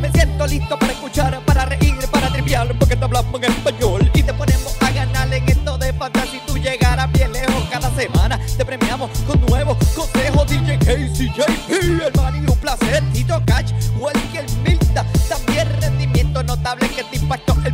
Me 0.00 0.10
siento 0.12 0.46
listo 0.46 0.78
para 0.78 0.92
escuchar, 0.92 1.40
para 1.46 1.64
reír, 1.64 1.96
para 2.10 2.28
triviar, 2.28 2.68
porque 2.78 2.96
te 2.96 3.04
hablamos 3.04 3.42
en 3.42 3.50
español 3.50 4.10
y 4.14 4.22
te 4.22 4.32
ponemos 4.34 4.76
a 4.80 4.90
ganar 4.90 5.32
en 5.32 5.48
esto 5.48 5.78
de 5.78 5.92
fantasy. 5.92 6.40
Tú 6.46 6.56
llegarás 6.58 7.10
bien 7.12 7.32
lejos 7.32 7.64
cada 7.70 7.90
semana. 7.94 8.38
Te 8.56 8.64
premiamos 8.64 9.10
con 9.26 9.40
nuevos 9.46 9.76
consejos. 9.94 10.46
DJ 10.48 10.78
Casey, 10.78 11.32
JP, 11.34 11.70
el 11.70 12.12
man 12.14 12.36
y 12.36 12.50
un 12.50 12.58
placer. 12.58 13.02
Tito 13.12 13.42
Cash, 13.46 13.72
Welker 13.98 14.44
Milta. 14.62 15.04
También 15.28 15.68
rendimiento 15.80 16.42
notable 16.42 16.88
que 16.90 17.04
te 17.04 17.16
impactó 17.16 17.56
el 17.64 17.72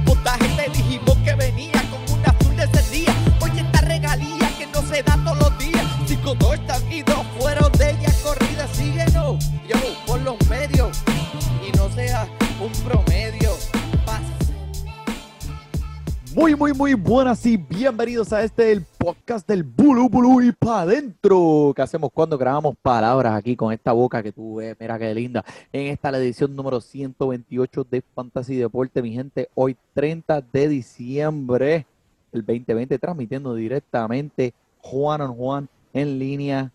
Muy, 16.42 16.56
muy, 16.56 16.72
muy 16.72 16.94
buenas 16.94 17.46
y 17.46 17.56
bienvenidos 17.56 18.32
a 18.32 18.42
este 18.42 18.72
el 18.72 18.82
podcast 18.98 19.46
del 19.46 19.62
Bulu 19.62 20.08
Bulu 20.08 20.42
y 20.42 20.50
pa' 20.50 20.80
adentro 20.80 21.72
que 21.72 21.82
hacemos 21.82 22.10
cuando 22.12 22.36
grabamos 22.36 22.74
palabras 22.82 23.36
aquí 23.36 23.54
con 23.54 23.72
esta 23.72 23.92
boca 23.92 24.24
que 24.24 24.32
tú 24.32 24.56
ves, 24.56 24.76
mira 24.80 24.98
qué 24.98 25.14
linda. 25.14 25.44
En 25.72 25.86
esta 25.86 26.10
la 26.10 26.18
edición 26.18 26.56
número 26.56 26.80
128 26.80 27.86
de 27.88 28.02
Fantasy 28.16 28.56
Deporte, 28.56 29.00
mi 29.02 29.12
gente, 29.12 29.50
hoy 29.54 29.76
30 29.94 30.40
de 30.40 30.68
diciembre 30.68 31.86
del 32.32 32.44
2020, 32.44 32.98
transmitiendo 32.98 33.54
directamente 33.54 34.52
Juan 34.80 35.20
on 35.20 35.36
Juan 35.36 35.68
en 35.92 36.18
línea. 36.18 36.72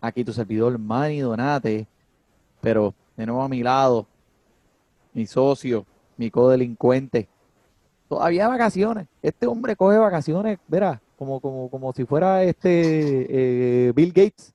Aquí 0.00 0.24
tu 0.24 0.32
servidor 0.32 0.76
Manny 0.80 1.20
Donate, 1.20 1.86
pero 2.60 2.92
de 3.16 3.24
nuevo 3.24 3.40
a 3.40 3.48
mi 3.48 3.62
lado, 3.62 4.04
mi 5.14 5.28
socio, 5.28 5.86
mi 6.16 6.28
codelincuente, 6.28 7.28
todavía 8.08 8.48
vacaciones. 8.48 9.06
Este 9.22 9.46
hombre 9.46 9.76
coge 9.76 9.98
vacaciones, 9.98 10.58
verá, 10.68 11.00
como, 11.16 11.40
como, 11.40 11.70
como 11.70 11.92
si 11.92 12.04
fuera 12.04 12.42
este 12.42 13.88
eh, 13.88 13.92
Bill 13.94 14.12
Gates. 14.12 14.54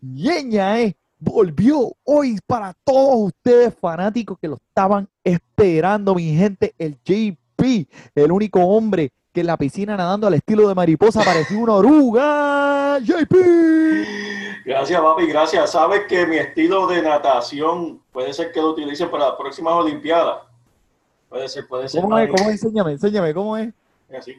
Ñeña, 0.00 0.80
eh, 0.80 0.96
volvió 1.18 1.92
hoy 2.04 2.38
para 2.46 2.74
todos 2.84 3.28
ustedes 3.28 3.74
fanáticos 3.74 4.38
que 4.40 4.48
lo 4.48 4.56
estaban 4.56 5.08
esperando, 5.22 6.14
mi 6.14 6.34
gente, 6.34 6.74
el 6.78 6.98
JP, 7.04 7.88
el 8.14 8.32
único 8.32 8.60
hombre 8.60 9.12
que 9.32 9.40
en 9.40 9.46
la 9.46 9.56
piscina 9.56 9.96
nadando 9.96 10.26
al 10.26 10.34
estilo 10.34 10.68
de 10.68 10.74
mariposa 10.74 11.22
parecía 11.24 11.58
una 11.58 11.74
oruga. 11.74 12.98
JP. 12.98 13.34
Gracias, 14.64 15.00
papi, 15.00 15.26
gracias. 15.26 15.70
Sabes 15.70 16.02
que 16.06 16.26
mi 16.26 16.36
estilo 16.36 16.86
de 16.86 17.02
natación 17.02 18.00
puede 18.12 18.32
ser 18.32 18.52
que 18.52 18.60
lo 18.60 18.70
utilice 18.70 19.06
para 19.06 19.28
las 19.28 19.36
próximas 19.36 19.74
Olimpiadas. 19.74 20.51
Puede 21.32 21.48
ser, 21.48 21.66
puede 21.66 21.88
ser. 21.88 22.02
¿Cómo 22.02 22.18
es? 22.18 22.28
¿Cómo 22.28 22.50
es? 22.50 22.62
Enséñame, 22.62 22.92
enséñame, 22.92 23.32
¿cómo 23.32 23.56
es? 23.56 23.72
Así. 24.14 24.36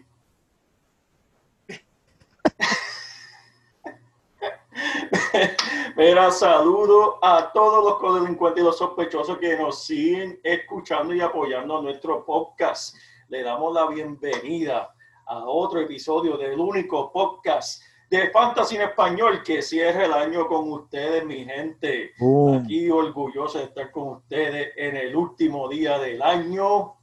Mira, 5.97 6.29
saludo 6.29 7.17
a 7.23 7.51
todos 7.51 7.83
los 7.83 7.95
codelincuentes 7.97 8.61
y 8.61 8.65
los 8.65 8.77
sospechosos 8.77 9.39
que 9.39 9.57
nos 9.57 9.83
siguen 9.83 10.39
escuchando 10.43 11.15
y 11.15 11.21
apoyando 11.21 11.79
a 11.79 11.81
nuestro 11.81 12.23
podcast. 12.23 12.95
Le 13.27 13.41
damos 13.41 13.73
la 13.73 13.87
bienvenida 13.87 14.93
a 15.25 15.45
otro 15.45 15.79
episodio 15.79 16.37
del 16.37 16.59
único 16.59 17.11
podcast 17.11 17.81
de 18.17 18.29
Fantasy 18.29 18.75
en 18.75 18.83
Español 18.83 19.41
que 19.43 19.63
cierra 19.63 20.05
el 20.05 20.13
año 20.13 20.47
con 20.47 20.71
ustedes, 20.71 21.25
mi 21.25 21.45
gente. 21.45 22.11
Boom. 22.19 22.63
Aquí 22.63 22.87
orgulloso 22.91 23.57
de 23.57 23.63
estar 23.63 23.89
con 23.89 24.09
ustedes 24.09 24.71
en 24.75 24.95
el 24.97 25.15
último 25.15 25.67
día 25.67 25.97
del 25.97 26.21
año. 26.21 26.93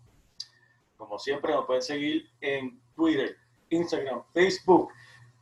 Como 0.97 1.19
siempre, 1.19 1.53
nos 1.53 1.67
pueden 1.67 1.83
seguir 1.83 2.31
en 2.41 2.81
Twitter, 2.95 3.37
Instagram, 3.71 4.23
Facebook. 4.33 4.93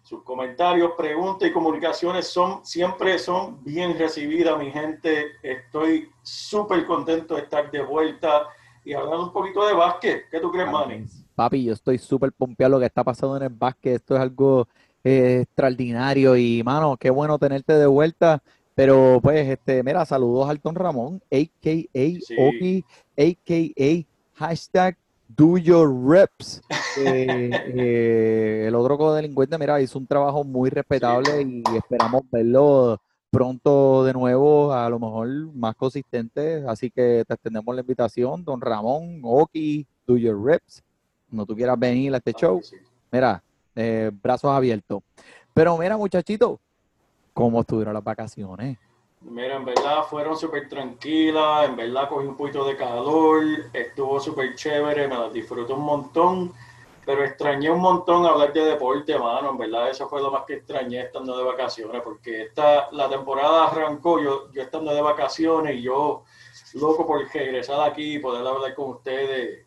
Sus 0.02 0.22
comentarios, 0.22 0.92
preguntas 0.96 1.50
y 1.50 1.52
comunicaciones 1.52 2.26
son 2.28 2.64
siempre 2.64 3.18
son 3.18 3.62
bien 3.62 3.98
recibidas, 3.98 4.58
mi 4.58 4.70
gente. 4.70 5.32
Estoy 5.42 6.08
súper 6.22 6.86
contento 6.86 7.34
de 7.34 7.42
estar 7.42 7.70
de 7.70 7.82
vuelta 7.82 8.46
y 8.86 8.94
hablando 8.94 9.24
un 9.24 9.32
poquito 9.34 9.66
de 9.66 9.74
básquet. 9.74 10.30
¿Qué 10.30 10.40
tú 10.40 10.50
crees, 10.50 10.70
Manny? 10.70 11.04
Papi, 11.34 11.62
yo 11.62 11.74
estoy 11.74 11.98
súper 11.98 12.32
pompeado 12.32 12.70
lo 12.70 12.80
que 12.80 12.86
está 12.86 13.04
pasando 13.04 13.36
en 13.36 13.42
el 13.42 13.48
básquet. 13.50 13.96
Esto 13.96 14.14
es 14.14 14.20
algo 14.22 14.66
eh, 15.08 15.40
extraordinario 15.42 16.36
y, 16.36 16.62
mano, 16.62 16.96
qué 16.96 17.10
bueno 17.10 17.38
tenerte 17.38 17.72
de 17.74 17.86
vuelta. 17.86 18.42
Pero, 18.74 19.20
pues, 19.22 19.48
este, 19.48 19.82
mira, 19.82 20.04
saludos 20.04 20.46
a 20.46 20.50
Alton 20.50 20.74
Ramón, 20.74 21.20
a.k.a. 21.32 22.48
Oki, 22.48 22.84
a.k.a. 23.16 24.06
hashtag 24.38 24.96
do 25.28 25.58
your 25.58 25.90
reps. 26.08 26.62
Eh, 26.98 27.50
eh, 27.74 28.64
el 28.68 28.74
otro 28.74 28.96
codelincuente, 28.96 29.58
mira, 29.58 29.80
hizo 29.80 29.98
un 29.98 30.06
trabajo 30.06 30.44
muy 30.44 30.70
respetable 30.70 31.42
y 31.42 31.62
esperamos 31.76 32.22
verlo 32.30 33.00
pronto 33.30 34.04
de 34.04 34.12
nuevo, 34.12 34.72
a 34.72 34.88
lo 34.88 34.98
mejor 34.98 35.28
más 35.54 35.74
consistente. 35.74 36.64
Así 36.66 36.90
que 36.90 37.24
te 37.26 37.34
extendemos 37.34 37.74
la 37.74 37.80
invitación, 37.80 38.44
don 38.44 38.60
Ramón, 38.60 39.20
Oki, 39.24 39.86
do 40.06 40.16
your 40.16 40.40
reps. 40.40 40.82
Cuando 41.28 41.46
tú 41.46 41.56
quieras 41.56 41.78
venir 41.78 42.14
a 42.14 42.18
este 42.18 42.32
show, 42.32 42.60
Sí. 42.62 42.76
mira, 43.12 43.42
eh, 43.78 44.10
brazos 44.12 44.50
abiertos. 44.50 45.02
Pero 45.54 45.78
mira, 45.78 45.96
muchachito, 45.96 46.58
¿cómo 47.32 47.60
estuvieron 47.60 47.94
las 47.94 48.02
vacaciones? 48.02 48.76
Mira, 49.20 49.54
en 49.54 49.64
verdad 49.64 50.02
fueron 50.02 50.36
súper 50.36 50.68
tranquilas, 50.68 51.68
en 51.68 51.76
verdad 51.76 52.08
cogí 52.08 52.26
un 52.26 52.36
poquito 52.36 52.64
de 52.64 52.76
calor, 52.76 53.44
estuvo 53.72 54.18
súper 54.18 54.56
chévere, 54.56 55.06
me 55.06 55.16
las 55.16 55.32
disfruté 55.32 55.72
un 55.72 55.84
montón, 55.84 56.52
pero 57.06 57.24
extrañé 57.24 57.70
un 57.70 57.80
montón 57.80 58.26
hablar 58.26 58.52
de 58.52 58.64
deporte, 58.64 59.16
mano, 59.16 59.50
en 59.50 59.58
verdad 59.58 59.90
eso 59.90 60.08
fue 60.08 60.20
lo 60.20 60.32
más 60.32 60.42
que 60.44 60.54
extrañé 60.54 61.02
estando 61.02 61.38
de 61.38 61.44
vacaciones, 61.44 62.02
porque 62.02 62.42
esta, 62.42 62.90
la 62.90 63.08
temporada 63.08 63.68
arrancó 63.68 64.20
yo, 64.20 64.50
yo 64.52 64.62
estando 64.62 64.92
de 64.92 65.02
vacaciones 65.02 65.76
y 65.76 65.82
yo 65.82 66.24
loco 66.74 67.06
por 67.06 67.24
regresar 67.32 67.80
aquí 67.88 68.18
poder 68.18 68.44
hablar 68.44 68.74
con 68.74 68.90
ustedes 68.90 69.66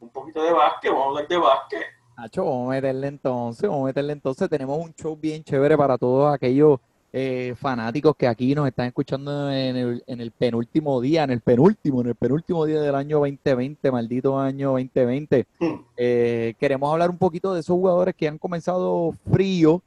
un 0.00 0.10
poquito 0.10 0.42
de 0.42 0.52
básquet, 0.52 0.90
vamos 0.90 1.06
a 1.06 1.08
hablar 1.10 1.28
de 1.28 1.38
básquet. 1.38 1.95
Nacho, 2.16 2.46
vamos 2.46 2.68
a 2.68 2.70
meterle 2.70 3.08
entonces, 3.08 3.68
vamos 3.68 3.84
a 3.84 3.86
meterle 3.88 4.12
entonces. 4.14 4.48
Tenemos 4.48 4.78
un 4.82 4.94
show 4.94 5.16
bien 5.20 5.44
chévere 5.44 5.76
para 5.76 5.98
todos 5.98 6.32
aquellos 6.32 6.80
eh, 7.12 7.54
fanáticos 7.58 8.16
que 8.16 8.26
aquí 8.26 8.54
nos 8.54 8.66
están 8.66 8.86
escuchando 8.86 9.50
en 9.52 9.76
el, 9.76 10.04
en 10.06 10.20
el 10.22 10.30
penúltimo 10.30 10.98
día, 11.02 11.24
en 11.24 11.30
el 11.32 11.42
penúltimo, 11.42 12.00
en 12.00 12.08
el 12.08 12.14
penúltimo 12.14 12.64
día 12.64 12.80
del 12.80 12.94
año 12.94 13.18
2020, 13.18 13.90
maldito 13.90 14.38
año 14.38 14.70
2020. 14.70 15.46
Hmm. 15.58 15.66
Eh, 15.98 16.54
queremos 16.58 16.90
hablar 16.90 17.10
un 17.10 17.18
poquito 17.18 17.52
de 17.52 17.60
esos 17.60 17.74
jugadores 17.76 18.14
que 18.14 18.28
han 18.28 18.38
comenzado 18.38 19.14
frío, 19.30 19.82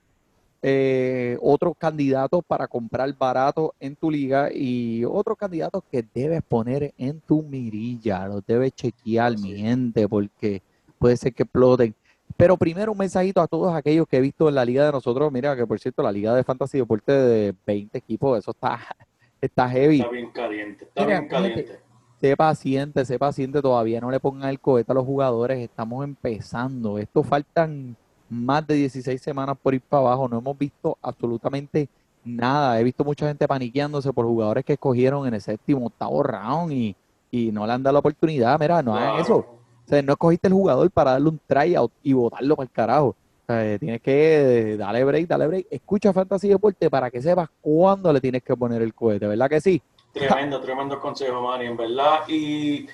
eh, 0.62 1.36
otros 1.42 1.74
candidatos 1.80 2.44
para 2.46 2.68
comprar 2.68 3.12
barato 3.18 3.74
en 3.80 3.96
tu 3.96 4.12
liga 4.12 4.50
y 4.54 5.04
otros 5.04 5.36
candidatos 5.36 5.82
que 5.92 6.06
debes 6.14 6.44
poner 6.44 6.94
en 6.96 7.22
tu 7.22 7.42
mirilla, 7.42 8.28
los 8.28 8.46
debes 8.46 8.74
chequear, 8.74 9.32
mi 9.40 9.54
Así. 9.54 9.62
gente, 9.62 10.08
porque 10.08 10.62
puede 11.00 11.18
ser 11.18 11.34
que 11.34 11.42
exploten. 11.42 11.96
Pero 12.38 12.58
primero 12.58 12.92
un 12.92 12.98
mensajito 12.98 13.42
a 13.42 13.48
todos 13.48 13.74
aquellos 13.76 14.08
que 14.08 14.18
he 14.18 14.22
visto 14.22 14.48
en 14.50 14.56
la 14.56 14.66
liga 14.66 14.86
de 14.86 14.92
nosotros. 14.92 15.32
Mira 15.32 15.56
que 15.56 15.68
por 15.68 15.80
cierto, 15.80 16.02
la 16.04 16.12
liga 16.12 16.34
de 16.34 16.44
Fantasy 16.44 16.78
Deporte 16.78 17.12
de 17.12 17.56
20 17.66 17.98
equipos, 17.98 18.40
eso 18.40 18.52
está, 18.52 18.80
está 19.42 19.70
heavy. 19.70 20.00
Está 20.00 20.12
bien 20.12 20.32
caliente, 20.32 20.86
está 20.86 21.06
Mira, 21.06 21.20
bien 21.20 21.30
caliente. 21.30 21.80
Sé 22.22 22.36
paciente, 22.36 23.06
sé 23.06 23.18
paciente, 23.18 23.62
todavía 23.62 24.02
no 24.02 24.12
le 24.12 24.20
pongan 24.20 24.50
el 24.50 24.60
cohete 24.60 24.92
a 24.92 24.96
los 24.96 25.06
jugadores, 25.06 25.60
estamos 25.60 26.04
empezando. 26.04 26.98
Esto 26.98 27.24
faltan 27.24 27.96
más 28.30 28.68
de 28.68 28.76
16 28.76 29.22
semanas 29.22 29.58
por 29.62 29.74
ir 29.74 29.82
para 29.82 30.02
abajo, 30.02 30.28
no 30.28 30.38
hemos 30.40 30.58
visto 30.58 30.98
absolutamente 31.02 31.88
nada. 32.24 32.80
He 32.80 32.84
visto 32.84 33.04
mucha 33.04 33.28
gente 33.28 33.48
paniqueándose 33.48 34.12
por 34.14 34.26
jugadores 34.26 34.66
que 34.66 34.74
escogieron 34.74 35.28
en 35.28 35.34
el 35.34 35.42
séptimo, 35.42 35.88
octavo 35.88 36.24
round 36.24 36.74
y, 36.74 36.96
y 37.32 37.52
no 37.52 37.66
le 37.66 37.74
han 37.74 37.84
dado 37.84 37.94
la 37.94 38.00
oportunidad. 38.00 38.60
Mira, 38.60 38.82
no 38.82 38.96
hagan 38.96 39.20
eso. 39.20 39.59
O 39.90 39.92
sea, 39.92 40.04
no 40.04 40.14
escogiste 40.14 40.48
el 40.48 40.54
jugador 40.54 40.92
para 40.92 41.14
darle 41.14 41.30
un 41.30 41.42
tryout 41.48 41.92
y 42.04 42.14
botarlo 42.14 42.56
para 42.56 42.66
el 42.66 42.72
carajo. 42.72 43.08
O 43.08 43.16
sea, 43.48 43.74
eh, 43.74 43.80
tienes 43.80 44.00
que 44.04 44.76
darle 44.78 45.04
break, 45.04 45.28
darle 45.28 45.48
break. 45.48 45.68
Escucha 45.72 46.14
Fantasy 46.14 46.48
Deporte 46.48 46.92
para 46.92 47.10
que 47.10 47.20
sepas 47.20 47.50
cuándo 47.60 48.14
le 48.14 48.22
tienes 48.22 48.44
que 48.44 48.56
poner 48.56 48.84
el 48.84 48.94
cohete, 48.94 49.26
¿verdad 49.26 49.50
que 49.50 49.60
sí? 49.60 49.82
Tremendo, 50.14 50.62
tremendo 50.62 51.00
consejo, 51.00 51.42
Manny, 51.42 51.66
en 51.66 51.76
verdad. 51.76 52.20
Y 52.28 52.88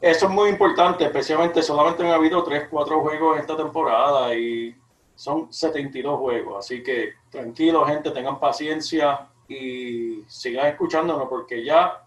Eso 0.00 0.26
es 0.26 0.32
muy 0.32 0.50
importante, 0.50 1.04
especialmente 1.04 1.62
solamente 1.62 2.02
han 2.04 2.12
habido 2.12 2.42
3, 2.42 2.64
4 2.72 3.00
juegos 3.02 3.38
esta 3.38 3.56
temporada 3.56 4.34
y 4.34 4.74
son 5.14 5.52
72 5.52 6.18
juegos. 6.18 6.58
Así 6.58 6.82
que 6.82 7.10
tranquilo, 7.30 7.86
gente, 7.86 8.10
tengan 8.10 8.40
paciencia 8.40 9.28
y 9.46 10.24
sigan 10.26 10.66
escuchándonos 10.66 11.28
porque 11.28 11.64
ya 11.64 12.02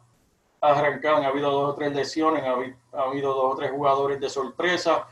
arrancan. 0.61 1.23
Ha 1.23 1.27
habido 1.27 1.51
dos 1.51 1.73
o 1.73 1.75
tres 1.75 1.93
lesiones, 1.93 2.43
ha 2.43 2.55
habi- 2.55 2.75
ha 2.93 3.01
habido 3.03 3.33
dos 3.33 3.53
o 3.53 3.57
tres 3.57 3.71
jugadores 3.71 4.19
de 4.19 4.29
sorpresa 4.29 5.07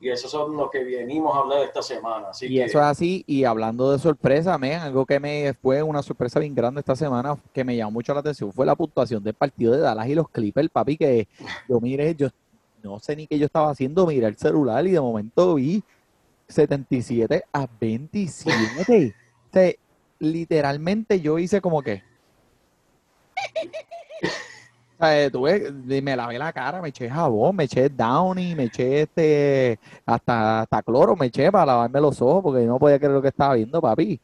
y 0.00 0.08
esos 0.10 0.30
son 0.30 0.56
los 0.56 0.70
que 0.70 0.84
venimos 0.84 1.34
a 1.34 1.40
hablar 1.40 1.62
esta 1.62 1.82
semana. 1.82 2.28
Así 2.30 2.46
Y 2.46 2.54
que 2.56 2.64
eso 2.64 2.78
es 2.78 2.84
así, 2.84 3.24
y 3.26 3.42
hablando 3.44 3.90
de 3.90 3.98
sorpresa, 3.98 4.56
men, 4.56 4.78
algo 4.78 5.04
que 5.04 5.18
me 5.18 5.54
fue 5.60 5.82
una 5.82 6.02
sorpresa 6.04 6.38
bien 6.38 6.54
grande 6.54 6.78
esta 6.80 6.94
semana, 6.94 7.36
que 7.52 7.64
me 7.64 7.76
llamó 7.76 7.90
mucho 7.92 8.14
la 8.14 8.20
atención, 8.20 8.52
fue 8.52 8.64
la 8.64 8.76
puntuación 8.76 9.24
del 9.24 9.34
partido 9.34 9.72
de 9.72 9.80
Dallas 9.80 10.06
y 10.06 10.14
los 10.14 10.28
Clippers, 10.30 10.68
papi, 10.70 10.96
que 10.96 11.26
yo 11.68 11.80
mire, 11.80 12.14
yo 12.14 12.28
no 12.84 13.00
sé 13.00 13.16
ni 13.16 13.26
qué 13.26 13.38
yo 13.40 13.46
estaba 13.46 13.70
haciendo, 13.70 14.06
miré 14.06 14.28
el 14.28 14.36
celular 14.36 14.86
y 14.86 14.92
de 14.92 15.00
momento 15.00 15.54
vi 15.56 15.82
77 16.46 17.42
a 17.52 17.66
27. 17.80 19.14
O 19.48 19.52
sea, 19.52 19.72
literalmente 20.20 21.20
yo 21.20 21.38
hice 21.38 21.60
como 21.62 21.82
que... 21.82 22.02
O 25.00 25.04
sea, 25.04 25.30
tuve, 25.30 25.70
me 26.02 26.16
lavé 26.16 26.38
la 26.38 26.52
cara, 26.52 26.82
me 26.82 26.88
eché 26.88 27.08
jabón, 27.08 27.54
me 27.54 27.64
eché 27.64 27.88
Downy, 27.88 28.56
me 28.56 28.64
eché 28.64 29.02
este, 29.02 29.78
hasta, 30.04 30.62
hasta 30.62 30.82
cloro, 30.82 31.14
me 31.14 31.26
eché 31.26 31.52
para 31.52 31.66
lavarme 31.66 32.00
los 32.00 32.20
ojos 32.20 32.42
porque 32.42 32.66
no 32.66 32.80
podía 32.80 32.98
creer 32.98 33.12
lo 33.12 33.22
que 33.22 33.28
estaba 33.28 33.54
viendo, 33.54 33.80
papi. 33.80 34.20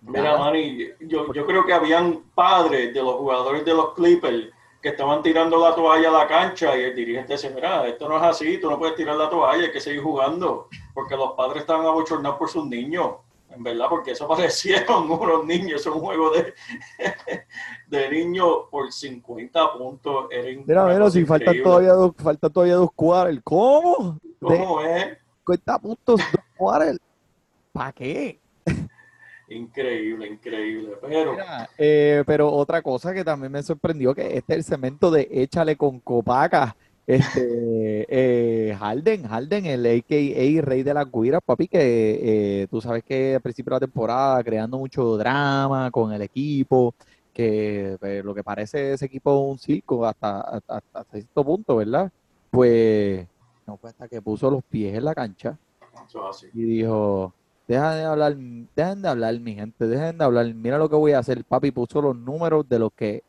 Mira, 0.00 0.36
Manny, 0.36 0.88
yo, 1.02 1.32
yo 1.32 1.46
creo 1.46 1.64
que 1.64 1.72
habían 1.72 2.20
padres 2.34 2.92
de 2.92 3.00
los 3.00 3.14
jugadores 3.14 3.64
de 3.64 3.74
los 3.74 3.94
Clippers 3.94 4.48
que 4.82 4.88
estaban 4.88 5.22
tirando 5.22 5.56
la 5.56 5.72
toalla 5.76 6.08
a 6.08 6.12
la 6.12 6.26
cancha 6.26 6.76
y 6.76 6.82
el 6.82 6.96
dirigente 6.96 7.34
decía, 7.34 7.52
mira, 7.54 7.86
esto 7.86 8.08
no 8.08 8.16
es 8.16 8.22
así, 8.24 8.58
tú 8.58 8.68
no 8.68 8.80
puedes 8.80 8.96
tirar 8.96 9.14
la 9.14 9.30
toalla, 9.30 9.66
hay 9.66 9.70
que 9.70 9.80
seguir 9.80 10.02
jugando, 10.02 10.68
porque 10.92 11.16
los 11.16 11.34
padres 11.34 11.60
estaban 11.60 11.86
abochornados 11.86 12.36
por 12.36 12.48
sus 12.48 12.66
niños, 12.66 13.12
en 13.54 13.62
verdad, 13.62 13.86
porque 13.88 14.12
eso 14.12 14.26
parecieron 14.26 15.10
unos 15.10 15.44
niños, 15.44 15.80
es 15.80 15.86
un 15.86 16.00
juego 16.00 16.30
de, 16.30 16.54
de 17.86 18.10
niños 18.10 18.48
por 18.70 18.92
50 18.92 19.72
puntos. 19.74 20.26
Era 20.30 20.62
Mira, 20.66 20.86
mira, 20.86 21.10
si 21.10 21.24
faltan 21.24 21.62
todavía 21.62 21.92
dos, 21.92 22.12
faltan 22.16 22.52
todavía 22.52 22.74
dos 22.76 22.92
quarters. 22.94 23.40
¿Cómo? 23.44 24.18
De 24.22 24.30
¿Cómo 24.40 24.80
es? 24.82 25.18
50 25.46 25.78
puntos, 25.78 26.20
dos 26.32 26.44
quarters. 26.56 27.00
¿Para 27.72 27.92
qué? 27.92 28.38
Increíble, 29.48 30.28
increíble, 30.28 30.96
pero... 31.00 31.32
Mira, 31.32 31.68
eh, 31.76 32.22
pero 32.26 32.50
otra 32.50 32.80
cosa 32.80 33.12
que 33.12 33.22
también 33.22 33.52
me 33.52 33.62
sorprendió 33.62 34.14
que 34.14 34.38
este 34.38 34.54
es 34.54 34.58
el 34.58 34.64
cemento 34.64 35.10
de 35.10 35.28
échale 35.30 35.76
con 35.76 36.00
copaca. 36.00 36.74
Este 37.12 38.06
eh, 38.08 38.74
Harden, 38.74 39.28
Harden, 39.28 39.66
el 39.66 39.84
AKA 39.84 40.62
Rey 40.62 40.82
de 40.82 40.94
las 40.94 41.12
Guiras, 41.12 41.42
papi, 41.44 41.68
que 41.68 42.62
eh, 42.62 42.66
tú 42.70 42.80
sabes 42.80 43.04
que 43.04 43.34
al 43.34 43.42
principio 43.42 43.70
de 43.70 43.76
la 43.76 43.80
temporada 43.80 44.42
creando 44.42 44.78
mucho 44.78 45.18
drama 45.18 45.90
con 45.90 46.10
el 46.14 46.22
equipo, 46.22 46.94
que 47.34 47.98
eh, 48.00 48.22
lo 48.24 48.34
que 48.34 48.42
parece 48.42 48.94
ese 48.94 49.04
equipo 49.04 49.40
un 49.40 49.58
circo 49.58 50.06
hasta, 50.06 50.40
hasta, 50.40 50.76
hasta 50.76 51.04
cierto 51.12 51.44
punto, 51.44 51.76
¿verdad? 51.76 52.10
Pues 52.50 53.26
no 53.66 53.76
fue 53.76 53.90
hasta 53.90 54.08
que 54.08 54.22
puso 54.22 54.50
los 54.50 54.64
pies 54.64 54.96
en 54.96 55.04
la 55.04 55.14
cancha 55.14 55.58
y 56.54 56.62
dijo, 56.62 57.34
deja 57.68 57.94
de 57.94 58.04
hablar, 58.04 58.36
dejen 58.36 59.02
de 59.02 59.08
hablar, 59.08 59.38
mi 59.38 59.54
gente, 59.54 59.86
dejen 59.86 60.16
de 60.16 60.24
hablar, 60.24 60.46
mira 60.54 60.78
lo 60.78 60.88
que 60.88 60.96
voy 60.96 61.12
a 61.12 61.18
hacer, 61.18 61.44
papi, 61.44 61.72
puso 61.72 62.00
los 62.00 62.16
números 62.16 62.66
de 62.66 62.78
los 62.78 62.90
que 62.94 63.22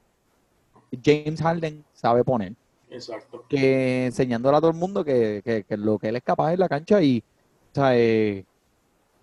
James 1.04 1.42
Harden 1.42 1.84
sabe 1.94 2.24
poner, 2.24 2.54
Exacto. 2.94 3.44
que 3.50 4.06
enseñándole 4.08 4.58
a 4.58 4.62
todo 4.62 4.72
el 4.72 4.78
mundo 4.78 5.04
que, 5.04 5.42
que- 5.44 5.78
lo 5.78 5.98
que 6.00 6.10
él 6.10 6.16
es 6.18 6.24
capaz 6.24 6.54
en 6.54 6.60
la 6.60 6.70
cancha 6.70 7.02
y, 7.02 7.24
eh, 7.76 8.46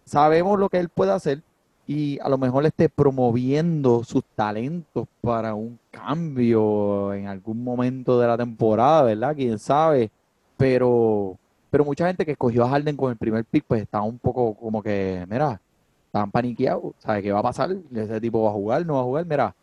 sabemos 0.05 0.59
lo 0.59 0.69
que 0.69 0.79
él 0.79 0.89
puede 0.89 1.13
hacer 1.13 1.43
y 1.87 2.19
a 2.21 2.29
lo 2.29 2.39
mejor 2.39 2.67
esté 2.67 2.89
promoviendo 2.89 4.05
sus 4.05 4.23
talentos 4.37 5.07
para 5.21 5.55
un 5.55 5.79
cambio 5.91 7.13
en 7.15 7.27
algún 7.27 7.65
momento 7.65 8.21
de 8.21 8.27
la 8.29 8.37
temporada, 8.37 9.03
¿verdad? 9.05 9.35
Quién 9.35 9.59
sabe, 9.59 10.11
pero, 10.57 11.37
pero 11.71 11.85
mucha 11.85 12.07
gente 12.07 12.25
que 12.25 12.33
escogió 12.33 12.65
a 12.65 12.69
Harden 12.71 12.97
con 12.97 13.11
el 13.11 13.17
primer 13.17 13.45
pick, 13.45 13.65
pues 13.67 13.83
estaba 13.83 14.05
un 14.05 14.19
poco 14.19 14.55
como 14.55 14.83
que, 14.83 15.25
mira, 15.29 15.61
estaban 16.07 16.31
paniqueados, 16.31 16.95
¿sabes 16.99 17.23
qué 17.23 17.33
va 17.33 17.41
a 17.41 17.43
pasar? 17.43 17.77
Ese 17.95 18.21
tipo 18.21 18.43
va 18.43 18.51
a 18.51 18.55
jugar, 18.55 18.87
no 18.87 18.95
va 18.95 19.01
a 19.01 19.05
jugar, 19.05 19.27
mira, 19.27 19.55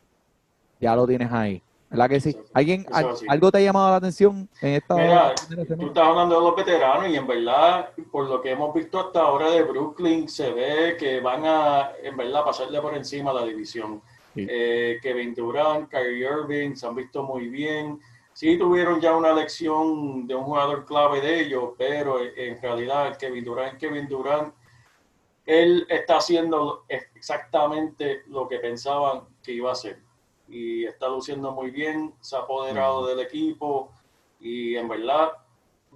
ya 0.79 0.95
lo 0.95 1.07
tienes 1.07 1.31
ahí. 1.31 1.61
¿Verdad 1.89 2.09
que 2.09 2.19
sí? 2.19 2.37
¿Alguien, 2.53 2.85
al- 2.91 3.15
algo 3.29 3.49
te 3.51 3.59
ha 3.59 3.61
llamado 3.61 3.91
la 3.91 3.95
atención 3.95 4.49
en 4.61 4.73
esta 4.73 4.95
Mira, 4.95 5.33
tú 5.79 5.87
estás 5.87 6.03
hablando 6.07 6.35
de 6.35 6.41
los 6.41 6.55
veteranos 6.55 7.07
y 7.07 7.15
en 7.15 7.25
verdad, 7.25 7.91
por 8.11 8.27
lo 8.27 8.41
que 8.41 8.51
hemos 8.51 8.73
visto 8.73 8.99
hasta 8.99 9.21
ahora 9.21 9.49
de 9.51 9.63
Brooklyn, 9.63 10.27
se 10.27 10.51
ve 10.51 10.97
que 10.99 11.21
van 11.21 11.45
a, 11.45 11.91
en 12.03 12.17
verdad, 12.17 12.43
pasarle 12.43 12.81
por 12.81 12.93
encima 12.93 13.31
la 13.31 13.45
división. 13.45 14.01
Sí. 14.33 14.45
Eh, 14.49 14.99
Kevin 15.01 15.33
Durant, 15.33 15.89
Kyrie 15.89 16.27
Irving 16.29 16.75
se 16.75 16.85
han 16.87 16.95
visto 16.95 17.23
muy 17.23 17.47
bien. 17.47 17.99
Sí 18.33 18.57
tuvieron 18.57 18.99
ya 18.99 19.15
una 19.15 19.31
lección 19.33 20.27
de 20.27 20.35
un 20.35 20.43
jugador 20.43 20.85
clave 20.85 21.21
de 21.21 21.39
ellos, 21.41 21.71
pero 21.77 22.19
en 22.21 22.61
realidad 22.61 23.17
Kevin 23.17 23.43
Durant, 23.45 23.79
Kevin 23.79 24.07
Durant, 24.07 24.53
él 25.45 25.87
está 25.89 26.17
haciendo 26.17 26.83
exactamente 26.89 28.23
lo 28.27 28.47
que 28.47 28.59
pensaban 28.59 29.21
que 29.41 29.53
iba 29.53 29.69
a 29.69 29.73
hacer. 29.73 29.99
Y 30.49 30.85
está 30.85 31.07
luciendo 31.09 31.51
muy 31.51 31.71
bien, 31.71 32.13
se 32.21 32.35
ha 32.35 32.39
apoderado 32.39 33.05
del 33.07 33.19
equipo 33.19 33.91
y 34.39 34.75
en 34.75 34.87
verdad 34.87 35.29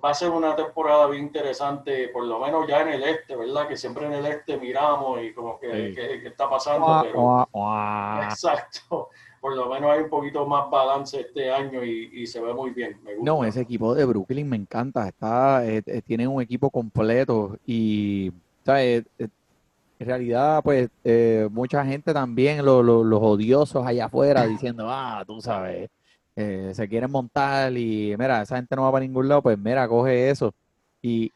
va 0.03 0.09
a 0.09 0.13
ser 0.13 0.29
una 0.31 0.55
temporada 0.55 1.05
bien 1.07 1.23
interesante, 1.25 2.07
por 2.09 2.23
lo 2.25 2.39
menos 2.39 2.67
ya 2.67 2.81
en 2.81 2.89
el 2.89 3.03
este, 3.03 3.35
¿verdad? 3.35 3.67
Que 3.67 3.77
siempre 3.77 4.05
en 4.07 4.13
el 4.13 4.25
este 4.25 4.57
miramos 4.57 5.21
y 5.21 5.33
como 5.33 5.59
que, 5.59 5.89
Sí. 5.89 5.95
que- 5.95 6.21
que 6.21 6.27
está 6.29 6.49
pasando, 6.49 6.87
Guau, 6.87 7.03
pero 7.03 7.19
guau, 7.21 7.45
guau. 7.53 8.23
exacto, 8.23 9.09
por 9.39 9.55
lo 9.55 9.67
menos 9.69 9.91
hay 9.91 9.99
un 10.01 10.09
poquito 10.09 10.45
más 10.47 10.69
balance 10.69 11.19
este 11.19 11.51
año 11.51 11.83
y, 11.83 12.09
y 12.13 12.27
se 12.27 12.39
ve 12.41 12.53
muy 12.53 12.71
bien. 12.71 12.99
Me 13.03 13.15
gusta. 13.15 13.31
No, 13.31 13.43
ese 13.45 13.61
equipo 13.61 13.93
de 13.93 14.05
Brooklyn 14.05 14.47
me 14.49 14.55
encanta. 14.57 15.07
Está, 15.07 15.65
eh, 15.65 15.81
eh, 15.85 16.01
tienen 16.01 16.27
un 16.29 16.41
equipo 16.41 16.69
completo 16.71 17.57
y, 17.65 18.31
¿sabes? 18.65 19.03
En 20.01 20.07
realidad, 20.07 20.63
pues, 20.63 20.89
eh, 21.03 21.47
mucha 21.51 21.85
gente 21.85 22.11
también, 22.11 22.65
lo- 22.65 22.81
lo- 22.81 23.03
los 23.03 23.19
odiosos 23.21 23.85
allá 23.85 24.05
afuera, 24.05 24.47
diciendo, 24.47 24.87
ah, 24.89 25.23
tú 25.27 25.39
sabes, 25.41 25.91
eh, 26.35 26.71
se 26.73 26.87
quieren 26.89 27.11
montar 27.11 27.71
y, 27.77 28.15
mira, 28.17 28.41
esa 28.41 28.55
gente 28.55 28.75
no 28.75 28.81
va 28.81 28.91
para 28.93 29.05
ningún 29.05 29.27
lado, 29.29 29.43
pues, 29.43 29.59
mira, 29.59 29.87
coge 29.87 30.31
eso. 30.31 30.55
Y 31.03 31.31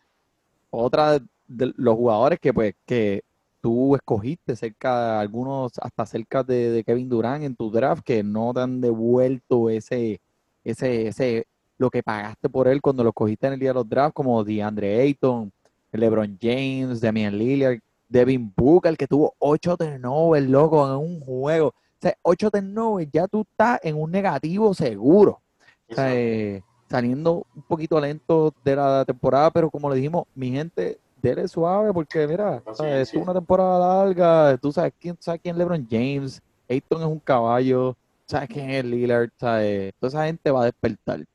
otra 0.71 1.19
de 1.47 1.73
los 1.77 1.95
jugadores 1.95 2.39
que, 2.39 2.53
pues, 2.53 2.73
que 2.87 3.21
tú 3.61 3.95
escogiste 3.95 4.55
cerca, 4.55 5.19
algunos 5.19 5.73
hasta 5.79 6.07
cerca 6.07 6.41
de, 6.43 6.83
Kevin 6.87 7.07
Durant 7.09 7.43
en 7.43 7.55
tu 7.55 7.69
draft, 7.69 8.03
que 8.03 8.23
no 8.23 8.51
te 8.51 8.61
han 8.61 8.81
devuelto 8.81 9.69
ese, 9.69 10.19
ese, 10.63 11.07
ese, 11.09 11.45
lo 11.77 11.91
que 11.91 12.01
pagaste 12.01 12.49
por 12.49 12.67
él 12.67 12.81
cuando 12.81 13.03
lo 13.03 13.13
cogiste 13.13 13.45
en 13.45 13.53
el 13.53 13.59
día 13.59 13.69
de 13.69 13.75
los 13.75 13.87
drafts, 13.89 14.15
como 14.15 14.43
DeAndre 14.43 15.01
Ayton, 15.01 15.51
LeBron 15.91 16.37
James, 16.41 16.99
Damian 16.99 17.37
Lillard, 17.37 17.79
Devin 18.07 18.53
Booker, 18.55 18.95
que 18.97 19.07
tuvo 19.07 19.35
8 19.39 19.77
turnovers, 19.77 20.47
loco, 20.47 20.85
en 20.85 20.97
un 20.97 21.19
juego. 21.21 21.67
O 21.69 21.73
sea, 22.01 22.15
8 22.21 22.51
turnovers, 22.51 23.09
ya 23.11 23.27
tú 23.27 23.41
estás 23.41 23.79
en 23.83 23.95
un 23.95 24.11
negativo 24.11 24.73
seguro. 24.73 25.41
O 25.89 25.93
sea, 25.93 26.13
eh, 26.15 26.63
saliendo 26.89 27.45
un 27.55 27.61
poquito 27.63 27.99
lento 27.99 28.53
de 28.63 28.75
la 28.75 29.05
temporada, 29.05 29.51
pero 29.51 29.69
como 29.69 29.89
le 29.89 29.97
dijimos, 29.97 30.25
mi 30.33 30.51
gente, 30.51 30.99
dele 31.21 31.47
suave, 31.47 31.91
porque 31.93 32.27
mira. 32.27 32.61
Esto 32.65 32.85
es 32.85 33.13
una 33.13 33.33
temporada 33.33 33.79
larga, 33.79 34.57
tú 34.57 34.71
sabes 34.71 34.93
quién, 34.99 35.17
sabes 35.19 35.41
quién 35.41 35.55
es 35.55 35.59
LeBron 35.59 35.87
James, 35.89 36.41
Ayton 36.69 37.01
es 37.01 37.07
un 37.07 37.19
caballo, 37.19 37.95
sabes 38.25 38.49
quién 38.49 38.69
es 38.69 38.85
Lillard, 38.85 39.29
¿sabes? 39.37 39.93
Toda 39.99 40.09
esa 40.09 40.25
gente 40.25 40.51
va 40.51 40.61
a 40.61 40.65
despertar. 40.65 41.25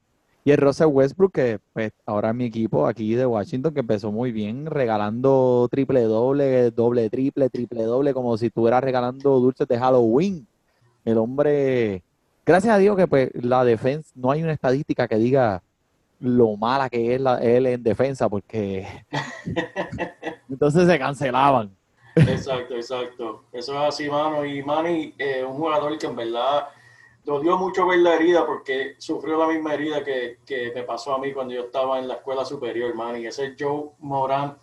Y 0.45 0.53
el 0.53 0.57
Russell 0.57 0.87
Westbrook, 0.87 1.33
que 1.33 1.61
pues 1.73 1.93
ahora 2.07 2.31
es 2.31 2.35
mi 2.35 2.47
equipo 2.47 2.87
aquí 2.87 3.15
de 3.15 3.27
Washington, 3.27 3.75
que 3.75 3.81
empezó 3.81 4.11
muy 4.11 4.33
bien, 4.33 4.67
regalando 4.67 5.69
triple 5.71 6.03
doble, 6.03 6.71
doble 6.71 7.11
triple, 7.11 7.51
triple 7.51 7.83
doble, 7.83 8.15
como 8.15 8.37
si 8.39 8.47
estuvieras 8.47 8.83
regalando 8.83 9.39
dulces 9.39 9.69
de 9.69 9.79
Halloween. 9.79 10.47
El 11.05 11.19
hombre, 11.19 12.03
gracias 12.47 12.75
a 12.75 12.79
Dios 12.79 12.97
que 12.97 13.07
pues 13.07 13.31
la 13.35 13.65
defensa, 13.65 14.11
no 14.15 14.31
hay 14.31 14.43
una 14.43 14.53
estadística 14.53 15.07
que 15.07 15.17
diga 15.17 15.63
lo 16.21 16.57
mala 16.57 16.89
que 16.89 17.15
es 17.15 17.21
la, 17.21 17.39
él 17.39 17.67
en 17.67 17.83
defensa, 17.83 18.29
porque 18.29 18.87
entonces 20.49 20.87
se 20.87 20.99
cancelaban. 20.99 21.71
Exacto, 22.17 22.75
exacto. 22.75 23.45
Eso 23.53 23.73
es 23.73 23.89
así, 23.89 24.09
mano. 24.09 24.45
Y 24.45 24.63
Manny, 24.63 25.15
eh, 25.19 25.45
un 25.45 25.57
jugador 25.57 25.97
que 25.99 26.07
en 26.07 26.17
verdad 26.17 26.69
dolió 27.25 27.57
mucho 27.57 27.87
ver 27.87 27.99
la 27.99 28.15
herida 28.15 28.47
porque 28.47 28.95
sufrió 28.99 29.39
la 29.39 29.49
misma 29.49 29.75
herida 29.75 30.03
que, 30.03 30.39
que 30.45 30.73
me 30.75 30.83
pasó 30.83 31.15
a 31.15 31.19
mí 31.19 31.33
cuando 31.33 31.55
yo 31.55 31.65
estaba 31.65 31.99
en 31.99 32.09
la 32.09 32.15
escuela 32.15 32.45
superior, 32.45 32.95
Manny. 32.95 33.27
Ese 33.27 33.47
es 33.47 33.55
Joe 33.59 33.91
Morán. 33.99 34.59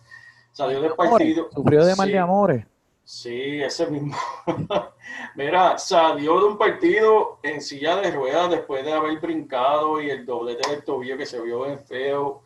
Salió 0.52 0.80
del 0.80 0.94
partido. 0.94 1.48
Sufrió 1.52 1.84
de 1.84 1.94
mal 1.94 2.08
Sí, 2.08 2.12
de 2.12 2.18
amores. 2.18 2.66
Sí, 3.04 3.62
ese 3.62 3.86
mismo. 3.86 4.16
Mira, 5.34 5.78
salió 5.78 6.40
de 6.40 6.46
un 6.46 6.58
partido 6.58 7.38
en 7.42 7.62
silla 7.62 7.96
de 7.96 8.10
ruedas 8.10 8.50
después 8.50 8.84
de 8.84 8.92
haber 8.92 9.18
brincado 9.18 10.02
y 10.02 10.10
el 10.10 10.26
doblete 10.26 10.68
del 10.68 10.84
tobillo 10.84 11.16
que 11.16 11.24
se 11.24 11.40
vio 11.40 11.64
bien 11.64 11.78
feo. 11.78 12.42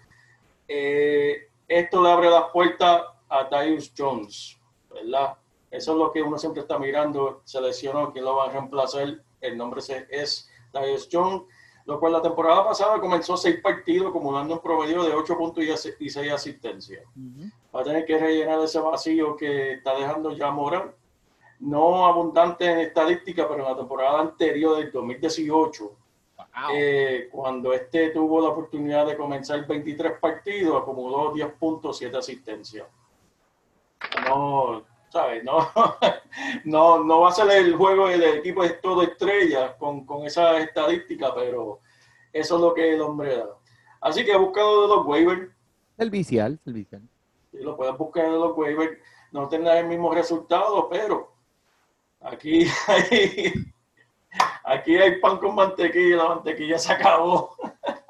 Eh, 0.68 1.48
esto 1.66 2.02
le 2.02 2.10
abre 2.10 2.30
las 2.30 2.44
puertas 2.52 3.02
a 3.28 3.44
Darius 3.44 3.92
Jones, 3.96 4.56
¿verdad? 4.88 5.34
Eso 5.70 5.92
es 5.92 5.98
lo 5.98 6.12
que 6.12 6.22
uno 6.22 6.38
siempre 6.38 6.62
está 6.62 6.78
mirando. 6.78 7.40
Se 7.44 7.60
lesionó, 7.60 8.12
¿quién 8.12 8.24
lo 8.24 8.36
va 8.36 8.44
a 8.44 8.50
reemplazar? 8.50 9.20
El 9.42 9.58
nombre 9.58 9.82
es 10.08 10.50
Darius 10.72 11.08
Jones, 11.12 11.42
lo 11.84 12.00
cual 12.00 12.12
la 12.12 12.22
temporada 12.22 12.64
pasada 12.64 13.00
comenzó 13.00 13.36
seis 13.36 13.60
partidos, 13.60 14.08
acumulando 14.08 14.54
un 14.54 14.60
promedio 14.60 15.02
de 15.02 15.12
ocho 15.12 15.36
puntos 15.36 15.64
y 15.98 16.08
seis 16.08 16.32
asistencias. 16.32 17.04
Va 17.74 17.80
a 17.80 17.84
tener 17.84 18.06
que 18.06 18.18
rellenar 18.18 18.60
ese 18.60 18.78
vacío 18.78 19.36
que 19.36 19.74
está 19.74 19.94
dejando 19.94 20.32
ya 20.32 20.50
Morán. 20.50 20.92
No 21.60 22.06
abundante 22.06 22.64
en 22.70 22.78
estadística, 22.78 23.46
pero 23.48 23.60
en 23.60 23.70
la 23.70 23.76
temporada 23.76 24.20
anterior 24.20 24.78
del 24.78 24.90
2018 24.90 25.96
eh, 26.74 27.28
cuando 27.32 27.72
este 27.72 28.10
tuvo 28.10 28.40
la 28.42 28.50
oportunidad 28.50 29.06
de 29.06 29.16
comenzar 29.16 29.66
23 29.66 30.18
partidos, 30.20 30.82
acumuló 30.82 31.32
10 31.32 31.52
puntos, 31.54 31.98
7 31.98 32.16
asistencias. 32.16 32.86
No, 34.28 34.84
¿sabes? 35.12 35.44
No, 35.44 35.70
no, 36.64 37.04
no 37.04 37.20
va 37.20 37.28
a 37.28 37.32
ser 37.32 37.50
el 37.50 37.76
juego 37.76 38.08
del 38.08 38.22
equipo 38.22 38.62
de 38.62 38.70
todo 38.70 39.02
estrella 39.02 39.76
con, 39.76 40.06
con 40.06 40.26
esa 40.26 40.58
estadística, 40.58 41.34
pero 41.34 41.80
eso 42.32 42.54
es 42.56 42.60
lo 42.60 42.72
que 42.72 42.94
el 42.94 43.02
hombre 43.02 43.36
da. 43.36 43.46
Así 44.00 44.24
que 44.24 44.32
ha 44.32 44.38
buscado 44.38 44.82
de 44.82 44.88
los 44.88 45.06
waivers. 45.06 45.50
El 45.98 46.10
vicial, 46.10 46.58
el 46.64 46.72
vicial. 46.72 47.02
lo 47.52 47.76
puedes 47.76 47.96
buscar 47.98 48.24
de 48.24 48.38
los 48.38 48.56
waivers. 48.56 48.98
No 49.30 49.48
tendrá 49.48 49.78
el 49.78 49.86
mismo 49.86 50.12
resultado, 50.12 50.88
pero 50.88 51.30
aquí 52.20 52.66
hay 52.88 53.52
Aquí 54.64 54.96
hay 54.96 55.20
pan 55.20 55.38
con 55.38 55.54
mantequilla, 55.54 56.16
la 56.16 56.28
mantequilla 56.30 56.78
se 56.78 56.92
acabó. 56.92 57.54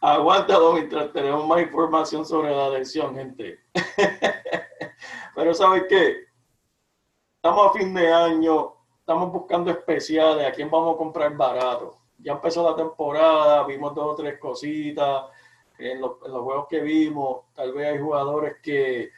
Aguántalo 0.00 0.72
mientras 0.74 1.12
tenemos 1.12 1.46
más 1.46 1.62
información 1.62 2.24
sobre 2.24 2.50
la 2.50 2.68
elección, 2.68 3.14
gente. 3.14 3.60
Pero 5.34 5.54
¿sabes 5.54 5.84
qué? 5.88 6.24
Estamos 7.36 7.70
a 7.70 7.78
fin 7.78 7.94
de 7.94 8.12
año, 8.12 8.74
estamos 8.98 9.32
buscando 9.32 9.70
especiales, 9.70 10.46
a 10.46 10.52
quién 10.52 10.70
vamos 10.70 10.94
a 10.94 10.98
comprar 10.98 11.34
barato. 11.36 11.98
Ya 12.18 12.32
empezó 12.32 12.68
la 12.68 12.76
temporada, 12.76 13.64
vimos 13.64 13.94
dos 13.94 14.12
o 14.12 14.14
tres 14.14 14.38
cositas 14.38 15.24
en 15.78 16.00
los 16.00 16.18
juegos 16.20 16.66
que 16.68 16.80
vimos. 16.80 17.46
Tal 17.54 17.72
vez 17.72 17.94
hay 17.94 17.98
jugadores 17.98 18.56
que 18.62 19.10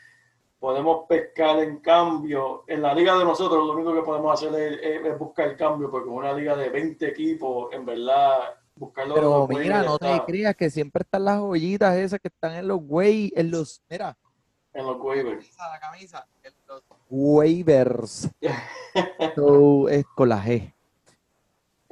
podemos 0.62 1.06
pescar 1.08 1.58
en 1.58 1.80
cambio. 1.80 2.62
En 2.68 2.82
la 2.82 2.94
liga 2.94 3.18
de 3.18 3.24
nosotros 3.24 3.66
lo 3.66 3.72
único 3.72 3.92
que 3.92 4.02
podemos 4.02 4.32
hacer 4.32 4.80
es, 4.80 5.18
buscar 5.18 5.48
el 5.48 5.56
cambio, 5.56 5.90
porque 5.90 6.08
una 6.08 6.32
liga 6.32 6.54
de 6.54 6.68
20 6.68 7.08
equipos, 7.08 7.72
en 7.72 7.84
verdad, 7.84 8.54
buscarlo. 8.75 9.14
Pero 9.14 9.49
mira, 9.49 9.83
no 9.83 9.99
te 9.99 10.23
creas 10.26 10.57
que 10.57 10.71
siempre 10.71 11.02
están 11.02 11.25
las 11.25 11.38
joyitas 11.38 11.97
esas 11.97 12.21
que 12.21 12.29
están 12.29 12.55
en 12.55 12.69
los 12.69 12.81
way, 12.83 13.33
en 13.37 13.50
los, 13.50 13.83
mira. 13.88 14.17
En 14.73 14.87
los 14.87 15.00
waivers. 15.00 15.57
La 15.59 15.81
camisa, 15.81 16.26
en 16.43 16.52
los 16.67 16.83
waivers. 17.11 18.31
es 19.91 20.05
con 20.14 20.29
la 20.29 20.43
G. 20.45 20.73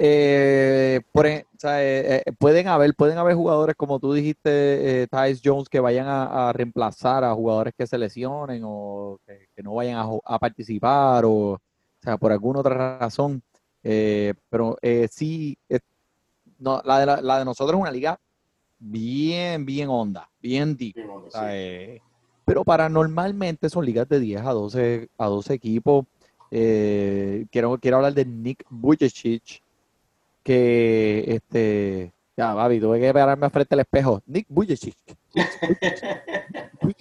Eh, 0.03 1.03
por, 1.13 1.27
o 1.27 1.59
sea, 1.59 1.85
eh, 1.85 2.23
eh, 2.25 2.33
pueden 2.39 2.69
haber 2.69 2.95
pueden 2.95 3.19
haber 3.19 3.35
jugadores 3.35 3.77
como 3.77 4.01
tú 4.01 4.15
dijiste, 4.15 5.03
eh, 5.03 5.07
Tyce 5.07 5.43
Jones, 5.45 5.69
que 5.69 5.79
vayan 5.79 6.07
a, 6.09 6.55
reemplazar 6.55 7.23
a 7.23 7.35
jugadores 7.35 7.75
que 7.77 7.87
se 7.87 7.99
lesionen 7.99 8.63
o 8.65 9.19
que, 9.27 9.63
no 9.63 9.75
vayan 9.75 9.99
a, 10.25 10.39
participar 10.39 11.27
o, 11.27 11.31
o, 11.33 11.61
sea, 12.01 12.17
por 12.17 12.33
alguna 12.33 12.61
otra 12.61 12.99
razón. 12.99 13.43
pero 13.83 14.79
sí, 15.11 15.59
no, 16.61 16.81
la, 16.85 17.00
de 17.00 17.23
la, 17.23 17.38
de 17.38 17.45
nosotros 17.45 17.76
es 17.76 17.83
una 17.83 17.90
liga 17.90 18.21
bien, 18.79 19.67
bien 19.67 19.88
honda, 19.88 20.31
bien 20.40 20.76
deep. 20.76 20.97
pero 22.45 22.64
para 22.64 22.88
normalmente 22.88 23.69
son 23.69 23.85
ligas 23.85 24.09
de 24.09 24.21
10 24.21 24.43
a 24.43 24.52
12, 24.52 25.09
a 25.19 25.26
12 25.26 25.55
equipos. 25.55 26.07
quiero, 26.50 27.79
quiero 27.79 27.97
hablar 27.97 28.14
de 28.14 28.25
Nick 28.25 28.64
Bujicic 28.71 29.62
que 30.43 31.25
este 31.26 32.12
ya 32.37 32.55
Babi, 32.55 32.81
tuve 32.81 32.99
que 33.00 33.12
pararme 33.12 33.50
frente 33.50 33.75
al 33.75 33.81
espejo. 33.81 34.23
Nick 34.26 34.47
Bujicic. 34.49 34.97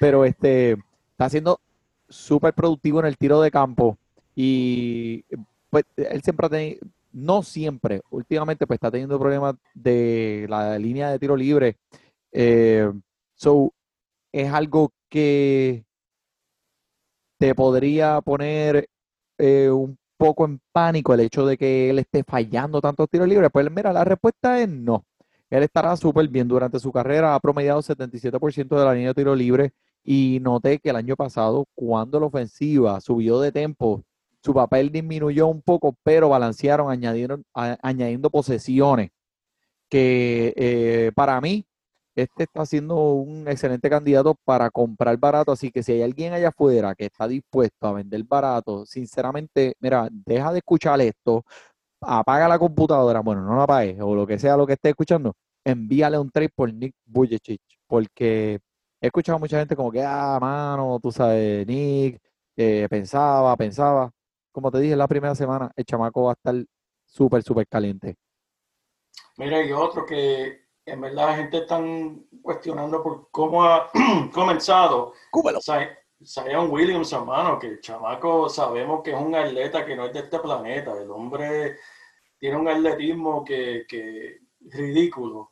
Pero 0.00 0.24
este 0.24 0.76
está 1.10 1.28
siendo 1.28 1.60
súper 2.08 2.54
productivo 2.54 3.00
en 3.00 3.06
el 3.06 3.16
tiro 3.16 3.40
de 3.40 3.50
campo 3.50 3.98
y 4.36 5.24
pues 5.70 5.84
él 5.96 6.22
siempre 6.22 6.46
ha 6.46 6.50
tenido, 6.50 6.80
no 7.14 7.42
siempre, 7.42 8.02
últimamente 8.10 8.66
pues 8.66 8.76
está 8.78 8.90
teniendo 8.90 9.18
problemas 9.18 9.54
de 9.72 10.46
la 10.48 10.78
línea 10.78 11.10
de 11.10 11.18
tiro 11.18 11.36
libre. 11.36 11.78
Eh, 12.32 12.92
so, 13.34 13.72
es 14.32 14.52
algo 14.52 14.92
que 15.08 15.84
te 17.38 17.54
podría 17.54 18.20
poner 18.20 18.88
eh, 19.38 19.70
un 19.70 19.96
poco 20.16 20.44
en 20.44 20.60
pánico 20.72 21.14
el 21.14 21.20
hecho 21.20 21.46
de 21.46 21.56
que 21.56 21.90
él 21.90 21.98
esté 21.98 22.24
fallando 22.24 22.80
tantos 22.80 23.08
tiros 23.08 23.28
libres? 23.28 23.50
Pues 23.52 23.70
mira, 23.70 23.92
la 23.92 24.04
respuesta 24.04 24.60
es 24.60 24.68
no. 24.68 25.04
Él 25.50 25.62
estará 25.62 25.96
súper 25.96 26.28
bien 26.28 26.48
durante 26.48 26.80
su 26.80 26.90
carrera, 26.90 27.34
ha 27.34 27.40
promediado 27.40 27.82
77% 27.82 28.76
de 28.76 28.84
la 28.84 28.94
línea 28.94 29.08
de 29.08 29.14
tiro 29.14 29.34
libre 29.36 29.72
y 30.02 30.40
noté 30.42 30.78
que 30.78 30.90
el 30.90 30.96
año 30.96 31.16
pasado, 31.16 31.66
cuando 31.74 32.18
la 32.18 32.26
ofensiva 32.26 33.00
subió 33.00 33.40
de 33.40 33.52
tempo, 33.52 34.02
su 34.44 34.52
papel 34.54 34.92
disminuyó 34.92 35.46
un 35.48 35.62
poco, 35.62 35.96
pero 36.02 36.28
balancearon 36.28 36.90
añadieron, 36.90 37.44
añadiendo 37.54 38.30
posesiones 38.30 39.10
que 39.88 40.52
eh, 40.56 41.12
para 41.14 41.40
mí 41.40 41.66
este 42.14 42.44
está 42.44 42.66
siendo 42.66 42.96
un 43.14 43.48
excelente 43.48 43.90
candidato 43.90 44.36
para 44.44 44.70
comprar 44.70 45.16
barato, 45.18 45.52
así 45.52 45.70
que 45.70 45.82
si 45.82 45.92
hay 45.92 46.02
alguien 46.02 46.32
allá 46.32 46.48
afuera 46.48 46.94
que 46.94 47.06
está 47.06 47.26
dispuesto 47.28 47.86
a 47.86 47.92
vender 47.94 48.22
barato, 48.24 48.86
sinceramente, 48.86 49.74
mira, 49.80 50.08
deja 50.10 50.52
de 50.52 50.58
escuchar 50.58 51.00
esto, 51.00 51.44
apaga 52.00 52.48
la 52.48 52.58
computadora, 52.58 53.20
bueno, 53.20 53.42
no 53.42 53.56
la 53.56 53.64
apague, 53.64 54.00
o 54.02 54.14
lo 54.14 54.26
que 54.26 54.38
sea 54.38 54.56
lo 54.56 54.66
que 54.66 54.74
esté 54.74 54.90
escuchando, 54.90 55.34
envíale 55.64 56.18
un 56.18 56.30
trade 56.30 56.50
por 56.54 56.72
Nick 56.72 56.94
Bujicic, 57.06 57.60
porque 57.86 58.60
he 59.00 59.06
escuchado 59.06 59.36
a 59.36 59.40
mucha 59.40 59.58
gente 59.58 59.76
como 59.76 59.90
que, 59.92 60.02
ah, 60.02 60.38
mano, 60.40 61.00
tú 61.02 61.12
sabes, 61.12 61.66
Nick, 61.66 62.20
eh, 62.56 62.86
pensaba, 62.90 63.56
pensaba, 63.56 64.10
como 64.54 64.70
te 64.70 64.78
dije 64.78 64.94
la 64.94 65.08
primera 65.08 65.34
semana, 65.34 65.72
el 65.74 65.84
chamaco 65.84 66.22
va 66.22 66.30
a 66.30 66.34
estar 66.34 66.54
súper, 67.04 67.42
súper 67.42 67.66
caliente. 67.66 68.16
Mira, 69.36 69.60
y 69.64 69.72
otro 69.72 70.06
que 70.06 70.66
en 70.86 71.00
verdad 71.00 71.26
la 71.26 71.36
gente 71.36 71.58
está 71.58 71.82
cuestionando 72.40 73.02
por 73.02 73.30
cómo 73.32 73.64
ha 73.64 73.90
comenzado. 74.32 75.12
Zion 76.24 76.70
Williams, 76.70 77.12
hermano, 77.12 77.58
que 77.58 77.66
el 77.66 77.80
chamaco 77.80 78.48
sabemos 78.48 79.02
que 79.02 79.10
es 79.10 79.20
un 79.20 79.34
atleta 79.34 79.84
que 79.84 79.96
no 79.96 80.06
es 80.06 80.12
de 80.12 80.20
este 80.20 80.38
planeta. 80.38 80.92
El 80.92 81.10
hombre 81.10 81.76
tiene 82.38 82.56
un 82.56 82.68
atletismo 82.68 83.44
que, 83.44 83.84
que 83.88 84.38
ridículo. 84.60 85.50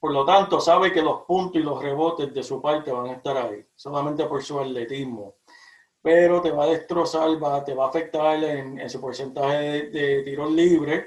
Por 0.00 0.12
lo 0.12 0.24
tanto, 0.24 0.58
sabe 0.58 0.90
que 0.90 1.02
los 1.02 1.22
puntos 1.22 1.60
y 1.60 1.64
los 1.64 1.82
rebotes 1.82 2.32
de 2.32 2.42
su 2.42 2.62
parte 2.62 2.90
van 2.90 3.10
a 3.10 3.12
estar 3.12 3.36
ahí, 3.36 3.64
solamente 3.74 4.24
por 4.24 4.42
su 4.42 4.58
atletismo. 4.58 5.36
Pero 6.08 6.40
te 6.40 6.50
va 6.50 6.64
a 6.64 6.68
destrozar, 6.68 7.28
va, 7.42 7.62
te 7.62 7.74
va 7.74 7.84
a 7.84 7.88
afectar 7.88 8.42
en, 8.42 8.88
su 8.88 8.98
porcentaje 8.98 9.58
de, 9.58 9.90
de 9.90 10.22
tiros 10.22 10.50
libres 10.50 11.04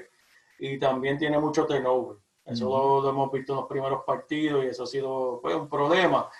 y 0.60 0.78
también 0.78 1.18
tiene 1.18 1.40
mucho 1.40 1.66
turnover. 1.66 2.18
Eso 2.44 2.68
lo, 2.68 3.10
hemos 3.10 3.32
visto 3.32 3.52
en 3.52 3.58
los 3.58 3.68
primeros 3.68 4.04
partidos 4.04 4.64
y 4.64 4.68
eso 4.68 4.84
ha 4.84 4.86
sido 4.86 5.40
pues, 5.42 5.56
un 5.56 5.68
problema. 5.68 6.30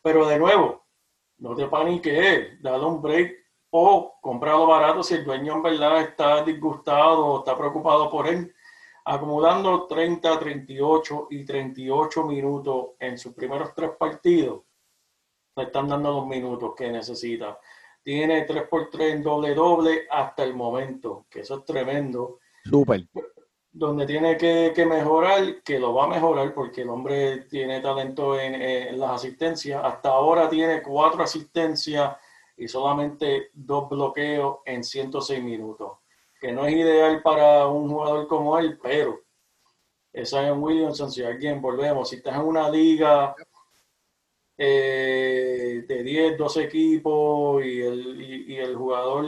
Pero 0.00 0.28
de 0.28 0.38
nuevo, 0.38 0.84
no 1.38 1.56
te 1.56 1.66
paniques, 1.66 2.62
dale 2.62 2.84
un 2.84 3.02
break 3.02 3.34
o 3.70 4.14
comprarlo 4.22 4.68
barato 4.68 5.02
si 5.02 5.14
el 5.14 5.24
dueño 5.24 5.54
en 5.54 5.62
verdad 5.64 6.02
está 6.02 6.44
disgustado 6.44 7.26
o 7.26 7.38
está 7.40 7.58
preocupado 7.58 8.08
por 8.08 8.28
él. 8.28 8.54
Acumulando 9.04 9.88
30, 9.88 10.38
38 10.38 11.26
y 11.30 11.44
38 11.44 12.24
minutos 12.24 12.90
en 13.00 13.18
sus 13.18 13.34
primeros 13.34 13.74
tres 13.74 13.90
partidos, 13.98 14.62
le 15.56 15.64
están 15.64 15.88
dando 15.88 16.12
los 16.12 16.26
minutos 16.28 16.72
que 16.76 16.88
necesita. 16.88 17.58
Tiene 18.02 18.42
3 18.42 18.68
por 18.68 18.90
3 18.90 19.14
en 19.14 19.22
doble 19.22 19.54
doble 19.54 20.06
hasta 20.10 20.42
el 20.44 20.54
momento, 20.54 21.26
que 21.30 21.40
eso 21.40 21.58
es 21.58 21.64
tremendo. 21.64 22.38
Súper 22.64 23.06
donde 23.72 24.04
tiene 24.04 24.36
que, 24.36 24.84
mejorar, 24.86 25.62
que 25.62 25.78
lo 25.78 25.94
va 25.94 26.04
a 26.04 26.08
mejorar 26.08 26.52
porque 26.52 26.82
el 26.82 26.90
hombre 26.90 27.38
tiene 27.48 27.80
talento 27.80 28.38
en, 28.38 29.00
las 29.00 29.12
asistencias. 29.12 29.82
Hasta 29.82 30.10
ahora 30.10 30.48
tiene 30.48 30.82
cuatro 30.82 31.22
asistencias 31.22 32.14
y 32.56 32.68
solamente 32.68 33.48
dos 33.54 33.88
bloqueos 33.88 34.58
en 34.66 34.84
106 34.84 35.42
minutos, 35.42 35.98
que 36.38 36.52
no 36.52 36.66
es 36.66 36.74
ideal 36.74 37.22
para 37.22 37.66
un 37.66 37.88
jugador 37.88 38.28
como 38.28 38.58
él, 38.58 38.78
pero 38.80 39.22
esa 40.12 40.46
es 40.46 40.54
Williamson, 40.54 41.10
si 41.10 41.24
alguien 41.24 41.62
volvemos, 41.62 42.10
si 42.10 42.16
estás 42.16 42.36
en 42.36 42.42
una 42.42 42.68
liga 42.68 43.34
eh, 44.56 45.84
de 45.86 46.02
10, 46.02 46.38
12 46.38 46.62
equipos 46.64 47.64
y 47.64 47.80
el, 47.80 48.20
y, 48.50 48.56
el 48.56 48.76
jugador, 48.76 49.24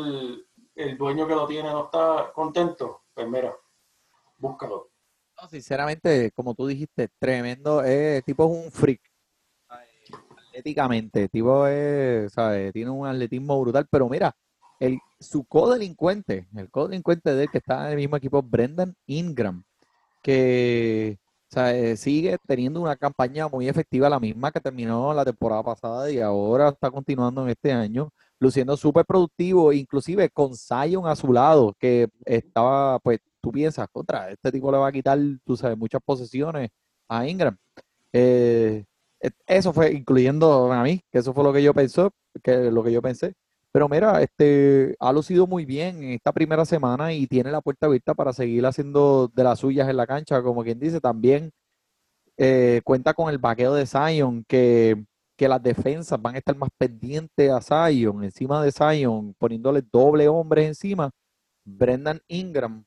el 0.74 0.98
dueño 0.98 1.26
que 1.26 1.34
lo 1.34 1.46
tiene 1.46 1.70
no 1.70 1.84
está 1.84 2.30
contento, 2.34 3.02
pues 3.14 3.28
mira, 3.28 3.54
búscalo. 4.38 4.90
No, 5.40 5.48
sinceramente, 5.48 6.30
como 6.32 6.54
tú 6.54 6.66
dijiste, 6.66 7.08
tremendo. 7.18 7.82
Eh, 7.84 8.22
tipo 8.24 8.44
es 8.44 8.64
un 8.64 8.70
freak. 8.70 9.00
Atléticamente, 10.48 11.28
tipo 11.28 11.66
es, 11.66 12.32
¿sabes? 12.32 12.72
Tiene 12.72 12.90
un 12.90 13.06
atletismo 13.06 13.60
brutal, 13.60 13.88
pero 13.90 14.08
mira, 14.08 14.36
el, 14.78 15.00
su 15.18 15.44
codelincuente, 15.44 16.46
el 16.54 16.70
codelincuente 16.70 17.34
de 17.34 17.44
él 17.44 17.50
que 17.50 17.58
está 17.58 17.86
en 17.86 17.92
el 17.92 17.96
mismo 17.96 18.16
equipo, 18.16 18.40
Brendan 18.40 18.94
Ingram, 19.06 19.64
que 20.22 21.18
sea, 21.54 21.74
eh, 21.74 21.96
sigue 21.96 22.36
teniendo 22.46 22.80
una 22.80 22.96
campaña 22.96 23.48
muy 23.48 23.68
efectiva, 23.68 24.08
la 24.08 24.20
misma 24.20 24.50
que 24.52 24.60
terminó 24.60 25.14
la 25.14 25.24
temporada 25.24 25.62
pasada 25.62 26.10
y 26.10 26.20
ahora 26.20 26.70
está 26.70 26.90
continuando 26.90 27.42
en 27.44 27.50
este 27.50 27.72
año, 27.72 28.10
luciendo 28.38 28.76
súper 28.76 29.04
productivo, 29.06 29.72
inclusive 29.72 30.30
con 30.30 30.54
Zion 30.56 31.06
a 31.06 31.16
su 31.16 31.32
lado, 31.32 31.74
que 31.78 32.08
estaba, 32.24 32.98
pues, 33.00 33.20
tú 33.40 33.52
piensas, 33.52 33.88
contra, 33.92 34.30
este 34.30 34.52
tipo 34.52 34.70
le 34.72 34.78
va 34.78 34.88
a 34.88 34.92
quitar, 34.92 35.18
tú 35.44 35.56
sabes, 35.56 35.78
muchas 35.78 36.00
posesiones 36.04 36.70
a 37.08 37.26
Ingram. 37.28 37.56
Eh, 38.12 38.84
eh, 39.20 39.30
eso 39.46 39.72
fue, 39.72 39.92
incluyendo 39.92 40.72
a 40.72 40.82
mí, 40.82 41.00
que 41.10 41.18
eso 41.18 41.32
fue 41.34 41.44
lo 41.44 41.52
que 41.52 41.62
yo 41.62 41.74
pensé, 41.74 42.08
que 42.42 42.70
lo 42.70 42.82
que 42.84 42.92
yo 42.92 43.02
pensé. 43.02 43.34
Pero 43.74 43.88
mira, 43.88 44.22
este 44.22 44.94
ha 45.00 45.12
lucido 45.12 45.48
muy 45.48 45.64
bien 45.64 46.00
en 46.00 46.10
esta 46.10 46.30
primera 46.32 46.64
semana 46.64 47.12
y 47.12 47.26
tiene 47.26 47.50
la 47.50 47.60
puerta 47.60 47.86
abierta 47.86 48.14
para 48.14 48.32
seguir 48.32 48.64
haciendo 48.64 49.26
de 49.34 49.42
las 49.42 49.58
suyas 49.58 49.88
en 49.88 49.96
la 49.96 50.06
cancha, 50.06 50.40
como 50.44 50.62
quien 50.62 50.78
dice, 50.78 51.00
también 51.00 51.50
eh, 52.36 52.82
cuenta 52.84 53.14
con 53.14 53.30
el 53.30 53.38
vaqueo 53.38 53.74
de 53.74 53.84
Zion, 53.84 54.44
que, 54.46 55.04
que 55.36 55.48
las 55.48 55.60
defensas 55.60 56.22
van 56.22 56.36
a 56.36 56.38
estar 56.38 56.56
más 56.56 56.70
pendientes 56.78 57.50
a 57.50 57.60
Zion, 57.60 58.22
encima 58.22 58.62
de 58.62 58.70
Zion, 58.70 59.34
poniéndole 59.40 59.82
doble 59.82 60.28
hombres 60.28 60.68
encima. 60.68 61.10
Brendan 61.64 62.20
Ingram 62.28 62.84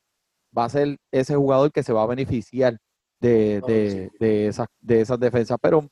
va 0.58 0.64
a 0.64 0.70
ser 0.70 0.96
ese 1.12 1.36
jugador 1.36 1.70
que 1.74 1.84
se 1.84 1.92
va 1.92 2.04
a 2.04 2.08
beneficiar 2.08 2.78
de, 3.20 3.60
de, 3.68 4.10
de 4.22 4.48
esas, 4.48 4.68
de 4.80 5.02
esas 5.02 5.20
defensas. 5.20 5.58
Pero 5.62 5.86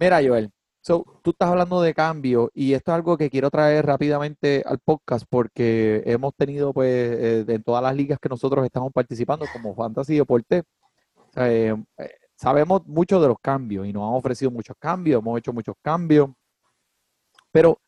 mira, 0.00 0.22
Joel, 0.26 0.50
so, 0.82 1.06
tú 1.22 1.30
estás 1.30 1.48
hablando 1.48 1.80
de 1.80 1.94
cambio 1.94 2.50
y 2.54 2.74
esto 2.74 2.90
es 2.90 2.96
algo 2.96 3.16
que 3.16 3.30
quiero 3.30 3.50
traer 3.50 3.86
rápidamente 3.86 4.62
al 4.66 4.78
podcast 4.80 5.24
porque 5.30 6.02
hemos 6.04 6.34
tenido, 6.34 6.72
pues, 6.72 6.90
eh, 6.90 7.44
en 7.48 7.62
todas 7.62 7.82
las 7.82 7.94
ligas 7.94 8.18
que 8.20 8.28
nosotros 8.28 8.64
estamos 8.64 8.92
participando, 8.92 9.46
como 9.52 9.74
Fantasy 9.74 10.16
Deporte, 10.16 10.64
eh, 11.36 11.74
eh, 11.98 12.10
sabemos 12.36 12.84
mucho 12.86 13.20
de 13.20 13.28
los 13.28 13.38
cambios 13.40 13.86
y 13.86 13.92
nos 13.92 14.02
han 14.02 14.16
ofrecido 14.16 14.50
muchos 14.50 14.76
cambios, 14.78 15.20
hemos 15.22 15.38
hecho 15.38 15.52
muchos 15.52 15.76
cambios, 15.80 16.30
pero 17.52 17.78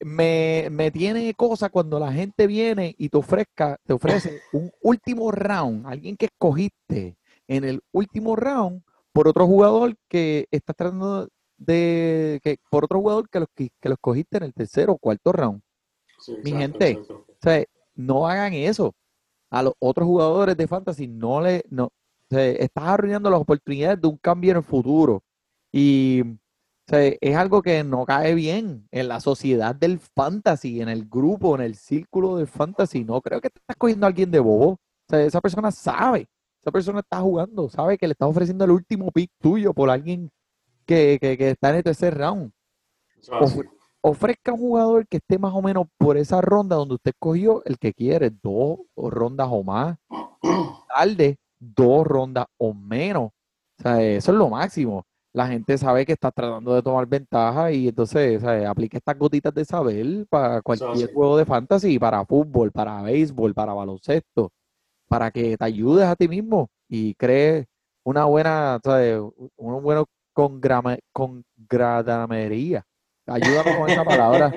me, 0.00 0.68
me 0.70 0.90
tiene 0.90 1.32
cosa 1.34 1.70
cuando 1.70 1.98
la 1.98 2.12
gente 2.12 2.46
viene 2.46 2.94
y 2.98 3.08
te 3.08 3.16
ofrezca, 3.16 3.78
te 3.86 3.94
ofrece 3.94 4.42
un 4.52 4.70
último 4.82 5.32
round, 5.32 5.86
alguien 5.86 6.16
que 6.16 6.26
escogiste 6.26 7.16
en 7.48 7.64
el 7.64 7.80
último 7.92 8.36
round 8.36 8.82
por 9.12 9.26
otro 9.28 9.46
jugador 9.46 9.94
que 10.08 10.46
estás 10.50 10.76
tratando 10.76 11.28
de, 11.56 12.40
que, 12.42 12.58
por 12.70 12.84
otro 12.84 13.00
jugador 13.00 13.28
que 13.28 13.40
lo, 13.40 13.46
que, 13.54 13.70
que 13.80 13.88
lo 13.88 13.94
escogiste 13.94 14.38
en 14.38 14.44
el 14.44 14.54
tercero 14.54 14.94
o 14.94 14.98
cuarto 14.98 15.32
round. 15.32 15.60
Sí, 16.18 16.32
Mi 16.42 16.50
exacto, 16.50 16.58
gente, 16.58 16.90
exacto. 16.90 17.24
O 17.28 17.36
sea, 17.42 17.64
no 17.94 18.28
hagan 18.28 18.52
eso. 18.54 18.94
A 19.50 19.62
los 19.62 19.74
otros 19.78 20.06
jugadores 20.06 20.56
de 20.56 20.66
fantasy 20.66 21.06
no 21.06 21.40
le, 21.40 21.64
no, 21.70 21.84
o 21.86 21.90
sea, 22.30 22.46
estás 22.46 22.84
arruinando 22.84 23.30
las 23.30 23.40
oportunidades 23.40 24.00
de 24.00 24.08
un 24.08 24.16
cambio 24.18 24.50
en 24.52 24.56
el 24.58 24.62
futuro. 24.64 25.22
Y 25.72 26.22
o 26.88 26.88
sea, 26.88 27.00
es 27.20 27.36
algo 27.36 27.62
que 27.62 27.82
no 27.82 28.04
cae 28.06 28.34
bien 28.34 28.86
en 28.92 29.08
la 29.08 29.18
sociedad 29.20 29.74
del 29.74 29.98
fantasy, 29.98 30.80
en 30.80 30.88
el 30.88 31.06
grupo, 31.08 31.56
en 31.56 31.62
el 31.62 31.74
círculo 31.74 32.36
del 32.36 32.46
fantasy. 32.46 33.04
No 33.04 33.20
creo 33.20 33.40
que 33.40 33.50
te 33.50 33.58
estás 33.58 33.76
cogiendo 33.76 34.06
a 34.06 34.08
alguien 34.08 34.30
de 34.30 34.38
bobo. 34.38 34.70
O 34.70 34.78
sea, 35.08 35.20
esa 35.22 35.40
persona 35.40 35.72
sabe, 35.72 36.28
esa 36.62 36.70
persona 36.70 37.00
está 37.00 37.20
jugando, 37.20 37.68
sabe 37.68 37.98
que 37.98 38.06
le 38.06 38.12
estás 38.12 38.28
ofreciendo 38.28 38.64
el 38.64 38.70
último 38.70 39.10
pick 39.10 39.30
tuyo 39.40 39.72
por 39.74 39.90
alguien 39.90 40.30
que, 40.86 41.18
que, 41.20 41.36
que 41.38 41.50
está 41.50 41.70
en 41.70 41.76
el 41.76 41.84
tercer 41.84 42.16
round 42.16 42.52
así. 43.40 43.60
ofre- 43.60 43.70
ofrezca 44.02 44.52
un 44.52 44.58
jugador 44.60 45.06
que 45.08 45.18
esté 45.18 45.38
más 45.38 45.54
o 45.54 45.62
menos 45.62 45.86
por 45.98 46.16
esa 46.16 46.40
ronda 46.40 46.76
donde 46.76 46.94
usted 46.94 47.10
escogió 47.12 47.62
el 47.64 47.78
que 47.78 47.92
quiere, 47.92 48.30
dos 48.42 48.78
rondas 48.96 49.48
o 49.50 49.62
más, 49.64 49.96
tarde, 50.88 51.36
dos 51.58 52.06
rondas 52.06 52.46
o 52.58 52.72
menos. 52.74 53.30
O 53.78 53.82
sea, 53.82 54.02
eso 54.02 54.32
es 54.32 54.38
lo 54.38 54.48
máximo. 54.50 55.04
La 55.32 55.48
gente 55.48 55.76
sabe 55.76 56.06
que 56.06 56.12
está 56.12 56.30
tratando 56.32 56.74
de 56.74 56.82
tomar 56.82 57.06
ventaja 57.06 57.70
y 57.72 57.88
entonces, 57.88 58.38
o 58.38 58.40
sea, 58.46 58.70
aplica 58.70 58.96
estas 58.98 59.18
gotitas 59.18 59.52
de 59.54 59.64
saber 59.66 60.26
para 60.30 60.62
cualquier 60.62 61.10
juego 61.12 61.36
de 61.36 61.44
fantasy, 61.44 61.98
para 61.98 62.24
fútbol, 62.24 62.72
para 62.72 63.02
béisbol, 63.02 63.52
para 63.54 63.74
baloncesto, 63.74 64.50
para 65.08 65.30
que 65.30 65.56
te 65.58 65.64
ayudes 65.64 66.06
a 66.06 66.16
ti 66.16 66.28
mismo 66.28 66.68
y 66.88 67.14
crees 67.14 67.66
una 68.04 68.24
buena, 68.26 68.80
¿sabes? 68.84 69.20
Un 70.36 70.60
bueno 70.60 70.60
congrama- 70.60 70.98
congradamería. 71.12 72.84
Ayúdame 73.26 73.76
con 73.76 73.90
esa 73.90 74.04
palabra. 74.04 74.52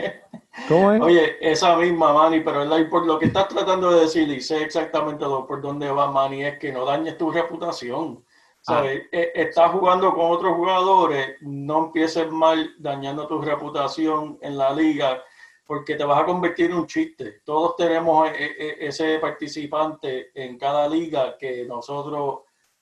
¿Cómo 0.68 0.92
es? 0.92 1.02
Oye, 1.02 1.38
esa 1.42 1.76
misma, 1.76 2.14
Manny, 2.14 2.42
pero 2.42 2.66
por 2.90 3.06
lo 3.06 3.18
que 3.18 3.26
estás 3.26 3.48
tratando 3.48 3.92
de 3.92 4.02
decir 4.02 4.30
y 4.30 4.42
sé 4.42 4.62
exactamente 4.62 5.24
lo, 5.26 5.48
por 5.48 5.62
dónde 5.62 5.90
va, 5.90 6.12
Manny, 6.12 6.44
es 6.44 6.60
que 6.60 6.72
no 6.72 6.86
dañes 6.86 7.18
tu 7.18 7.32
reputación. 7.32 8.24
¿Sabes? 8.62 9.04
Eh, 9.12 9.32
Estás 9.36 9.72
jugando 9.72 10.14
con 10.14 10.32
otros 10.32 10.54
jugadores, 10.54 11.38
no 11.42 11.86
empieces 11.86 12.30
mal 12.30 12.76
dañando 12.78 13.26
tu 13.26 13.42
reputación 13.42 14.38
en 14.42 14.58
la 14.58 14.74
liga, 14.74 15.24
porque 15.66 15.96
te 15.96 16.04
vas 16.04 16.22
a 16.22 16.26
convertir 16.26 16.70
en 16.70 16.78
un 16.78 16.86
chiste. 16.86 17.40
Todos 17.46 17.78
tenemos 17.78 18.28
eh, 18.30 18.34
eh, 18.38 18.76
ese 18.82 19.18
participante 19.20 20.32
en 20.36 20.58
cada 20.58 20.90
liga 20.90 21.38
que 21.38 21.66
nosotros 21.66 22.40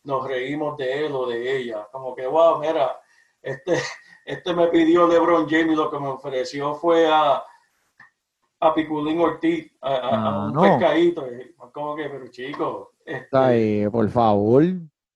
nos 0.07 0.27
reímos 0.27 0.77
de 0.77 1.05
él 1.05 1.11
o 1.13 1.27
de 1.27 1.57
ella. 1.57 1.87
Como 1.91 2.15
que, 2.15 2.25
wow, 2.25 2.59
mira, 2.59 2.99
este, 3.41 3.73
este 4.25 4.53
me 4.55 4.67
pidió 4.67 5.07
LeBron 5.07 5.47
James 5.49 5.73
y 5.73 5.75
lo 5.75 5.91
que 5.91 5.99
me 5.99 6.07
ofreció 6.07 6.73
fue 6.75 7.07
a, 7.07 7.43
a 8.59 8.73
Piculín 8.73 9.19
Ortiz, 9.21 9.71
a, 9.81 9.89
a- 9.89 9.97
a 9.99 10.29
Ah, 10.43 10.45
un 10.47 10.53
no. 10.53 10.61
pescadito. 10.61 11.25
Como 11.71 11.95
que, 11.95 12.09
pero 12.09 12.27
chicos, 12.29 12.87
este, 13.05 13.27
¿sabes? 13.29 13.89
Por 13.91 14.09
favor. 14.09 14.63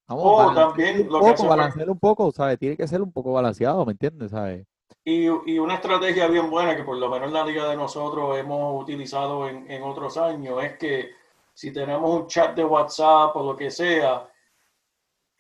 Vamos, 0.08 0.24
Oh, 0.26 0.54
también 0.54 1.02
un 1.02 1.08
lo 1.08 1.20
que 1.20 1.26
poco, 1.32 1.36
fue- 1.38 1.48
balancear 1.48 1.90
un 1.90 2.00
poco, 2.00 2.32
¿sabes? 2.32 2.60
Tiene 2.60 2.76
que 2.78 2.88
ser 2.88 3.02
un 3.02 3.12
poco 3.12 3.32
balanceado, 3.34 3.86
¿me 3.86 3.94
entiendes? 3.94 4.32
¿Sabes? 4.32 4.68
Y, 5.04 5.24
y 5.46 5.58
una 5.58 5.76
estrategia 5.76 6.28
bien 6.28 6.50
buena 6.52 6.76
que 6.76 6.84
por 6.84 6.98
lo 6.98 7.10
menos 7.10 7.30
en 7.30 7.34
la 7.34 7.46
liga 7.46 7.68
de 7.70 7.76
nosotros 7.78 8.38
hemos 8.38 8.80
utilizado 8.84 9.48
en, 9.48 9.70
en 9.72 9.82
otros 9.84 10.18
años 10.18 10.62
es 10.64 10.78
que 10.78 11.10
si 11.54 11.72
tenemos 11.74 12.10
un 12.14 12.28
chat 12.28 12.56
de 12.56 12.64
WhatsApp 12.66 13.36
o 13.36 13.44
lo 13.44 13.56
que 13.56 13.72
sea, 13.72 14.30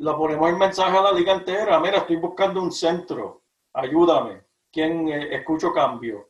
lo 0.01 0.17
ponemos 0.17 0.49
el 0.49 0.57
mensaje 0.57 0.97
a 0.97 1.01
la 1.01 1.11
liga 1.11 1.33
entera. 1.33 1.79
Mira, 1.79 1.97
estoy 1.97 2.17
buscando 2.17 2.61
un 2.61 2.71
centro, 2.71 3.43
ayúdame. 3.73 4.43
¿Quién 4.71 5.09
eh, 5.09 5.35
escucho 5.35 5.71
cambio? 5.73 6.29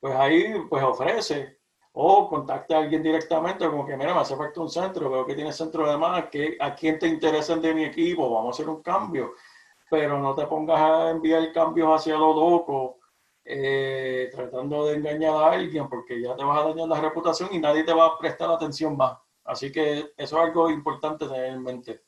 Pues 0.00 0.14
ahí 0.14 0.54
pues 0.68 0.82
ofrece 0.82 1.58
o 1.92 2.28
contacta 2.28 2.76
a 2.76 2.80
alguien 2.80 3.02
directamente 3.02 3.66
como 3.66 3.84
que 3.84 3.96
mira, 3.96 4.14
me 4.14 4.20
hace 4.20 4.36
falta 4.36 4.60
un 4.60 4.70
centro, 4.70 5.10
veo 5.10 5.26
que 5.26 5.34
tiene 5.34 5.52
centro 5.52 5.90
de 5.90 5.96
más, 5.96 6.26
que 6.26 6.56
a 6.60 6.74
quién 6.74 6.98
te 6.98 7.08
interesa 7.08 7.56
de 7.56 7.74
mi 7.74 7.84
equipo, 7.84 8.30
vamos 8.30 8.48
a 8.48 8.62
hacer 8.62 8.68
un 8.68 8.82
cambio 8.82 9.32
pero 9.88 10.18
no 10.18 10.34
te 10.34 10.46
pongas 10.46 10.80
a 10.80 11.10
enviar 11.10 11.52
cambios 11.52 11.88
hacia 11.88 12.16
lo 12.16 12.34
loco, 12.34 12.98
eh, 13.44 14.28
tratando 14.32 14.86
de 14.86 14.96
engañar 14.96 15.34
a 15.34 15.50
alguien, 15.52 15.88
porque 15.88 16.20
ya 16.20 16.36
te 16.36 16.44
vas 16.44 16.58
a 16.58 16.68
dañar 16.68 16.88
la 16.88 17.00
reputación 17.00 17.48
y 17.52 17.58
nadie 17.58 17.84
te 17.84 17.94
va 17.94 18.06
a 18.06 18.18
prestar 18.18 18.50
atención 18.50 18.96
más. 18.96 19.18
Así 19.44 19.72
que 19.72 20.12
eso 20.16 20.36
es 20.38 20.44
algo 20.44 20.70
importante 20.70 21.26
tener 21.26 21.54
en 21.54 21.62
mente. 21.62 22.02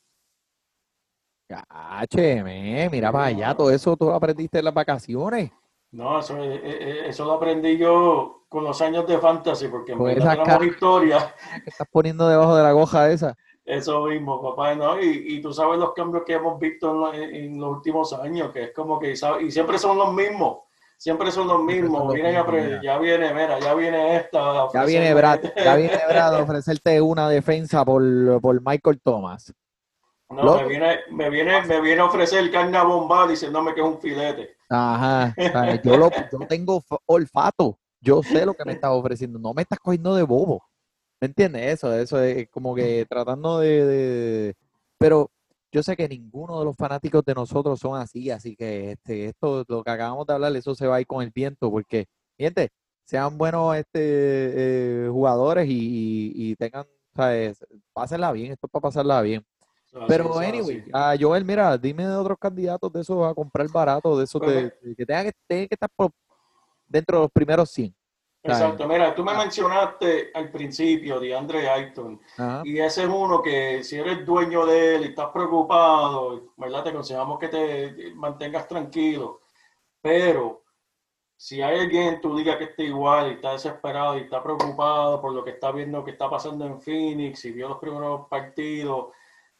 Cácheme, 1.50 2.88
mira 2.90 3.10
para 3.10 3.24
allá, 3.26 3.54
todo 3.56 3.70
eso 3.70 3.96
tú 3.96 4.06
lo 4.06 4.14
aprendiste 4.14 4.58
en 4.60 4.64
las 4.66 4.74
vacaciones. 4.74 5.50
No, 5.92 6.20
eso, 6.20 6.36
eh, 6.38 6.60
eh, 6.62 7.02
eso 7.08 7.24
lo 7.24 7.32
aprendí 7.32 7.76
yo 7.76 8.44
con 8.48 8.62
los 8.62 8.80
años 8.80 9.06
de 9.08 9.18
fantasy, 9.18 9.66
porque 9.66 9.94
verdad 9.96 10.34
esas 10.34 10.44
tenemos 10.44 10.64
historia. 10.74 11.34
que 11.64 11.70
estás 11.70 11.88
poniendo 11.90 12.28
debajo 12.28 12.54
de 12.54 12.62
la 12.62 12.70
goja 12.72 13.10
esa? 13.10 13.36
Eso 13.64 14.04
mismo, 14.06 14.40
papá, 14.40 14.74
¿no? 14.76 15.00
Y, 15.00 15.24
y 15.36 15.42
tú 15.42 15.52
sabes 15.52 15.78
los 15.78 15.92
cambios 15.92 16.22
que 16.24 16.34
hemos 16.34 16.58
visto 16.60 16.90
en, 16.92 17.00
lo- 17.00 17.12
en- 17.14 17.34
en 17.34 17.60
los 17.60 17.76
últimos 17.76 18.12
años, 18.12 18.52
que 18.52 18.64
es 18.64 18.72
como 18.72 18.98
que, 19.00 19.16
¿sabes? 19.16 19.46
y 19.46 19.50
siempre 19.50 19.78
son 19.78 19.98
los 19.98 20.12
mismos, 20.14 20.58
siempre 20.96 21.30
son 21.32 21.48
los 21.48 21.56
Siempre 21.58 21.76
son 21.76 21.82
mismos. 21.82 22.02
los 22.06 22.10
a 22.14 22.14
mismos, 22.14 22.46
mira. 22.70 22.82
ya 22.82 22.98
viene, 22.98 23.34
mira, 23.34 23.58
ya 23.58 23.74
viene 23.74 24.16
esta. 24.16 24.68
Ya 24.72 24.84
viene 24.84 25.14
Brad, 25.14 25.40
ya 25.56 25.74
viene 25.76 25.98
Brad 26.08 26.34
a 26.36 26.42
ofrecerte 26.42 27.00
una 27.00 27.28
defensa 27.28 27.84
por, 27.84 28.40
por 28.40 28.60
Michael 28.64 29.00
Thomas. 29.02 29.52
No, 30.31 30.57
me 30.59 30.69
viene, 30.69 31.01
me 31.11 31.29
viene, 31.31 31.62
me 31.66 31.81
viene 31.81 32.01
a 32.01 32.05
ofrecer 32.07 32.51
carne 32.51 32.77
a 32.77 32.85
bomba 32.85 33.27
diciéndome 33.27 33.75
que 33.75 33.81
es 33.81 33.87
un 33.87 33.99
filete. 34.01 34.57
Ajá. 34.69 35.35
Yo, 35.83 35.97
lo, 35.97 36.11
yo 36.31 36.47
tengo 36.49 36.83
olfato, 37.07 37.79
yo 38.01 38.23
sé 38.23 38.47
lo 38.47 38.55
que 38.55 38.64
me 38.64 38.73
estás 38.73 38.93
ofreciendo, 38.93 39.38
no 39.40 39.53
me 39.53 39.62
estás 39.62 39.81
cogiendo 39.81 40.14
de 40.14 40.23
bobo. 40.23 40.62
¿Me 41.21 41.27
entiendes? 41.27 41.75
Eso, 41.75 41.93
eso 41.93 42.23
es 42.23 42.49
como 42.49 42.75
que 42.75 43.05
tratando 43.09 43.59
de, 43.59 43.85
de- 43.85 44.55
Pero 44.99 45.31
yo 45.73 45.83
sé 45.83 45.97
que 45.97 46.09
ninguno 46.09 46.61
de 46.61 46.64
los 46.64 46.77
fanáticos 46.77 47.25
de 47.25 47.35
nosotros 47.35 47.79
son 47.81 48.01
así, 48.01 48.31
así 48.31 48.55
que 48.57 48.93
este, 48.93 49.27
esto, 49.27 49.64
lo 49.69 49.83
que 49.83 49.90
acabamos 49.90 50.27
de 50.27 50.35
hablar, 50.35 50.55
eso 50.57 50.75
se 50.75 50.87
va 50.87 50.97
a 50.97 51.01
ir 51.01 51.07
con 51.07 51.23
el 51.23 51.31
viento, 51.31 51.71
porque, 51.71 52.07
gente, 52.38 52.71
sean 53.05 53.37
buenos 53.37 53.77
este, 53.77 55.07
eh, 55.07 55.09
jugadores 55.11 55.66
y, 55.69 55.73
y- 55.73 56.51
y 56.53 56.57
tengan, 56.57 56.87
¿sabes? 57.14 57.64
Pásenla 57.93 58.33
bien, 58.33 58.53
esto 58.53 58.66
es 58.66 58.71
para 58.71 58.83
pasarla 58.83 59.21
bien. 59.23 59.45
Es 59.92 60.00
Pero, 60.07 60.40
es 60.40 60.48
anyway, 60.48 60.85
a 60.92 61.14
Joel, 61.18 61.44
mira, 61.44 61.76
dime 61.76 62.07
de 62.07 62.14
otros 62.14 62.38
candidatos 62.38 62.92
de 62.92 63.00
esos 63.00 63.24
a 63.29 63.35
comprar 63.35 63.68
barato, 63.68 64.16
de 64.16 64.24
esos 64.24 64.40
de, 64.40 64.72
que 64.96 65.05
tengan 65.05 65.24
que, 65.24 65.33
tengan 65.48 65.68
que 65.68 65.74
estar 65.74 65.90
por- 65.96 66.12
dentro 66.87 67.18
de 67.18 67.22
los 67.24 67.33
primeros 67.33 67.70
100. 67.70 67.94
Exacto, 68.42 68.88
mira, 68.88 69.14
tú 69.14 69.22
me 69.22 69.37
mencionaste 69.37 70.31
al 70.33 70.50
principio 70.50 71.20
de 71.20 71.37
Andre 71.37 71.68
Ayton. 71.68 72.18
Ajá. 72.38 72.62
Y 72.64 72.79
ese 72.79 73.03
es 73.03 73.09
uno 73.09 73.42
que 73.42 73.85
si 73.85 73.96
eres 73.96 74.24
dueño 74.24 74.64
de 74.64 74.94
él 74.96 75.03
y 75.03 75.09
estás 75.09 75.29
preocupado, 75.29 76.53
¿verdad? 76.57 76.85
Te 76.85 76.88
aconsejamos 76.90 77.38
que 77.38 77.48
te 77.48 78.14
mantengas 78.14 78.66
tranquilo. 78.66 79.40
Pero 80.00 80.62
si 81.37 81.61
hay 81.61 81.81
alguien 81.81 82.14
en 82.14 82.20
tu 82.20 82.35
liga 82.35 82.57
que 82.57 82.64
esté 82.64 82.85
igual 82.85 83.29
y 83.29 83.35
está 83.35 83.53
desesperado 83.53 84.16
y 84.16 84.22
está 84.22 84.42
preocupado 84.42 85.20
por 85.20 85.33
lo 85.35 85.44
que 85.44 85.50
está 85.50 85.70
viendo 85.70 86.03
que 86.03 86.12
está 86.12 86.31
pasando 86.31 86.64
en 86.64 86.81
Phoenix 86.81 87.44
y 87.44 87.53
vio 87.53 87.68
los 87.68 87.79
primeros 87.79 88.26
partidos, 88.29 89.09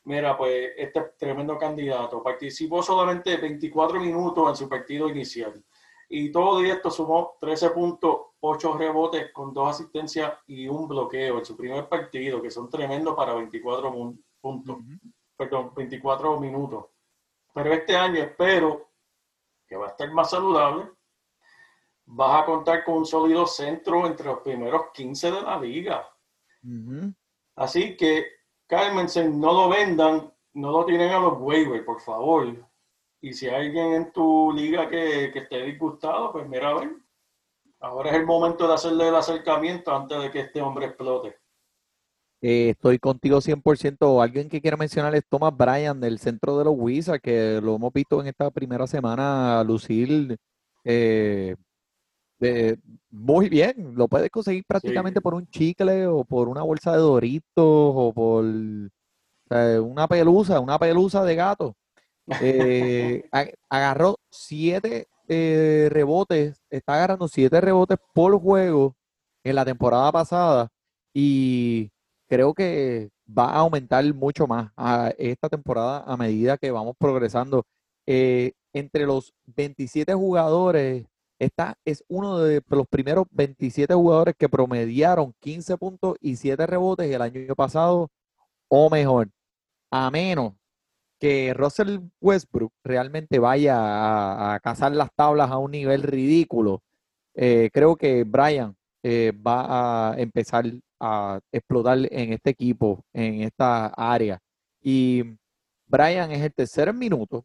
mira, 0.05 0.37
pues 0.37 0.73
este 0.77 0.99
es 1.01 1.17
tremendo 1.17 1.57
candidato. 1.59 2.23
Participó 2.23 2.83
solamente 2.83 3.37
24 3.37 4.01
minutos 4.01 4.49
en 4.51 4.57
su 4.57 4.69
partido 4.69 5.09
inicial. 5.09 5.63
Y 6.09 6.33
todo 6.33 6.61
esto 6.63 6.91
sumó 6.91 7.37
13.8 7.41 8.77
rebotes 8.77 9.33
con 9.33 9.53
dos 9.55 9.71
asistencias 9.71 10.33
y 10.47 10.67
un 10.67 10.89
bloqueo 10.89 11.39
en 11.39 11.45
su 11.45 11.57
primer 11.57 11.89
partido, 11.89 12.43
que 12.43 12.51
son 12.51 12.69
tremendos 12.69 13.15
para 13.15 13.35
24 13.35 13.91
mun- 13.93 14.25
puntos, 14.41 14.79
perdón, 15.37 15.73
24 15.75 16.41
minutos. 16.41 16.87
Pero 17.55 17.73
este 17.73 17.97
año 17.97 18.21
espero 18.23 18.91
que 19.67 19.77
va 19.77 19.87
a 19.87 19.91
estar 19.91 20.11
más 20.13 20.31
saludable. 20.31 20.91
Vas 22.07 22.43
a 22.43 22.45
contar 22.45 22.83
con 22.85 22.95
un 22.97 23.07
sólido 23.07 23.47
centro 23.47 24.05
entre 24.07 24.27
los 24.27 24.41
primeros 24.41 24.87
15 24.93 25.31
de 25.31 25.43
la 25.43 25.61
liga. 25.61 26.09
Así 27.55 27.97
que, 27.97 28.27
cálmense, 28.71 29.29
no 29.29 29.53
lo 29.53 29.69
vendan, 29.69 30.33
no 30.55 30.71
lo 30.71 30.87
tienen 30.87 31.11
a 31.11 31.19
los 31.19 31.39
waivers, 31.41 31.85
por 31.85 32.01
favor. 32.01 32.47
Y 33.21 33.35
si 33.35 33.49
hay 33.49 33.67
alguien 33.67 33.93
en 33.93 34.13
tu 34.13 34.53
liga 34.53 34.89
que, 34.89 35.31
que 35.33 35.41
esté 35.41 35.63
disgustado, 35.65 36.33
pues 36.33 36.49
mira, 36.49 36.71
a 36.71 36.75
ver. 36.75 36.91
Ahora 37.81 38.11
es 38.11 38.17
el 38.17 38.27
momento 38.27 38.69
de 38.69 38.75
hacerle 38.75 39.09
el 39.09 39.15
acercamiento 39.15 39.95
antes 39.95 40.23
de 40.23 40.31
que 40.31 40.41
este 40.41 40.63
hombre 40.63 40.87
explote. 40.87 41.37
Eh, 42.43 42.71
estoy 42.71 42.99
contigo 42.99 43.41
100%. 43.41 44.23
Alguien 44.23 44.49
que 44.49 44.61
quiera 44.61 44.77
mencionar 44.77 45.15
es 45.15 45.25
Thomas 45.29 45.55
Bryan 45.57 46.01
del 46.01 46.19
centro 46.19 46.59
de 46.59 46.65
los 46.65 46.75
Wizards, 46.77 47.23
que 47.23 47.61
lo 47.63 47.77
hemos 47.77 47.93
visto 47.93 48.21
en 48.21 48.29
esta 48.29 48.51
primera 48.51 48.87
semana 48.87 49.63
lucir 49.65 50.39
eh, 50.85 51.57
de- 52.41 52.79
muy 53.11 53.49
bien. 53.49 53.95
Lo 53.97 54.09
puedes 54.09 54.31
conseguir 54.31 54.65
prácticamente 54.67 55.21
por 55.21 55.35
un 55.35 55.47
chicle 55.49 56.07
o 56.07 56.25
por 56.25 56.49
una 56.49 56.63
bolsa 56.63 56.93
de 56.93 56.99
Doritos 56.99 57.53
o 57.57 58.13
por 58.15 58.45
eh, 59.51 59.79
una 59.79 60.07
pelusa, 60.09 60.61
una 60.61 60.79
pelusa 60.79 61.25
de 61.25 61.35
gato. 61.37 61.75
Eh, 62.41 63.25
agarró 63.69 64.17
siete 64.31 65.09
eh, 65.29 65.89
rebotes, 65.91 66.61
está 66.71 66.95
agarrando 66.95 67.29
siete 67.29 67.61
rebotes 67.61 67.99
por 68.15 68.39
juego 68.41 68.95
en 69.45 69.55
la 69.55 69.65
temporada 69.65 70.11
pasada 70.13 70.69
y 71.15 71.91
creo 72.29 72.55
que 72.55 73.11
va 73.29 73.47
a 73.51 73.59
aumentar 73.59 74.05
mucho 74.15 74.47
más 74.47 74.71
a 74.77 75.13
esta 75.19 75.49
temporada 75.49 76.05
a 76.07 76.17
medida 76.17 76.59
que 76.59 76.71
vamos 76.71 76.95
progresando. 76.99 77.65
Eh, 78.07 78.53
entre 78.73 79.05
los 79.07 79.33
27 79.47 80.15
jugadores, 80.15 81.05
esta 81.41 81.79
es 81.87 82.05
uno 82.09 82.39
de 82.39 82.63
los 82.69 82.87
primeros 82.87 83.27
27 83.31 83.95
jugadores 83.95 84.35
que 84.39 84.49
promediaron 84.49 85.35
15 85.41 85.79
puntos 85.79 86.17
y 86.21 86.37
7 86.37 86.67
rebotes 86.67 87.11
el 87.11 87.23
año 87.23 87.55
pasado 87.57 88.11
o 88.69 88.91
mejor, 88.91 89.31
a 89.91 90.11
menos 90.11 90.55
que 91.19 91.55
Russell 91.55 92.01
Westbrook 92.21 92.73
realmente 92.85 93.39
vaya 93.39 94.55
a, 94.55 94.61
cazar 94.61 94.93
las 94.93 95.11
tablas 95.15 95.51
a 95.51 95.59
un 95.59 95.71
nivel 95.73 96.03
ridículo, 96.03 96.83
eh, 97.35 97.71
creo 97.73 97.97
que 97.97 98.25
Brian 98.25 98.77
eh, 99.03 99.33
va 99.35 100.11
a 100.13 100.19
empezar 100.21 100.67
a 101.01 101.41
explotar 101.53 101.99
en 102.11 102.35
este 102.35 102.51
equipo, 102.51 103.03
en 103.15 103.43
esta 103.43 103.87
área. 103.89 104.39
Y 104.83 105.23
Brian 105.87 106.31
es 106.33 106.43
el 106.43 106.53
tercero 106.53 106.91
en 106.91 106.99
minutos, 106.99 107.45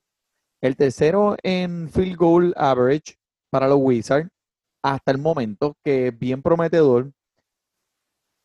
el 0.62 0.76
tercero 0.76 1.38
en 1.44 1.90
field 1.90 2.18
goal 2.18 2.54
average 2.58 3.16
para 3.56 3.70
los 3.70 3.80
Wizards 3.82 4.30
hasta 4.84 5.12
el 5.12 5.18
momento, 5.18 5.78
que 5.82 6.10
es 6.10 6.20
bien 6.20 6.42
prometedor. 6.42 7.14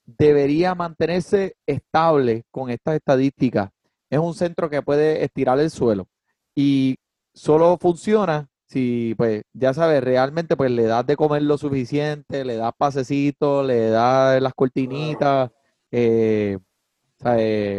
Debería 0.07 0.75
mantenerse 0.77 1.57
estable 1.67 2.45
con 2.53 2.71
estas 2.71 2.95
estadísticas 2.95 3.71
es 4.11 4.19
un 4.19 4.35
centro 4.35 4.69
que 4.69 4.83
puede 4.83 5.25
estirar 5.25 5.59
el 5.61 5.71
suelo 5.71 6.09
y 6.55 6.97
solo 7.33 7.79
funciona 7.81 8.49
si, 8.67 9.15
pues, 9.17 9.43
ya 9.53 9.75
sabes, 9.75 10.03
realmente 10.03 10.57
pues 10.57 10.71
le 10.71 10.85
das 10.85 11.05
de 11.05 11.17
comer 11.17 11.43
lo 11.43 11.59
suficiente, 11.59 12.45
le 12.45 12.57
das 12.57 12.73
pasecitos, 12.77 13.67
le 13.67 13.91
das 13.91 14.41
las 14.41 14.55
cortinitas, 14.55 15.51
eh, 15.91 16.57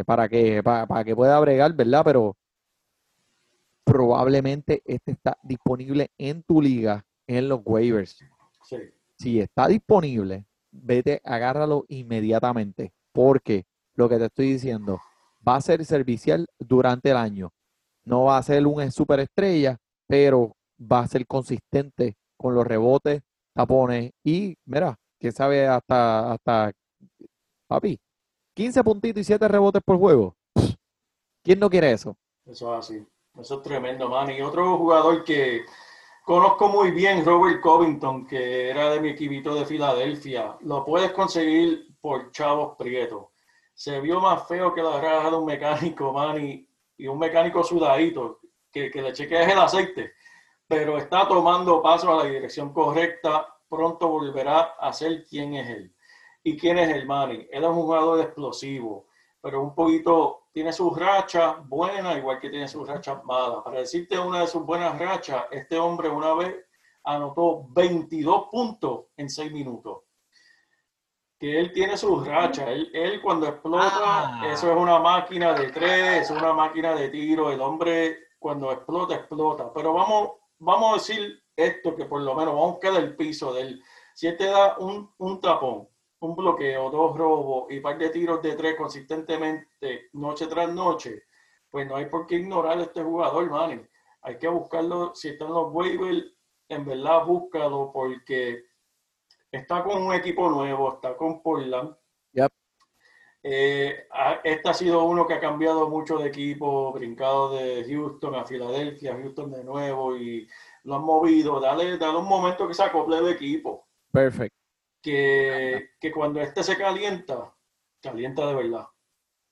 para 0.06 0.28
que, 0.28 0.62
para, 0.63 0.86
para 0.88 1.04
que 1.06 1.15
pueda 1.15 1.39
bregar, 1.39 1.74
¿verdad? 1.74 2.04
Pero 2.04 2.36
probablemente 3.86 4.82
este 4.86 5.12
está 5.12 5.38
disponible 5.44 6.12
en 6.17 6.44
tu 6.44 6.62
liga, 6.62 7.06
en 7.38 7.50
los 7.50 7.62
waivers. 7.63 8.17
Sí. 8.63 8.78
Si 9.17 9.39
está 9.39 9.67
disponible, 9.67 10.46
vete, 10.72 11.22
agárralo 11.24 11.86
inmediatamente, 11.88 12.94
porque 13.12 13.65
lo 13.96 14.10
que 14.10 14.17
te 14.17 14.26
estoy 14.26 14.54
diciendo, 14.54 15.00
va 15.48 15.56
a 15.56 15.62
ser 15.62 15.86
servicial 15.86 16.48
durante 16.60 17.12
el 17.12 17.17
año. 17.17 17.52
No 18.04 18.26
va 18.26 18.38
a 18.38 18.44
ser 18.44 18.65
un 18.65 18.91
superestrella, 18.91 19.78
pero 20.08 20.56
va 20.80 21.00
a 21.00 21.08
ser 21.08 21.26
consistente 21.28 22.15
con 22.38 22.56
los 22.56 22.65
rebotes, 22.65 23.22
tapones 23.54 24.12
y, 24.24 24.56
mira, 24.65 24.98
quién 25.20 25.32
sabe 25.32 25.67
hasta, 25.67 26.34
hasta, 26.34 26.72
papi, 27.67 28.00
15 28.56 28.84
puntitos 28.84 29.22
y 29.22 29.24
7 29.24 29.48
rebotes 29.48 29.82
por 29.86 29.98
juego. 29.98 30.36
¿Quién 31.44 31.60
no 31.60 31.70
quiere 31.70 31.91
eso? 31.91 32.17
Eso 32.46 32.74
es 32.74 32.80
así. 32.80 33.08
Eso 33.39 33.58
es 33.58 33.63
tremendo, 33.63 34.10
man. 34.10 34.30
Y 34.32 34.41
otro 34.41 34.78
jugador 34.78 35.24
que 35.24 35.62
conozco 36.32 36.70
muy 36.70 36.91
bien, 36.91 37.26
Robert 37.26 37.60
Covington, 37.60 38.26
que 38.26 38.70
era 38.70 38.89
de 38.89 39.02
mi 39.02 39.10
equipito 39.10 39.54
de 39.54 39.65
Filadelfia. 39.65 40.56
Lo 40.62 40.86
puedes 40.86 41.12
conseguir 41.12 41.94
por 42.00 42.32
Chavos 42.32 42.78
Prieto. 42.78 43.34
Se 43.74 44.00
vio 44.00 44.22
más 44.22 44.48
feo 44.48 44.74
que 44.74 44.82
la 44.82 45.02
raja 45.02 45.30
de 45.30 45.36
un 45.36 45.44
mecánico, 45.44 46.13
man, 46.13 46.41
y, 46.41 47.06
un 47.06 47.20
mecánico 47.20 47.65
sudadito, 47.65 48.39
que, 48.72 48.89
que 48.89 49.02
le 49.02 49.12
chequeas 49.12 49.52
el 49.52 49.60
aceite. 49.60 50.13
Pero 50.70 50.98
está 50.98 51.28
tomando 51.28 51.82
pasos 51.82 52.10
a 52.10 52.24
la 52.24 52.32
dirección 52.32 52.72
correcta. 52.72 53.54
Pronto 53.67 54.08
volverá 54.08 54.76
a 54.80 54.94
ser 54.94 55.26
quien 55.26 55.56
es 55.56 55.67
él. 55.67 55.94
¿Y 56.44 56.58
quién 56.58 56.78
es 56.80 56.96
el 56.96 57.06
Manny? 57.08 57.46
Él 57.52 57.62
es 57.65 57.70
un 57.70 57.76
jugador 57.76 58.22
explosivo, 58.22 59.08
pero 59.41 59.62
un 59.63 59.73
poquito 59.73 60.43
tiene 60.54 60.71
sus 60.71 60.97
rachas 60.97 61.67
buenas, 61.67 62.17
igual 62.17 62.39
que 62.39 62.49
tiene 62.49 62.67
sus 62.67 62.88
rachas 62.88 63.23
malas. 63.23 63.63
Para 63.63 63.80
decirte 63.80 64.19
una 64.19 64.41
de 64.41 64.47
sus 64.47 64.63
buenas 64.65 64.97
rachas, 64.99 65.45
este 65.51 65.77
hombre 65.80 66.10
una 66.10 66.34
vez 66.34 66.56
anotó 67.04 67.65
22 67.69 68.47
puntos 68.51 69.06
en 69.17 69.30
6 69.30 69.51
minutos. 69.51 70.04
Que 71.39 71.60
él 71.60 71.71
tiene 71.73 71.97
sus 71.97 72.25
rachas. 72.27 72.67
Él, 72.67 72.91
él 72.93 73.19
cuando 73.21 73.47
explota, 73.47 73.89
Ah. 73.91 74.41
eso 74.51 74.69
es 74.71 74.77
una 74.77 74.99
máquina 74.99 75.54
de 75.54 75.71
tres, 75.71 76.21
es 76.23 76.30
una 76.30 76.54
máquina 76.54 76.93
de 76.93 77.10
tiro. 77.10 77.51
El 77.51 77.62
hombre 77.62 78.17
cuando 78.38 78.71
explota, 78.71 79.15
explota. 79.15 79.73
Pero 79.73 79.93
vamos, 79.93 80.34
vamos 80.60 80.91
a 80.91 80.93
decir 80.95 81.41
esto, 81.56 81.95
que 81.95 82.06
por 82.06 82.21
lo 82.21 82.36
menos 82.36 82.54
vamos 82.54 82.69
a 82.69 82.71
buscar 82.73 82.95
el 82.95 83.15
piso 83.15 83.54
de 83.54 83.62
él. 83.62 83.84
Si 84.13 84.27
él 84.27 84.38
te 84.38 84.45
da 84.45 84.77
un, 84.77 85.12
un 85.17 85.41
tapón, 85.41 85.88
un 86.21 86.36
bloqueo, 86.36 86.89
dos 86.89 87.17
robos 87.17 87.71
y 87.71 87.77
un 87.77 87.84
par 87.84 87.97
de 87.97 88.10
tiros 88.10 88.41
de 88.41 88.55
tres 88.55 88.75
consistentemente, 88.75 90.10
noche 90.13 90.47
tras 90.47 90.71
noche, 90.71 91.23
pues 91.69 91.88
no 91.88 91.95
hay 91.95 92.05
por 92.05 92.27
qué 92.27 92.36
ignorar 92.36 92.77
a 92.77 92.84
este 92.84 93.03
jugador, 93.03 93.49
Manny. 93.49 93.81
Hay 94.21 94.38
que 94.38 94.47
buscarlo, 94.47 95.15
si 95.15 95.29
está 95.29 95.45
en 95.45 95.53
los 95.53 95.73
waivers, 95.73 96.25
en 96.69 96.86
verdad 96.86 97.25
búscalo 97.25 97.91
porque 97.91 98.65
está 99.51 99.84
con 99.84 100.03
un 100.03 100.13
equipo 100.13 100.47
nuevo, 100.49 100.93
está 100.93 101.17
con 101.17 101.41
Portland. 101.41 101.95
Yep. 102.34 102.51
Eh, 103.43 104.07
este 104.43 104.69
ha 104.69 104.73
sido 104.75 105.03
uno 105.03 105.25
que 105.25 105.34
ha 105.34 105.39
cambiado 105.39 105.89
mucho 105.89 106.19
de 106.19 106.27
equipo, 106.27 106.93
brincado 106.93 107.55
de 107.55 107.84
Houston 107.84 108.36
a 108.36 108.45
Filadelfia, 108.45 109.15
Houston 109.15 109.51
de 109.51 109.63
nuevo 109.63 110.15
y 110.15 110.47
lo 110.84 110.95
han 110.97 111.03
movido. 111.03 111.60
Dale, 111.60 111.97
dale 111.97 112.19
un 112.19 112.27
momento 112.27 112.67
que 112.67 112.75
se 112.75 112.84
acople 112.84 113.21
de 113.21 113.31
equipo 113.31 113.88
Perfecto. 114.12 114.61
Que, 115.02 115.90
que 116.00 116.12
cuando 116.12 116.40
este 116.42 116.64
se 116.64 116.78
calienta, 116.78 117.54
calienta 118.02 118.48
de 118.48 118.56
verdad. 118.56 118.88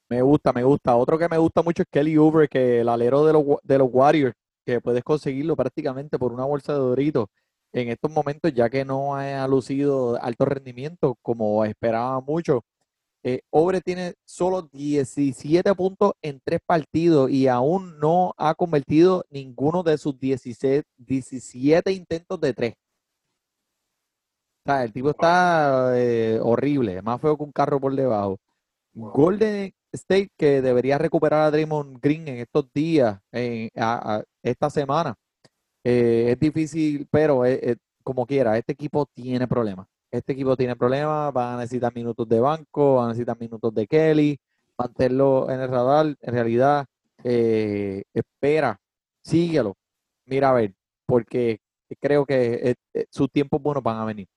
Me 0.10 0.22
gusta, 0.22 0.52
me 0.54 0.64
gusta. 0.64 0.96
Otro 0.96 1.18
que 1.18 1.30
me 1.30 1.38
gusta 1.38 1.62
mucho 1.62 1.84
es 1.84 1.88
Kelly 1.92 2.18
Oubre, 2.18 2.48
que 2.48 2.82
el 2.82 2.90
alero 2.90 3.26
de 3.26 3.34
los, 3.34 3.46
de 3.64 3.78
los 3.78 3.90
Warriors, 3.92 4.36
que 4.66 4.82
puedes 4.82 5.04
conseguirlo 5.04 5.56
prácticamente 5.56 6.18
por 6.18 6.34
una 6.34 6.46
bolsa 6.46 6.74
de 6.74 6.80
Doritos 6.80 7.28
en 7.72 7.90
estos 7.90 8.12
momentos, 8.12 8.54
ya 8.54 8.70
que 8.70 8.86
no 8.86 9.16
ha 9.16 9.48
lucido 9.48 10.22
alto 10.22 10.46
rendimiento 10.46 11.16
como 11.22 11.64
esperaba 11.66 12.20
mucho. 12.22 12.64
Eh, 13.22 13.42
Oubre 13.52 13.82
tiene 13.82 14.14
solo 14.26 14.64
17 14.72 15.76
puntos 15.76 16.14
en 16.22 16.40
tres 16.44 16.62
partidos 16.66 17.30
y 17.30 17.48
aún 17.48 18.00
no 18.00 18.34
ha 18.38 18.56
convertido 18.56 19.26
ninguno 19.30 19.84
de 19.84 19.98
sus 19.98 20.18
16, 20.18 20.84
17 20.98 21.92
intentos 21.92 22.40
de 22.40 22.54
tres. 22.54 22.74
Sea, 24.69 24.84
el 24.84 24.93
tipo 24.93 25.10
está 25.10 25.93
eh, 25.95 26.39
horrible, 26.41 27.01
más 27.01 27.19
feo 27.19 27.36
que 27.36 27.43
un 27.43 27.51
carro 27.51 27.79
por 27.79 27.95
debajo. 27.95 28.38
Wow. 28.93 29.12
Golden 29.13 29.73
State, 29.91 30.29
que 30.38 30.62
debería 30.62 30.99
recuperar 30.99 31.41
a 31.41 31.51
Draymond 31.51 31.99
Green 31.99 32.27
en 32.27 32.38
estos 32.38 32.71
días, 32.71 33.19
en- 33.32 33.69
a- 33.75 34.17
a- 34.17 34.23
esta 34.43 34.69
semana. 34.69 35.15
Eh, 35.84 36.27
es 36.34 36.39
difícil, 36.39 37.08
pero 37.10 37.45
eh, 37.45 37.60
eh, 37.63 37.75
como 38.03 38.25
quiera, 38.27 38.58
este 38.60 38.73
equipo 38.73 39.08
tiene 39.13 39.47
problemas. 39.47 39.88
Este 40.12 40.34
equipo 40.34 40.55
tiene 40.55 40.75
problemas, 40.75 41.34
van 41.34 41.55
a 41.55 41.62
necesitar 41.62 41.93
minutos 41.95 42.27
de 42.29 42.39
banco, 42.39 42.95
van 42.95 43.05
a 43.05 43.10
necesitar 43.10 43.39
minutos 43.39 43.73
de 43.73 43.88
Kelly, 43.88 44.38
mantenerlo 44.77 45.49
en 45.49 45.62
el 45.62 45.67
radar. 45.69 46.15
En 46.21 46.34
realidad, 46.34 46.86
espera, 48.13 48.79
síguelo, 49.23 49.75
mira 50.25 50.49
a 50.49 50.53
ver, 50.53 50.73
porque 51.05 51.60
creo 51.99 52.25
que 52.25 52.75
sus 53.12 53.29
tiempos 53.32 53.62
buenos 53.62 53.84
van 53.84 53.97
a 53.97 54.05
venir. 54.05 54.27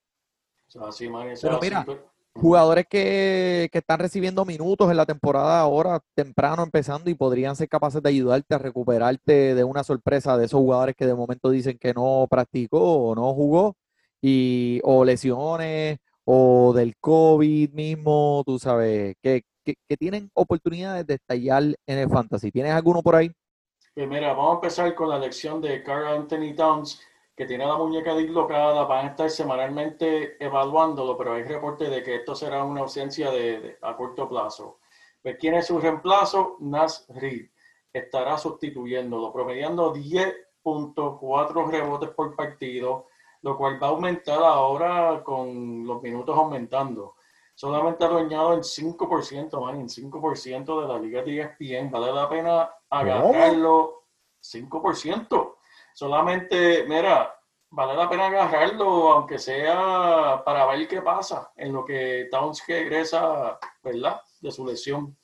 O 0.75 0.81
sea, 0.81 0.93
sí, 0.93 1.09
man, 1.09 1.29
eso 1.29 1.47
Pero 1.47 1.59
así, 1.59 1.67
mira, 1.67 1.87
Jugadores 2.35 2.87
que, 2.89 3.69
que 3.71 3.79
están 3.79 3.99
recibiendo 3.99 4.47
minutos 4.47 4.91
en 4.91 4.97
la 4.97 5.05
temporada 5.05 5.61
ahora, 5.61 6.01
temprano 6.15 6.63
empezando, 6.63 7.11
y 7.11 7.15
podrían 7.15 7.55
ser 7.55 7.69
capaces 7.69 8.03
de 8.03 8.09
ayudarte 8.09 8.55
a 8.55 8.59
recuperarte 8.59 9.55
de 9.55 9.65
una 9.65 9.85
sorpresa 9.85 10.39
de 10.39 10.47
esos 10.47 10.59
jugadores 10.59 10.97
que 10.97 11.07
de 11.07 11.15
momento 11.15 11.51
dicen 11.51 11.77
que 11.79 11.93
no 11.93 12.27
practicó 12.31 12.81
o 12.81 13.15
no 13.15 13.35
jugó, 13.35 13.77
y, 14.23 14.81
o 14.83 15.05
lesiones, 15.05 15.99
o 16.25 16.73
del 16.75 16.97
COVID 16.97 17.71
mismo, 17.73 18.43
tú 18.47 18.59
sabes, 18.59 19.15
que, 19.21 19.43
que, 19.63 19.75
que 19.87 19.97
tienen 19.99 20.31
oportunidades 20.33 21.07
de 21.07 21.15
estallar 21.15 21.63
en 21.63 21.99
el 21.99 22.09
fantasy. 22.09 22.51
¿Tienes 22.51 22.73
alguno 22.73 23.03
por 23.03 23.15
ahí? 23.15 23.31
Mira, 23.95 24.33
vamos 24.33 24.53
a 24.53 24.55
empezar 24.55 24.95
con 24.95 25.11
la 25.11 25.19
lección 25.19 25.61
de 25.61 25.83
Carl 25.83 26.07
Anthony 26.07 26.55
Towns, 26.57 27.03
que 27.43 27.49
tiene 27.49 27.67
la 27.67 27.77
muñeca 27.77 28.15
dislocada. 28.15 28.85
Van 28.85 29.05
a 29.07 29.09
estar 29.11 29.29
semanalmente 29.29 30.37
evaluándolo, 30.45 31.17
pero 31.17 31.33
hay 31.35 31.43
reportes 31.43 31.91
de 31.91 32.01
que 32.01 32.15
esto 32.17 32.37
será 32.37 32.63
una 32.63 32.83
ausencia 32.83 33.33
de, 33.33 33.61
de- 33.61 33.79
a 33.83 33.97
corto 33.97 34.29
plazo. 34.29 34.79
Pues, 35.21 35.37
¿Quién 35.41 35.55
es 35.55 35.67
su 35.67 35.81
reemplazo? 35.81 36.57
Nas 36.61 37.05
Reed. 37.09 37.51
Estará 37.93 38.39
sustituyéndolo, 38.39 39.33
promediando 39.33 39.93
10.4 39.93 41.69
rebotes 41.69 42.11
por 42.11 42.37
partido, 42.37 43.09
lo 43.43 43.57
cual 43.57 43.83
va 43.83 43.89
a 43.89 43.91
aumentar 43.91 44.41
ahora 44.41 45.23
con 45.25 45.85
los 45.85 46.01
minutos 46.01 46.39
aumentando. 46.39 47.17
Solamente 47.57 48.05
adueñado 48.05 48.55
en 48.55 48.61
5%, 48.63 49.61
man, 49.61 49.81
en 49.81 49.89
5% 49.89 50.81
de 50.81 50.87
la 50.89 50.99
liga 51.01 51.23
de 51.23 51.41
ESPN. 51.41 51.91
Vale 51.91 52.13
la 52.13 52.29
pena 52.29 52.71
agarrarlo 52.89 54.05
5%. 54.41 55.57
Solamente, 55.95 56.85
mira, 56.89 57.35
vale 57.71 57.95
la 57.95 58.09
pena 58.09 58.27
agarrarlo, 58.27 59.13
aunque 59.13 59.39
sea 59.39 60.43
para 60.45 60.67
ver 60.67 60.89
qué 60.89 61.03
pasa 61.03 61.53
en 61.57 61.73
lo 61.73 61.85
que 61.85 62.29
Towns 62.31 62.65
regresa, 62.67 63.59
¿verdad? 63.83 64.21
De 64.41 64.51
su 64.51 64.67
lesión. 64.67 65.17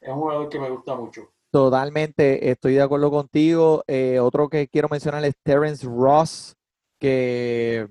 Es 0.00 0.08
un 0.10 0.20
jugador 0.20 0.48
que 0.48 0.60
me 0.60 0.70
gusta 0.70 0.94
mucho. 0.94 1.32
Totalmente, 1.50 2.50
estoy 2.50 2.74
de 2.74 2.82
acuerdo 2.82 3.10
contigo. 3.10 3.82
Eh, 3.86 4.18
otro 4.20 4.48
que 4.48 4.68
quiero 4.68 4.88
mencionar 4.90 5.24
es 5.24 5.34
Terrence 5.42 5.86
Ross, 5.86 6.54
que 6.98 7.88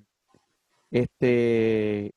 este 0.92 2.14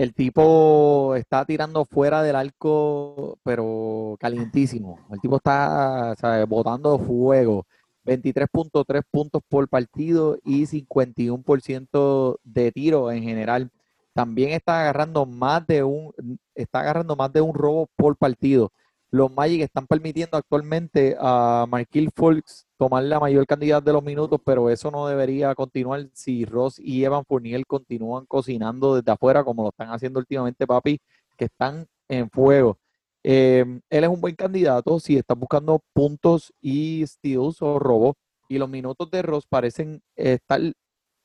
el 0.00 0.14
tipo 0.14 1.14
está 1.14 1.44
tirando 1.44 1.84
fuera 1.84 2.22
del 2.22 2.34
arco, 2.34 3.38
pero 3.42 4.16
calientísimo. 4.18 4.98
El 5.10 5.20
tipo 5.20 5.36
está, 5.36 6.14
¿sabes? 6.16 6.46
botando 6.48 6.98
fuego. 6.98 7.66
23.3 8.04 9.02
puntos 9.10 9.42
por 9.48 9.68
partido 9.68 10.38
y 10.44 10.66
51% 10.66 12.38
de 12.44 12.72
tiro 12.72 13.10
en 13.10 13.22
general. 13.22 13.70
También 14.12 14.50
está 14.50 14.80
agarrando 14.80 15.26
más 15.26 15.66
de 15.66 15.82
un, 15.82 16.12
está 16.54 16.80
agarrando 16.80 17.16
más 17.16 17.32
de 17.32 17.40
un 17.40 17.54
robo 17.54 17.88
por 17.96 18.16
partido. 18.16 18.72
Los 19.12 19.32
Magic 19.32 19.62
están 19.62 19.86
permitiendo 19.88 20.36
actualmente 20.36 21.16
a 21.18 21.66
Markil 21.68 22.10
Fultz 22.14 22.66
tomar 22.76 23.02
la 23.02 23.18
mayor 23.18 23.44
cantidad 23.44 23.82
de 23.82 23.92
los 23.92 24.04
minutos, 24.04 24.40
pero 24.44 24.70
eso 24.70 24.90
no 24.90 25.06
debería 25.08 25.54
continuar 25.56 26.08
si 26.12 26.44
Ross 26.44 26.78
y 26.78 27.04
Evan 27.04 27.24
Fournier 27.24 27.66
continúan 27.66 28.24
cocinando 28.26 28.94
desde 28.94 29.10
afuera, 29.10 29.42
como 29.42 29.64
lo 29.64 29.70
están 29.70 29.88
haciendo 29.88 30.20
últimamente, 30.20 30.66
papi, 30.66 31.00
que 31.36 31.46
están 31.46 31.86
en 32.08 32.30
fuego. 32.30 32.78
Eh, 33.22 33.64
él 33.90 34.04
es 34.04 34.08
un 34.10 34.20
buen 34.20 34.34
candidato 34.34 34.98
si 34.98 35.16
estás 35.16 35.38
buscando 35.38 35.80
puntos 35.92 36.52
y 36.60 37.04
steals 37.06 37.60
o 37.62 37.78
robos, 37.78 38.14
y 38.48 38.58
los 38.58 38.68
minutos 38.68 39.10
de 39.10 39.22
Ross 39.22 39.46
parecen 39.46 40.02
estar 40.16 40.60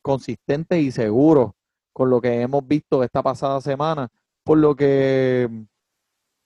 consistentes 0.01 0.79
y 0.79 0.91
seguros 0.91 1.51
con 1.93 2.09
lo 2.09 2.21
que 2.21 2.41
hemos 2.41 2.67
visto 2.67 3.03
esta 3.03 3.23
pasada 3.23 3.61
semana, 3.61 4.09
por 4.43 4.57
lo 4.57 4.75
que 4.75 5.49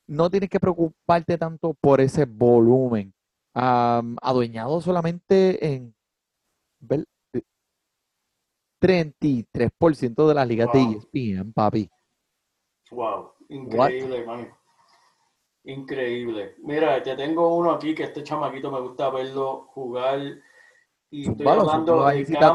no 0.08 0.30
tienes 0.30 0.50
que 0.50 0.60
preocuparte 0.60 1.38
tanto 1.38 1.74
por 1.74 2.00
ese 2.02 2.26
volumen. 2.26 3.14
Am, 3.54 4.16
adueñado 4.22 4.80
solamente 4.80 5.74
en 5.74 5.94
ver, 6.80 7.06
eh, 7.34 7.42
33% 8.80 10.28
de 10.28 10.36
las 10.36 10.48
ligas 10.48 10.72
de 10.72 10.80
Wow. 10.80 10.94
ESPN, 10.94 11.52
papi. 11.52 11.90
Wow, 12.92 13.34
increíble, 13.50 14.26
man. 14.26 14.59
Increíble. 15.64 16.56
Mira, 16.60 17.02
te 17.04 17.16
tengo 17.16 17.56
uno 17.56 17.72
aquí 17.72 17.94
que 17.94 18.04
este 18.04 18.24
chamaquito 18.24 18.72
me 18.72 18.80
gusta 18.80 19.10
verlo 19.10 19.68
jugar. 19.74 20.20
Y 21.12 21.26
estoy 21.32 21.46
hablando 21.72 21.96
de 22.12 22.20
Cam, 22.40 22.54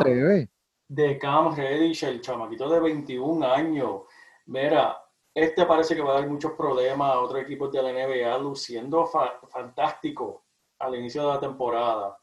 de 0.89 1.19
Cam 1.19 1.55
Reddish, 1.57 2.05
el 2.05 2.21
chamaquito 2.21 2.69
de 2.69 2.81
21 2.81 3.43
años. 3.45 4.03
Mira, 4.47 4.97
este 5.35 5.67
parece 5.67 5.95
que 5.95 6.03
va 6.03 6.13
a 6.17 6.21
dar 6.21 6.29
muchos 6.29 6.53
problemas 6.53 7.13
a 7.13 7.21
otros 7.21 7.43
equipos 7.43 7.71
de 7.73 7.83
la 7.83 7.91
NBA, 7.91 8.39
luciendo 8.39 9.05
fa- 9.07 9.41
fantástico 9.49 10.45
al 10.79 10.95
inicio 10.95 11.23
de 11.23 11.29
la 11.35 11.41
temporada. 11.41 12.17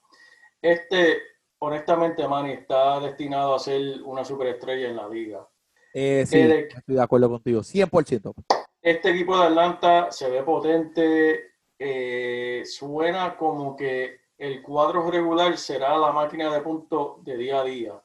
Este, 0.62 1.22
honestamente, 1.60 2.28
Manny, 2.28 2.54
está 2.54 3.00
destinado 3.00 3.56
a 3.56 3.60
ser 3.60 4.02
una 4.04 4.24
superestrella 4.24 4.90
en 4.90 4.96
la 4.96 5.08
liga. 5.08 5.48
Eh, 5.94 6.24
sí, 6.26 6.40
El- 6.42 6.52
estoy 6.52 6.96
de 6.96 7.02
acuerdo 7.02 7.30
contigo, 7.30 7.62
100%. 7.64 8.34
Este 8.82 9.12
equipo 9.12 9.38
de 9.38 9.46
Atlanta 9.46 10.12
se 10.12 10.28
ve 10.30 10.42
potente, 10.42 11.52
eh, 11.78 12.64
suena 12.66 13.38
como 13.38 13.76
que 13.76 14.22
el 14.38 14.64
cuadro 14.64 15.10
regular 15.12 15.56
será 15.56 15.96
la 15.98 16.12
máquina 16.12 16.52
de 16.52 16.62
puntos 16.62 17.24
de 17.24 17.38
día 17.38 17.62
a 17.62 17.64
día. 17.64 18.04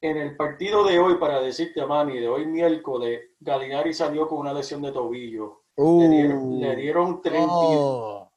En 0.00 0.16
el 0.16 0.36
partido 0.36 0.82
de 0.82 0.98
hoy, 0.98 1.14
para 1.14 1.40
decirte, 1.40 1.86
Manny, 1.86 2.18
de 2.18 2.28
hoy 2.28 2.44
miércoles, 2.44 3.20
Galinari 3.38 3.94
salió 3.94 4.26
con 4.26 4.38
una 4.38 4.52
lesión 4.52 4.82
de 4.82 4.90
tobillo. 4.90 5.62
Le 5.76 6.08
dieron, 6.08 6.60
le 6.60 6.72
Uh, 6.72 6.76
dieron 6.76 7.22
30, 7.22 7.48
oh. 7.48 8.32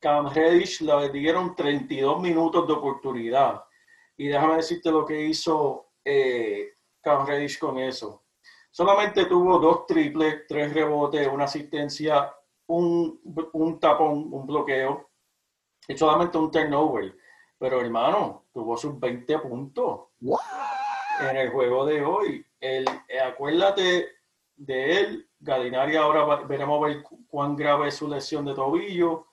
Cam 0.00 0.32
Reddish 0.32 0.80
le 0.80 1.10
dieron 1.10 1.54
32 1.54 2.22
minutos 2.22 2.66
de 2.66 2.72
oportunidad. 2.72 3.62
Y 4.16 4.28
déjame 4.28 4.56
decirte 4.56 4.90
lo 4.90 5.04
que 5.04 5.26
hizo 5.26 5.90
eh, 6.02 6.70
Cam 7.02 7.26
Reddish 7.26 7.58
con 7.58 7.78
eso. 7.78 8.24
Solamente 8.70 9.26
tuvo 9.26 9.58
dos 9.58 9.86
triples, 9.86 10.46
tres 10.46 10.72
rebotes, 10.72 11.26
una 11.26 11.44
asistencia, 11.44 12.32
un, 12.68 13.20
un 13.52 13.80
tapón, 13.80 14.28
un 14.32 14.46
bloqueo 14.46 15.10
y 15.88 15.96
solamente 15.96 16.38
un 16.38 16.50
turnover. 16.50 17.16
Pero 17.58 17.80
hermano, 17.80 18.46
tuvo 18.52 18.76
sus 18.76 18.98
20 18.98 19.38
puntos 19.40 20.08
What? 20.20 20.40
en 21.28 21.36
el 21.36 21.50
juego 21.50 21.84
de 21.84 22.02
hoy. 22.04 22.46
El, 22.60 22.86
acuérdate 23.26 24.08
de 24.56 25.00
él, 25.00 25.30
Galinari 25.40 25.96
ahora 25.96 26.36
veremos 26.44 26.80
ver 26.80 27.02
cu- 27.02 27.26
cuán 27.26 27.56
grave 27.56 27.88
es 27.88 27.94
su 27.96 28.08
lesión 28.08 28.44
de 28.44 28.54
tobillo. 28.54 29.26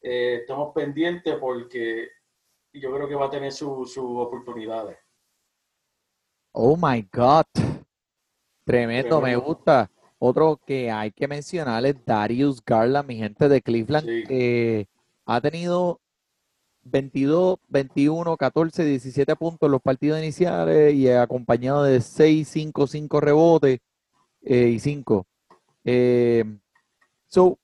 Eh, 0.00 0.38
estamos 0.40 0.72
pendientes 0.74 1.36
porque 1.36 2.08
yo 2.72 2.92
creo 2.94 3.06
que 3.08 3.14
va 3.16 3.26
a 3.26 3.30
tener 3.30 3.52
su- 3.52 3.84
sus 3.84 4.04
oportunidades. 4.18 4.98
Oh 6.52 6.76
my 6.76 7.02
God. 7.12 7.44
Tremendo, 8.68 9.16
me 9.20 9.30
Tremendo. 9.30 9.46
gusta. 9.46 9.90
Otro 10.18 10.60
que 10.66 10.90
hay 10.90 11.10
que 11.12 11.26
mencionar 11.26 11.84
es 11.86 11.96
Darius 12.04 12.62
Garland, 12.64 13.08
mi 13.08 13.16
gente 13.16 13.48
de 13.48 13.62
Cleveland, 13.62 14.06
Sí. 14.06 14.24
que 14.26 14.88
ha 15.26 15.40
tenido 15.40 16.00
22, 16.82 17.58
21, 17.68 18.36
14, 18.36 18.84
17 18.84 19.36
puntos 19.36 19.66
en 19.68 19.72
los 19.72 19.80
partidos 19.82 20.18
iniciales 20.18 20.94
y 20.94 21.08
acompañado 21.10 21.82
de 21.84 22.00
6, 22.00 22.48
5, 22.48 22.86
5 22.86 23.20
rebotes 23.20 23.78
eh, 24.42 24.68
y 24.74 24.78
5. 24.78 25.26
Eh, 25.84 26.44
so, 27.26 27.58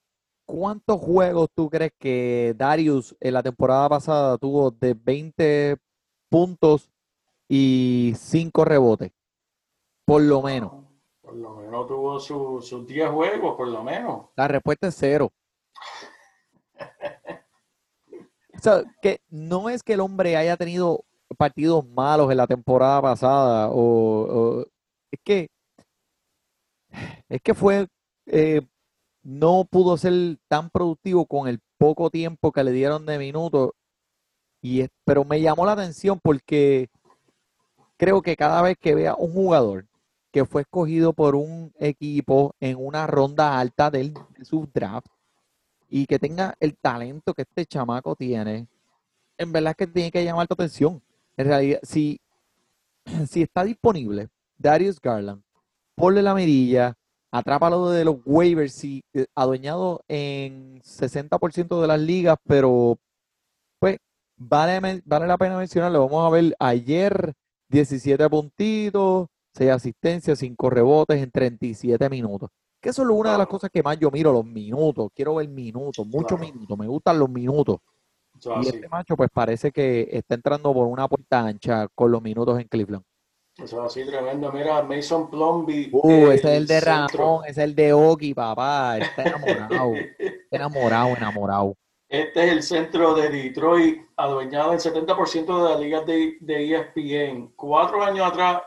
¿cuántos 0.47 1.01
juegos 1.01 1.49
tú 1.55 1.69
crees 1.71 1.93
que 1.99 2.55
Darius 2.57 3.17
en 3.21 3.35
la 3.35 3.43
temporada 3.43 3.89
pasada 3.89 4.39
tuvo 4.39 4.71
de 4.71 4.95
20 4.95 5.77
puntos 6.29 6.91
y 7.49 8.15
5 8.17 8.65
rebotes? 8.65 9.11
Por 10.05 10.23
lo 10.23 10.43
menos. 10.43 10.84
Por 11.25 11.37
lo 11.37 11.55
menos 11.57 11.87
tuvo 11.87 12.21
su- 12.21 12.61
sus 12.61 12.87
10 12.87 13.11
juegos, 13.11 13.57
por 13.57 13.69
lo 13.69 13.83
menos. 13.83 14.27
La 14.37 14.47
respuesta 14.47 14.89
es 14.89 14.95
cero. 14.99 15.33
Que 19.03 19.21
no 19.29 19.69
es 19.69 19.83
que 19.83 19.93
el 19.95 20.01
hombre 20.01 20.37
haya 20.37 20.57
tenido 20.57 21.05
partidos 21.37 21.87
malos 21.87 22.31
en 22.31 22.37
la 22.37 22.47
temporada 22.47 23.03
pasada, 23.03 23.69
o, 23.71 24.65
es 25.11 25.21
que 25.23 25.49
es 27.29 27.41
que 27.43 27.55
fue 27.55 27.89
eh, 28.27 28.63
no 29.23 29.67
pudo 29.71 29.97
ser 29.97 30.13
tan 30.49 30.71
productivo 30.71 31.27
con 31.27 31.49
el 31.49 31.61
poco 31.79 32.09
tiempo 32.11 32.53
que 32.53 32.65
le 32.65 32.73
dieron 32.73 33.05
de 33.05 33.19
minutos. 33.19 33.71
Y 34.63 34.87
pero 35.05 35.25
me 35.25 35.41
llamó 35.41 35.67
la 35.67 35.73
atención 35.73 36.19
porque 36.23 36.89
creo 37.99 38.23
que 38.23 38.37
cada 38.37 38.63
vez 38.63 38.77
que 38.81 38.95
vea 38.95 39.15
un 39.15 39.33
jugador 39.33 39.87
que 40.35 40.45
fue 40.45 40.63
escogido 40.63 41.13
por 41.13 41.37
un 41.37 41.73
equipo 41.79 42.57
en 42.59 42.77
una 42.77 43.07
ronda 43.07 43.57
alta 43.57 43.89
del, 43.89 44.15
de 44.37 44.45
su 44.45 44.69
draft 44.75 45.07
y 45.89 46.07
que 46.07 46.19
tenga 46.19 46.57
el 46.59 46.77
talento 46.77 47.35
que 47.35 47.43
este 47.43 47.65
chamaco 47.65 48.17
tiene, 48.17 48.67
en 49.39 49.53
verdad 49.53 49.71
es 49.71 49.77
que 49.77 49.87
tiene 49.87 50.11
que 50.11 50.25
llamar 50.25 50.49
tu 50.49 50.55
atención. 50.55 51.01
En 51.37 51.47
realidad, 51.47 51.79
si, 51.85 52.21
si 53.31 53.43
está 53.43 53.63
disponible 53.63 54.29
Darius 54.59 55.01
Garland, 55.01 55.41
ponle 55.95 56.21
la 56.21 56.35
mirilla, 56.35 56.97
atrápalo 57.31 57.91
de 57.91 58.05
los 58.05 58.17
waivers, 58.25 58.83
y, 58.83 59.05
eh, 59.13 59.27
adueñado 59.37 60.03
en 60.09 60.81
60% 60.83 61.81
de 61.81 61.87
las 61.87 62.01
ligas, 62.01 62.39
pero 62.45 62.99
pues 63.79 63.99
vale, 64.37 65.01
vale 65.05 65.27
la 65.29 65.39
pena 65.39 65.59
mencionarlo. 65.59 66.09
Vamos 66.09 66.27
a 66.27 66.31
ver 66.31 66.57
ayer 66.59 67.35
17 67.69 68.29
puntitos, 68.29 69.29
6 69.55 69.71
asistencias, 69.71 70.39
5 70.39 70.71
rebotes 70.71 71.23
en 71.23 71.31
37 71.31 72.09
minutos. 72.11 72.51
Que 72.81 72.91
eso 72.91 73.03
es 73.03 73.09
una 73.09 73.33
de 73.33 73.39
las 73.39 73.47
cosas 73.47 73.71
que 73.73 73.83
más 73.83 73.99
yo 73.99 74.11
miro, 74.11 74.33
los 74.33 74.45
minutos. 74.45 75.09
Quiero 75.15 75.37
ver 75.37 75.49
minutos, 75.49 76.07
muchos 76.07 76.39
Claro. 76.39 76.53
minutos. 76.53 76.79
Me 76.79 76.87
gustan 76.87 77.19
los 77.19 77.31
minutos. 77.31 77.79
Eso 78.39 78.51
Y 78.57 78.59
así. 78.61 78.69
este 78.77 78.89
macho, 78.89 79.17
pues 79.17 79.31
parece 79.33 79.71
que 79.71 80.09
está 80.11 80.35
entrando 80.35 80.73
por 80.75 80.87
una 80.87 81.09
puerta 81.09 81.41
ancha 81.47 81.89
con 81.95 82.11
los 82.11 82.21
minutos 82.21 82.61
en 82.61 82.69
Cleveland. 82.69 83.05
Eso 83.57 83.81
es 83.81 83.87
así 83.93 84.05
tremendo. 84.05 84.51
Mira, 84.53 84.83
Mason 84.83 85.31
Plumby. 85.31 85.91
Uh, 85.93 86.31
ese 86.33 86.35
es 86.35 86.45
el 86.59 86.67
de 86.67 86.81
centro. 86.81 87.19
Ramón, 87.19 87.45
ese 87.45 87.51
es 87.63 87.65
el 87.69 87.75
de 87.77 87.93
Oki, 87.93 88.35
papá. 88.35 88.99
Está 88.99 89.23
enamorado. 89.23 89.95
Está 89.95 90.57
enamorado, 90.57 91.09
enamorado. 91.17 91.75
Este 92.09 92.45
es 92.47 92.53
el 92.53 92.63
centro 92.65 93.15
de 93.15 93.29
Detroit, 93.31 94.03
adueñado 94.17 94.73
en 94.73 94.79
70% 94.81 95.63
de 95.65 95.71
las 95.71 95.81
ligas 95.81 96.05
de, 96.05 96.37
de 96.41 96.75
ESPN. 96.75 97.53
Cuatro 97.57 98.03
años 98.03 98.27
atrás, 98.27 98.63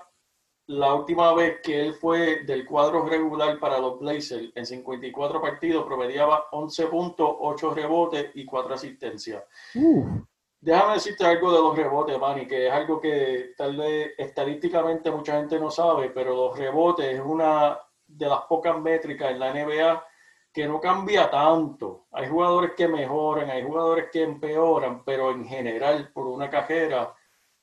la 0.68 0.94
última 0.94 1.34
vez 1.34 1.62
que 1.62 1.82
él 1.82 1.94
fue 1.94 2.44
del 2.44 2.66
cuadro 2.66 3.06
regular 3.06 3.58
para 3.60 3.80
los 3.80 4.00
Blazers, 4.00 4.52
en 4.54 4.66
54 4.66 5.42
partidos, 5.42 5.86
promediaba 5.86 6.48
11 6.52 6.88
puntos, 6.88 7.36
8 7.40 7.74
rebotes 7.74 8.32
y 8.36 8.46
4 8.46 8.74
asistencias. 8.74 9.44
Uh, 9.76 10.22
Déjame 10.60 10.96
decirte 10.96 11.26
algo 11.26 11.52
de 11.52 11.60
los 11.60 11.78
rebotes, 11.78 12.20
Manny, 12.20 12.48
que 12.48 12.68
es 12.68 12.74
algo 12.74 13.00
que 13.00 13.54
tal 13.56 13.78
vez 13.78 14.14
estadísticamente 14.18 15.12
mucha 15.12 15.38
gente 15.38 15.60
no 15.60 15.70
sabe, 15.70 16.10
pero 16.10 16.36
los 16.36 16.58
rebotes 16.58 17.06
es 17.14 17.22
una 17.22 17.80
de 18.08 18.28
las 18.28 18.42
pocas 18.42 18.80
métricas 18.82 19.32
en 19.32 19.40
la 19.40 19.54
NBA 19.54 20.04
que 20.52 20.68
no 20.68 20.82
cambia 20.82 21.30
tanto. 21.30 22.08
Hay 22.12 22.28
jugadores 22.28 22.72
que 22.76 22.88
mejoran, 22.88 23.50
hay 23.52 23.64
jugadores 23.64 24.08
que 24.12 24.24
empeoran, 24.24 25.04
pero 25.06 25.30
en 25.30 25.46
general, 25.46 26.12
por 26.12 26.26
una 26.26 26.50
cajera, 26.50 27.14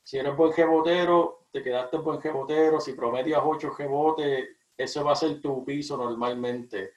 si 0.01 0.17
eres 0.17 0.35
buen 0.35 0.53
rebotero, 0.53 1.44
te 1.55 1.63
quedaste 1.63 1.95
buen 1.99 2.21
rebotero, 2.21 2.81
si 2.81 2.91
promedias 2.91 3.41
8 3.41 3.75
rebotes, 3.77 4.49
ese 4.75 5.01
va 5.01 5.13
a 5.13 5.15
ser 5.15 5.39
tu 5.39 5.63
piso 5.63 5.95
normalmente. 5.95 6.91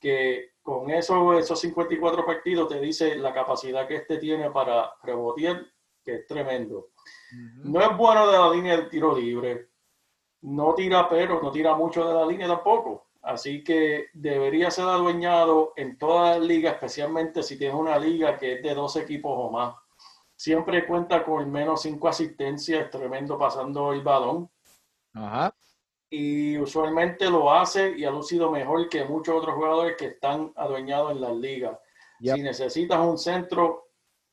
Que 0.00 0.54
con 0.60 0.90
eso, 0.90 1.38
esos 1.38 1.60
54 1.60 2.26
partidos 2.26 2.68
te 2.68 2.80
dice 2.80 3.14
la 3.14 3.32
capacidad 3.32 3.86
que 3.86 3.94
este 3.94 4.18
tiene 4.18 4.50
para 4.50 4.92
rebotear, 5.04 5.64
que 6.04 6.16
es 6.16 6.26
tremendo. 6.26 6.88
No 7.62 7.80
es 7.80 7.96
bueno 7.96 8.26
de 8.26 8.38
la 8.38 8.50
línea 8.50 8.76
del 8.76 8.88
tiro 8.88 9.16
libre. 9.16 9.68
No 10.40 10.74
tira 10.74 11.08
pero, 11.08 11.40
no 11.40 11.52
tira 11.52 11.76
mucho 11.76 12.04
de 12.04 12.12
la 12.12 12.26
línea 12.26 12.48
tampoco. 12.48 13.06
Así 13.22 13.62
que 13.62 14.06
debería 14.14 14.72
ser 14.72 14.86
adueñado 14.86 15.74
en 15.76 15.96
todas 15.96 16.38
las 16.38 16.44
ligas, 16.44 16.74
especialmente 16.74 17.44
si 17.44 17.56
tienes 17.56 17.76
una 17.76 17.96
liga 18.00 18.36
que 18.36 18.54
es 18.54 18.62
de 18.64 18.74
dos 18.74 18.96
equipos 18.96 19.32
o 19.32 19.48
más. 19.48 19.76
Siempre 20.42 20.84
cuenta 20.88 21.24
con 21.24 21.38
al 21.40 21.46
menos 21.46 21.82
cinco 21.82 22.08
asistencias, 22.08 22.90
tremendo 22.90 23.38
pasando 23.38 23.92
el 23.92 24.02
balón. 24.02 24.50
Ajá. 25.14 25.54
Y 26.10 26.58
usualmente 26.58 27.30
lo 27.30 27.52
hace 27.52 27.96
y 27.96 28.04
ha 28.04 28.10
lucido 28.10 28.50
mejor 28.50 28.88
que 28.88 29.04
muchos 29.04 29.36
otros 29.36 29.54
jugadores 29.54 29.94
que 29.96 30.06
están 30.06 30.52
adueñados 30.56 31.12
en 31.12 31.20
las 31.20 31.36
ligas. 31.36 31.78
Yep. 32.18 32.34
Si 32.34 32.42
necesitas 32.42 32.98
un 32.98 33.18
centro, 33.18 33.84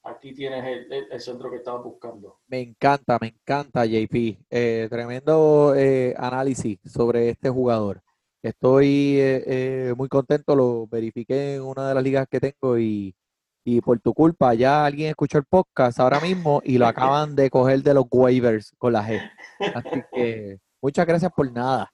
aquí 0.02 0.34
tienes 0.34 0.66
el, 0.66 0.92
el- 0.92 1.12
el 1.12 1.20
centro 1.22 1.52
que 1.52 1.58
estabas 1.58 1.84
buscando. 1.84 2.40
Me 2.48 2.60
encanta, 2.62 3.20
me 3.22 3.28
encanta, 3.28 3.86
JP. 3.86 4.40
Eh, 4.50 4.88
tremendo 4.90 5.76
eh, 5.78 6.16
análisis 6.18 6.80
sobre 6.86 7.30
este 7.30 7.52
jugador. 7.52 8.02
Estoy 8.42 9.18
eh, 9.20 9.94
muy 9.96 10.10
contento, 10.10 10.56
lo 10.56 10.88
verifiqué 10.88 11.58
en 11.58 11.62
una 11.62 11.88
de 11.88 11.94
las 11.94 12.04
ligas 12.04 12.28
que 12.28 12.40
tengo 12.40 12.80
y, 12.80 13.16
y 13.64 13.82
por 13.82 14.00
tu 14.00 14.14
culpa 14.14 14.54
ya 14.54 14.86
alguien 14.86 15.10
escuchó 15.10 15.38
el 15.38 15.46
podcast 15.46 16.00
ahora 16.00 16.20
mismo 16.20 16.62
y 16.64 16.78
lo 16.78 16.88
acaban 16.88 17.36
de 17.36 17.50
coger 17.50 17.84
de 17.84 17.94
los 17.94 18.06
waivers 18.12 18.72
con 18.78 18.94
la 18.94 19.08
G. 19.08 19.32
Así 19.76 20.04
que 20.12 20.60
muchas 20.82 21.06
gracias 21.06 21.32
por 21.32 21.52
nada. 21.52 21.92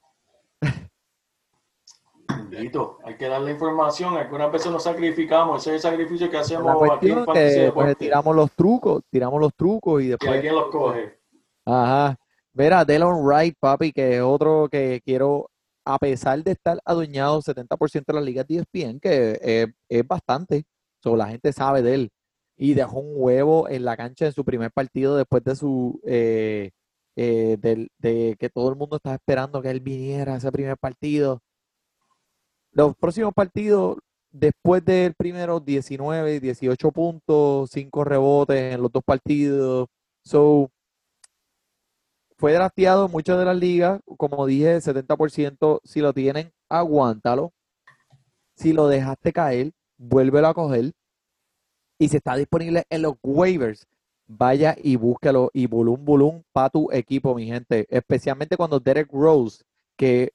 Bendito, 2.48 2.98
hay 3.04 3.16
que 3.16 3.28
darle 3.28 3.52
información. 3.52 4.16
Algunas 4.16 4.50
veces 4.50 4.70
nos 4.72 4.82
sacrificamos. 4.82 5.60
Ese 5.62 5.76
es 5.76 5.84
el 5.84 5.90
sacrificio 5.90 6.30
que 6.30 6.38
hacemos 6.38 6.64
La 6.64 6.94
aquí 6.94 7.10
en 7.10 7.24
que 7.26 7.70
pues, 7.74 7.96
tiramos 7.96 8.34
los 8.34 8.52
trucos, 8.52 9.02
tiramos 9.10 9.40
los 9.40 9.54
trucos 9.54 10.02
y 10.02 10.04
Que 10.04 10.10
después 10.10 10.32
alguien 10.32 10.54
los 10.54 10.70
coge. 10.70 11.18
Ajá. 11.64 12.16
Mira, 12.52 12.84
Delon 12.84 13.22
Wright, 13.24 13.56
papi, 13.60 13.92
que 13.92 14.16
es 14.16 14.22
otro 14.22 14.68
que 14.70 15.02
quiero, 15.04 15.50
a 15.84 15.98
pesar 15.98 16.42
de 16.42 16.52
estar 16.52 16.80
adueñado 16.84 17.42
70% 17.42 18.04
de 18.06 18.14
las 18.14 18.24
ligas 18.24 18.46
de 18.46 18.56
ESPN, 18.56 18.98
que 18.98 19.38
es, 19.42 19.68
es 19.88 20.08
bastante, 20.08 20.64
so, 21.10 21.16
la 21.16 21.28
gente 21.28 21.52
sabe 21.52 21.82
de 21.82 21.94
él, 21.94 22.10
y 22.56 22.74
dejó 22.74 23.00
un 23.00 23.12
huevo 23.16 23.68
en 23.68 23.84
la 23.84 23.96
cancha 23.96 24.26
en 24.26 24.32
su 24.32 24.44
primer 24.44 24.72
partido 24.72 25.16
después 25.16 25.44
de 25.44 25.54
su, 25.56 26.00
eh, 26.06 26.70
eh, 27.16 27.56
de 27.60 28.36
que 28.38 28.50
todo 28.50 28.70
el 28.70 28.76
mundo 28.76 28.96
estaba 28.96 29.16
esperando 29.16 29.62
que 29.62 29.70
él 29.70 29.80
viniera 29.80 30.34
a 30.34 30.36
ese 30.38 30.50
primer 30.52 30.76
partido. 30.78 31.40
Los 32.72 32.96
próximos 32.96 33.32
partidos, 33.34 33.98
después 34.30 34.84
del 34.84 35.14
primero, 35.14 35.60
19, 35.60 36.40
18 36.40 36.92
puntos, 36.92 37.70
5 37.70 38.04
rebotes 38.04 38.74
en 38.74 38.82
los 38.82 38.92
dos 38.92 39.02
partidos. 39.04 39.88
So, 40.24 40.70
fue 42.38 42.52
drafteado 42.52 43.06
en 43.06 43.12
muchas 43.12 43.38
de 43.38 43.44
las 43.46 43.56
ligas, 43.56 44.00
como 44.18 44.46
dije, 44.46 44.80
70%, 44.80 45.80
si 45.84 46.00
lo 46.00 46.12
tienen, 46.12 46.52
aguántalo. 46.68 47.52
Si 48.56 48.72
lo 48.72 48.88
dejaste 48.88 49.32
caer, 49.32 49.72
vuélvelo 49.98 50.48
a 50.48 50.54
coger. 50.54 50.92
Y 51.98 52.08
si 52.08 52.16
está 52.18 52.36
disponible 52.36 52.84
en 52.90 53.02
los 53.02 53.14
waivers, 53.22 53.86
vaya 54.26 54.76
y 54.82 54.96
búsquelo 54.96 55.50
y 55.52 55.66
bulum 55.66 56.04
bulum 56.04 56.42
para 56.52 56.70
tu 56.70 56.90
equipo, 56.92 57.34
mi 57.34 57.46
gente. 57.46 57.86
Especialmente 57.88 58.56
cuando 58.56 58.80
Derek 58.80 59.10
Rose, 59.12 59.64
que 59.96 60.32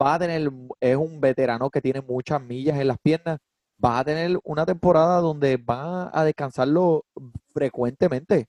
va 0.00 0.14
a 0.14 0.18
tener, 0.18 0.50
es 0.80 0.96
un 0.96 1.20
veterano 1.20 1.70
que 1.70 1.80
tiene 1.80 2.00
muchas 2.00 2.42
millas 2.42 2.78
en 2.78 2.88
las 2.88 2.98
piernas, 2.98 3.38
va 3.84 3.98
a 3.98 4.04
tener 4.04 4.38
una 4.44 4.64
temporada 4.66 5.20
donde 5.20 5.56
va 5.56 6.10
a 6.12 6.24
descansarlo 6.24 7.04
frecuentemente. 7.52 8.46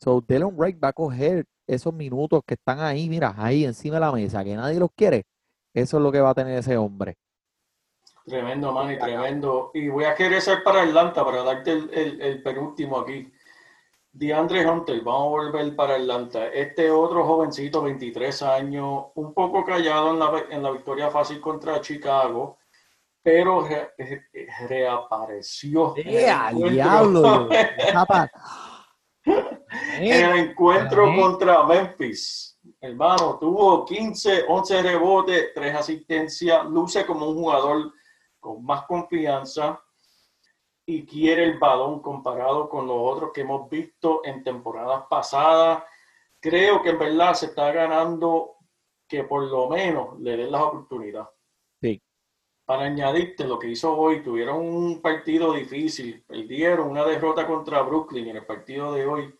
So, 0.00 0.20
Dylan 0.26 0.56
Wright 0.56 0.82
va 0.82 0.88
a 0.88 0.92
coger 0.92 1.46
esos 1.66 1.94
minutos 1.94 2.42
que 2.46 2.54
están 2.54 2.80
ahí, 2.80 3.08
mira, 3.08 3.34
ahí 3.36 3.64
encima 3.64 3.96
de 3.96 4.00
la 4.00 4.12
mesa, 4.12 4.44
que 4.44 4.54
nadie 4.56 4.78
los 4.78 4.90
quiere. 4.96 5.24
Eso 5.74 5.96
es 5.98 6.02
lo 6.02 6.12
que 6.12 6.20
va 6.20 6.30
a 6.30 6.34
tener 6.34 6.58
ese 6.58 6.76
hombre. 6.76 7.16
Tremendo, 8.24 8.72
Manny, 8.72 8.98
tremendo. 8.98 9.70
Y 9.74 9.88
voy 9.88 10.04
a 10.04 10.14
querer 10.14 10.40
ser 10.40 10.62
para 10.62 10.82
Atlanta 10.82 11.24
para 11.24 11.42
darte 11.42 11.72
el, 11.72 11.90
el- 11.92 12.20
el 12.22 12.42
penúltimo 12.42 12.98
aquí. 13.00 13.30
DeAndre 14.12 14.64
Hunter, 14.66 15.00
vamos 15.02 15.26
a 15.26 15.28
volver 15.30 15.74
para 15.76 15.96
Atlanta. 15.96 16.46
Este 16.48 16.90
otro 16.90 17.24
jovencito, 17.24 17.82
23 17.82 18.42
años, 18.42 19.06
un 19.16 19.34
poco 19.34 19.64
callado 19.64 20.10
en 20.12 20.18
la, 20.20 20.44
en 20.50 20.62
la 20.62 20.70
victoria 20.70 21.10
fácil 21.10 21.40
contra 21.40 21.80
Chicago, 21.80 22.58
pero 23.22 23.62
re- 23.66 23.92
re- 23.98 24.28
reapareció 24.68 25.94
en 25.96 26.08
el 26.08 26.14
¡Eh, 26.14 26.30
al 26.30 26.54
encuentro. 26.54 26.70
diablo! 26.70 27.48
En 29.98 30.04
el 30.24 30.38
encuentro 30.50 31.06
contra 31.16 31.64
Memphis. 31.64 32.58
Hermano, 32.80 33.38
tuvo 33.40 33.84
15, 33.84 34.44
11 34.46 34.82
rebotes, 34.82 35.52
3 35.54 35.74
asistencias, 35.74 36.64
luce 36.66 37.04
como 37.06 37.28
un 37.30 37.34
jugador 37.36 37.92
con 38.44 38.62
más 38.64 38.84
confianza. 38.86 39.80
y 40.86 41.06
quiere 41.06 41.44
el 41.44 41.58
balón 41.58 42.02
comparado 42.02 42.68
con 42.68 42.86
los 42.86 42.96
otros 43.00 43.30
que 43.32 43.40
hemos 43.40 43.70
visto 43.70 44.20
en 44.22 44.44
temporadas 44.44 45.04
pasadas. 45.08 45.82
Creo 46.38 46.82
que 46.82 46.90
en 46.90 46.98
verdad 46.98 47.32
se 47.32 47.46
está 47.46 47.72
ganando 47.72 48.56
que 49.08 49.24
por 49.24 49.44
lo 49.44 49.66
menos 49.70 50.20
le 50.20 50.36
den 50.36 50.52
las 50.52 50.60
oportunidades. 50.60 51.30
Sí. 51.80 52.02
Para 52.66 52.82
añadirte 52.84 53.46
lo 53.46 53.58
que 53.58 53.68
hizo 53.68 53.96
hoy, 53.96 54.22
tuvieron 54.22 54.58
un 54.60 55.00
partido 55.00 55.54
difícil, 55.54 56.22
perdieron 56.26 56.90
una 56.90 57.04
derrota 57.06 57.46
contra 57.46 57.80
Brooklyn 57.80 58.28
en 58.28 58.36
el 58.36 58.44
partido 58.44 58.92
de 58.92 59.06
hoy, 59.06 59.34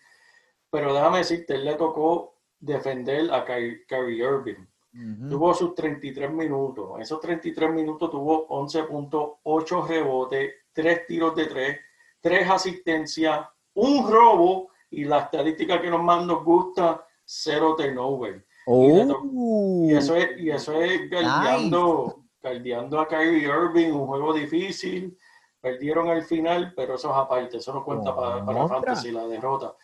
pero 0.71 0.95
déjame 0.95 1.19
decirte, 1.19 1.57
él 1.57 1.67
le 1.67 1.75
tocó 1.75 2.39
defender 2.59 3.31
a 3.35 3.45
Ky- 3.45 3.85
Kyrie 3.87 4.25
Irving. 4.25 4.65
Ujú. 4.95 5.29
Tuvo 5.29 5.55
sus 5.55 5.75
33 5.75 6.31
minutos. 6.31 6.93
En 6.95 7.03
esos 7.03 7.21
33 7.21 7.71
minutos 7.71 8.11
tuvo 8.11 8.47
11 8.47 8.85
puntos, 8.85 9.33
8 9.43 9.87
rebotes, 9.87 10.55
3 10.73 11.07
tiros 11.07 11.35
de 11.35 11.47
3, 11.47 11.79
3 12.21 12.51
asistencias, 12.51 13.47
un 13.75 14.11
robo 14.11 14.69
y 14.91 15.05
la 15.05 15.21
estadística 15.21 15.81
que 15.81 15.91
nos 15.91 16.03
más 16.03 16.25
nos 16.25 16.45
gusta, 16.45 17.05
cero 17.25 17.75
turnover. 17.77 18.47
Oh. 18.67 19.87
Y 19.89 19.95
eso 19.95 20.15
es, 20.17 20.39
y 20.39 20.51
eso 20.51 20.81
es 20.81 21.11
guardiando, 21.11 22.25
guardiando 22.41 23.01
a 23.01 23.09
Kyrie 23.09 23.49
Irving, 23.49 23.91
un 23.91 24.07
juego 24.07 24.33
difícil. 24.33 25.19
Perdieron 25.61 26.09
al 26.09 26.23
final, 26.23 26.73
pero 26.77 26.95
eso 26.95 27.11
es 27.11 27.17
aparte, 27.17 27.57
eso 27.57 27.73
no 27.73 27.85
cuenta 27.85 28.15
para, 28.15 28.45
para 28.45 28.59
Contra. 28.61 28.77
Fantasy, 28.77 29.11
la 29.11 29.27
derrota. 29.27 29.75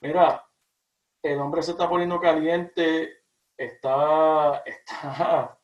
Mira, 0.00 0.44
el 1.22 1.40
hombre 1.40 1.62
se 1.62 1.72
está 1.72 1.88
poniendo 1.88 2.20
caliente, 2.20 3.23
está, 3.56 4.58
está, 4.66 5.58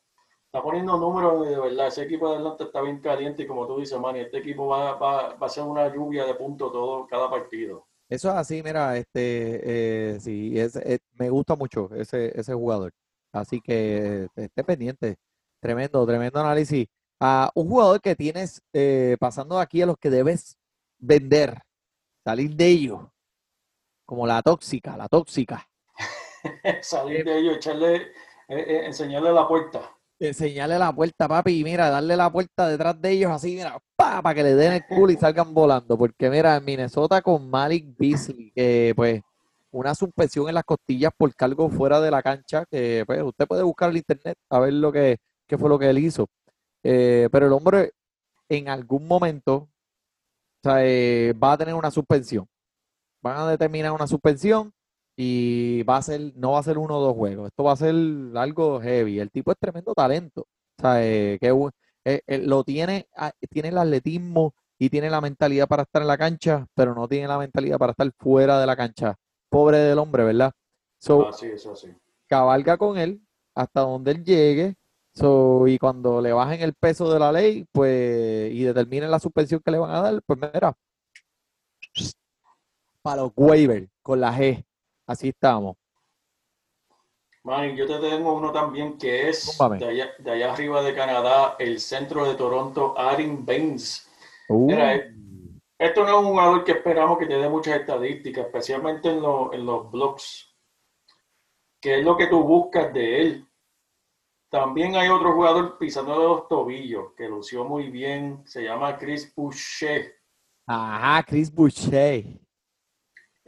está 0.47 0.63
poniendo 0.63 0.97
números 0.99 1.49
de 1.49 1.59
verdad. 1.59 1.89
Ese 1.89 2.03
equipo 2.05 2.31
de 2.31 2.37
Atlanta 2.37 2.65
está 2.65 2.81
bien 2.83 3.01
caliente 3.01 3.43
y 3.43 3.47
como 3.47 3.67
tú 3.67 3.79
dices, 3.81 3.99
Manny, 3.99 4.21
este 4.21 4.39
equipo 4.39 4.67
va, 4.69 4.95
va, 4.95 5.35
va 5.35 5.47
a 5.47 5.51
ser 5.51 5.65
una 5.65 5.93
lluvia 5.93 6.25
de 6.27 6.35
puntos 6.35 6.73
todo, 6.73 7.07
cada 7.07 7.31
partido. 7.31 7.87
Eso 8.09 8.29
es 8.31 8.35
así, 8.35 8.63
mira, 8.63 8.97
este, 8.97 10.15
eh, 10.15 10.21
sí, 10.21 10.59
es, 10.59 10.75
es- 10.77 11.01
me 11.15 11.31
gusta 11.31 11.55
mucho 11.55 11.89
ese, 11.95 12.39
ese 12.39 12.55
jugador. 12.55 12.93
Así 13.33 13.61
que 13.61 14.25
eh, 14.25 14.29
esté 14.37 14.65
pendiente. 14.65 15.17
Tremendo, 15.61 16.05
tremendo 16.07 16.41
análisis. 16.41 16.87
Un 17.55 17.69
jugador 17.69 18.01
que 18.01 18.17
tienes 18.17 18.63
eh, 18.73 19.17
pasando 19.21 19.59
aquí 19.61 19.83
a 19.83 19.87
los 19.87 19.97
que 19.99 20.11
debes 20.11 20.57
vender, 20.99 21.61
salir 22.25 22.57
de 22.57 22.67
ellos, 22.67 23.01
como 24.07 24.27
la 24.27 24.43
tóxica, 24.43 24.97
la 24.97 25.09
tóxica. 25.09 25.70
Salir 26.83 27.25
de 27.25 27.39
ellos, 27.39 27.57
echarle, 27.57 27.97
eh, 27.97 28.09
eh, 28.49 28.87
enseñarle 28.87 29.33
la 29.33 29.47
puerta. 29.47 29.81
Enseñarle 30.19 30.79
la 30.79 30.95
puerta, 30.95 31.27
papi, 31.27 31.61
y 31.61 31.65
mira, 31.65 31.89
darle 31.89 32.17
la 32.17 32.31
puerta 32.31 32.69
detrás 32.69 33.01
de 33.01 33.11
ellos 33.11 33.31
así, 33.31 33.55
mira, 33.55 33.79
pa, 33.97 34.21
para 34.21 34.35
que 34.35 34.43
le 34.43 34.55
den 34.55 34.75
el 34.75 34.87
culo 34.87 35.13
y 35.13 35.17
salgan 35.17 35.55
volando. 35.55 35.97
Porque 35.97 36.29
mira, 36.29 36.57
en 36.57 36.65
Minnesota 36.65 37.23
con 37.23 37.49
Malik 37.49 37.97
Beasley, 37.97 38.53
que 38.55 38.93
pues 38.95 39.23
una 39.71 39.95
suspensión 39.95 40.49
en 40.49 40.55
las 40.55 40.65
costillas 40.65 41.13
por 41.17 41.35
cargo 41.35 41.71
fuera 41.71 42.01
de 42.01 42.11
la 42.11 42.23
cancha, 42.23 42.65
que 42.71 43.05
pues 43.07 43.23
usted 43.23 43.47
puede 43.47 43.63
buscar 43.63 43.91
en 43.91 43.97
internet 43.99 44.37
a 44.51 44.59
ver 44.59 44.75
lo 44.75 44.93
que, 44.93 45.19
qué 45.47 45.57
fue 45.57 45.69
lo 45.69 45.79
que 45.79 45.89
él 45.89 45.99
hizo. 45.99 46.29
Eh, 46.83 47.29
pero 47.33 47.47
el 47.47 47.53
hombre 47.53 47.93
en 48.49 48.69
algún 48.69 49.07
momento 49.07 49.69
o 50.63 50.63
sea, 50.63 50.85
eh, 50.85 51.33
va 51.33 51.53
a 51.53 51.59
tener 51.59 51.75
una 51.75 51.91
suspensión. 51.91 52.47
Van 53.23 53.37
a 53.39 53.51
determinar 53.51 53.93
una 53.93 54.07
suspensión 54.07 54.73
y 55.23 55.83
va 55.83 55.99
a 55.99 56.03
ser, 56.03 56.33
no 56.37 56.53
va 56.53 56.61
a 56.61 56.63
ser 56.63 56.79
uno 56.79 56.97
o 56.97 57.01
dos 57.03 57.15
juegos. 57.15 57.49
Esto 57.49 57.65
va 57.65 57.73
a 57.73 57.77
ser 57.77 57.95
algo 58.37 58.81
heavy. 58.81 59.21
El 59.21 59.31
tipo 59.31 59.53
es 59.53 59.59
tremendo 59.61 59.93
talento. 59.93 60.47
O 60.79 60.81
sea, 60.81 61.05
eh, 61.05 61.37
que 61.39 61.49
eh, 62.07 62.23
eh, 62.27 62.39
lo 62.39 62.65
tiene, 62.65 63.07
ah, 63.15 63.31
tiene 63.51 63.69
el 63.69 63.77
atletismo 63.77 64.55
y 64.79 64.89
tiene 64.89 65.11
la 65.11 65.21
mentalidad 65.21 65.69
para 65.69 65.83
estar 65.83 66.01
en 66.01 66.09
la 66.09 66.17
cancha, 66.17 66.67
pero 66.75 66.95
no 66.95 67.07
tiene 67.07 67.29
la 67.29 67.37
mentalidad 67.37 67.77
para 67.77 67.91
estar 67.91 68.11
fuera 68.19 68.59
de 68.59 68.67
la 68.67 68.75
cancha. 68.77 69.15
Pobre 69.51 69.77
del 69.77 69.99
hombre, 69.99 70.25
¿verdad? 70.25 70.53
So, 70.99 71.29
así. 71.29 71.49
cabalga 72.27 72.79
con 72.79 72.97
él 72.97 73.21
hasta 73.55 73.81
donde 73.83 74.13
él 74.13 74.25
llegue. 74.25 74.77
So, 75.13 75.69
y 75.69 75.77
cuando 75.77 76.23
le 76.23 76.33
bajen 76.33 76.63
el 76.63 76.73
peso 76.73 77.13
de 77.13 77.19
la 77.19 77.31
ley, 77.31 77.67
pues, 77.73 78.51
y 78.53 78.63
determinen 78.63 79.11
la 79.11 79.19
suspensión 79.19 79.61
que 79.63 79.71
le 79.71 79.79
van 79.79 79.91
a 79.91 80.01
dar, 80.01 80.23
pues 80.25 80.39
mira, 80.41 80.75
para 83.03 83.21
los 83.21 83.33
waivers, 83.37 83.87
con 84.03 84.19
la 84.19 84.35
G. 84.35 84.65
Así 85.11 85.31
estamos. 85.31 85.77
Manny, 87.43 87.75
yo 87.75 87.85
te 87.85 87.99
tengo 87.99 88.33
uno 88.33 88.53
también 88.53 88.97
que 88.97 89.29
es 89.29 89.57
de 89.81 89.87
allá, 89.89 90.11
de 90.21 90.31
allá 90.31 90.53
arriba 90.53 90.83
de 90.83 90.95
Canadá, 90.95 91.57
el 91.59 91.81
centro 91.81 92.25
de 92.27 92.37
Toronto, 92.37 92.97
Aaron 92.97 93.45
Baines. 93.45 94.09
Uh, 94.49 94.67
Mira, 94.69 94.95
eh, 94.95 95.13
Esto 95.77 96.05
no 96.05 96.11
es 96.11 96.17
un 96.25 96.31
jugador 96.31 96.63
que 96.63 96.73
esperamos 96.73 97.19
que 97.19 97.27
te 97.27 97.35
dé 97.39 97.49
muchas 97.49 97.81
estadísticas, 97.81 98.47
especialmente 98.47 99.09
en, 99.11 99.21
los- 99.21 99.53
en 99.53 99.67
los 99.67 99.91
blogs, 99.91 100.55
que 101.81 101.99
es 101.99 102.05
lo 102.05 102.17
que 102.17 102.29
tú 102.29 102.45
buscas 102.45 102.93
de 102.95 103.21
él. 103.21 103.49
También 104.49 104.95
hay 104.95 105.09
otro 105.09 105.33
jugador 105.33 105.77
pisando 105.77 106.21
de 106.21 106.29
los 106.29 106.47
tobillos 106.47 107.15
que 107.17 107.29
lució 107.29 107.65
muy 107.65 107.91
bien, 107.91 108.43
se 108.47 108.63
llama 108.63 108.97
Chris 108.97 109.35
Boucher. 109.35 110.15
Ajá, 110.69 111.25
Chris 111.25 111.53
Boucher. 111.53 112.25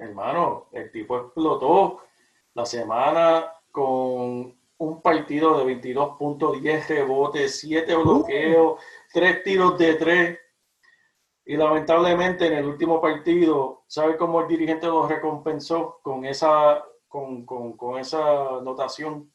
Hermano, 0.03 0.69
el 0.73 0.91
tipo 0.91 1.17
explotó 1.17 2.01
la 2.55 2.67
semana 2.67 3.53
con 3.71 4.59
un 4.79 5.01
partido 5.01 5.59
de 5.59 5.65
22 5.65 6.17
puntos, 6.19 6.61
10 6.61 6.89
rebotes, 6.89 7.61
7 7.61 7.95
bloqueos, 7.95 8.81
3 9.13 9.43
tiros 9.45 9.79
de 9.79 9.95
3. 9.95 10.39
Y 11.45 11.57
lamentablemente 11.57 12.47
en 12.47 12.55
el 12.55 12.67
último 12.67 13.01
partido, 13.01 13.85
¿sabe 13.87 14.17
cómo 14.17 14.41
el 14.41 14.49
dirigente 14.49 14.87
lo 14.87 15.07
recompensó 15.07 16.01
con 16.03 16.25
esa, 16.25 16.85
con, 17.09 17.47
con, 17.47 17.77
con 17.77 17.99
esa 17.99 18.59
anotación? 18.59 19.33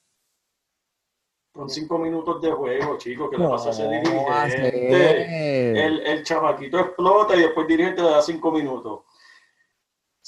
Con 1.52 1.70
5 1.70 1.98
minutos 1.98 2.42
de 2.42 2.52
juego, 2.52 2.98
chicos, 2.98 3.30
que 3.32 3.38
le 3.38 3.48
pasa 3.48 3.70
a 3.70 3.72
ese 3.72 4.04
¿Cómo 4.06 4.30
va 4.30 4.44
a 4.44 4.46
dirigente? 4.46 5.86
El, 5.86 6.06
el 6.06 6.24
chamaquito 6.24 6.78
explota 6.78 7.36
y 7.36 7.42
después 7.42 7.64
el 7.64 7.78
dirigente 7.78 8.04
le 8.04 8.10
da 8.10 8.22
cinco 8.22 8.52
minutos. 8.52 9.07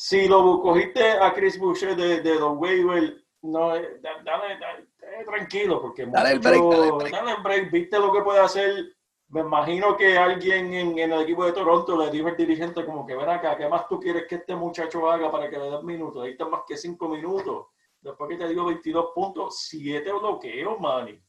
Si 0.02 0.30
lo 0.30 0.62
cogiste 0.62 1.10
a 1.12 1.34
Chris 1.34 1.60
Boucher 1.60 1.94
de, 1.94 2.22
de 2.22 2.36
los 2.40 2.58
waivers, 2.58 3.14
no, 3.42 3.76
eh, 3.76 4.00
da- 4.02 4.22
dale, 4.24 4.58
dale, 4.58 4.88
eh, 5.02 5.26
tranquilo, 5.26 5.82
porque 5.82 6.06
Dale 6.06 6.32
el 6.32 6.40
break, 6.40 6.62
dale 6.72 6.86
el 6.88 6.92
break. 6.94 7.12
dale 7.12 7.32
el 7.32 7.44
break, 7.44 7.72
viste 7.72 8.00
lo 8.00 8.10
que 8.14 8.22
puede 8.22 8.40
hacer. 8.40 8.96
Me 9.28 9.42
imagino 9.42 9.98
que 9.98 10.18
alguien 10.18 10.74
en, 10.74 10.98
en 10.98 11.12
el 11.12 11.22
equipo 11.24 11.44
de 11.46 11.52
Toronto 11.52 11.98
le 11.98 12.10
dijo 12.12 12.30
al 12.30 12.38
dirigente 12.38 12.86
como 12.86 13.06
que 13.06 13.14
ven 13.16 13.28
acá, 13.30 13.58
¿qué 13.58 13.68
más 13.68 13.90
tú 13.90 14.00
quieres 14.00 14.26
que 14.26 14.36
este 14.36 14.56
muchacho 14.56 15.12
haga 15.12 15.30
para 15.30 15.50
que 15.50 15.58
le 15.60 15.70
den 15.70 15.86
minutos? 15.86 16.24
Ahí 16.24 16.32
está 16.32 16.48
más 16.48 16.62
que 16.66 16.78
cinco 16.78 17.10
minutos. 17.10 17.66
Después 18.00 18.30
que 18.30 18.38
te 18.38 18.48
dio 18.48 18.64
22 18.64 19.08
puntos, 19.14 19.60
7 19.68 20.14
bloqueos, 20.14 20.80
Manny. 20.80 21.22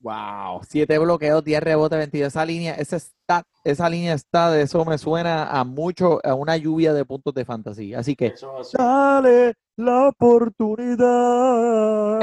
Wow, 0.00 0.60
7 0.62 0.96
bloqueos, 0.98 1.42
10 1.42 1.60
rebotes, 1.60 1.98
22. 1.98 2.28
Esa 2.28 2.44
línea, 2.44 2.74
ese 2.74 3.00
stat, 3.00 3.44
esa 3.64 3.90
línea 3.90 4.14
está 4.14 4.48
de 4.50 4.62
eso 4.62 4.84
me 4.84 4.96
suena 4.96 5.50
a 5.50 5.64
mucho, 5.64 6.20
a 6.24 6.34
una 6.34 6.56
lluvia 6.56 6.92
de 6.94 7.04
puntos 7.04 7.34
de 7.34 7.44
fantasía. 7.44 7.98
Así 7.98 8.14
que 8.14 8.26
Eso 8.26 8.60
es 8.60 8.68
así. 8.68 8.76
dale 8.78 9.54
la 9.76 10.08
oportunidad. 10.08 12.20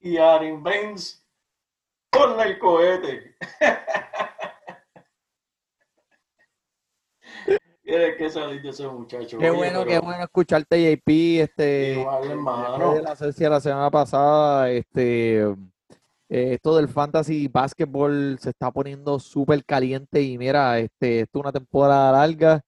y 0.00 0.16
Aaron 0.18 0.62
Baines 0.62 1.20
ponle 2.10 2.44
el 2.44 2.58
cohete. 2.60 3.34
Tienes 7.82 8.16
que 8.16 8.30
salir 8.30 8.62
de 8.62 8.70
ese 8.70 8.86
muchacho. 8.88 9.36
Qué 9.38 9.50
Oye, 9.50 9.58
bueno, 9.58 9.80
pero 9.84 9.90
qué 9.90 9.98
bueno 9.98 10.24
escucharte, 10.24 10.80
JP. 10.96 11.40
Este, 11.42 11.98
Igual, 12.00 12.30
hermano. 12.30 12.94
de 12.94 13.02
la 13.02 13.14
Celsia 13.14 13.50
la 13.50 13.60
semana 13.60 13.90
pasada, 13.90 14.70
este, 14.70 15.54
eh, 16.28 16.54
esto 16.54 16.76
del 16.76 16.88
fantasy 16.88 17.48
basketball 17.48 18.38
se 18.40 18.50
está 18.50 18.70
poniendo 18.70 19.18
súper 19.18 19.64
caliente 19.64 20.22
y 20.22 20.38
mira, 20.38 20.78
este, 20.78 21.20
esto 21.20 21.38
es 21.38 21.42
una 21.42 21.52
temporada 21.52 22.12
larga. 22.12 22.62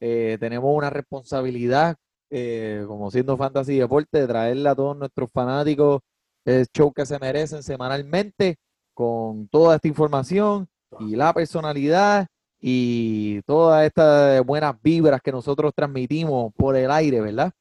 eh, 0.00 0.36
tenemos 0.40 0.76
una 0.76 0.90
responsabilidad, 0.90 1.96
eh, 2.30 2.84
como 2.86 3.10
siendo 3.10 3.36
fantasy 3.36 3.78
deporte, 3.78 4.20
de 4.20 4.26
traerle 4.28 4.68
a 4.68 4.74
todos 4.74 4.96
nuestros 4.96 5.30
fanáticos 5.32 6.00
el 6.44 6.66
show 6.72 6.92
que 6.92 7.04
se 7.06 7.18
merecen 7.18 7.62
semanalmente 7.62 8.56
con 8.94 9.48
toda 9.48 9.76
esta 9.76 9.88
información 9.88 10.68
y 11.00 11.16
la 11.16 11.32
personalidad 11.32 12.26
y 12.60 13.42
todas 13.42 13.86
estas 13.86 14.44
buenas 14.44 14.74
vibras 14.82 15.20
que 15.22 15.32
nosotros 15.32 15.72
transmitimos 15.74 16.52
por 16.54 16.76
el 16.76 16.90
aire, 16.90 17.20
¿verdad? 17.20 17.52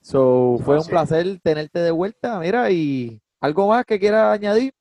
So, 0.00 0.58
fue 0.64 0.78
un 0.78 0.86
placer 0.86 1.38
tenerte 1.42 1.80
de 1.80 1.90
vuelta, 1.90 2.38
mira, 2.40 2.70
y 2.70 3.20
¿Algo 3.40 3.68
más 3.68 3.84
que 3.84 3.98
quiera 3.98 4.32
añadir? 4.32 4.74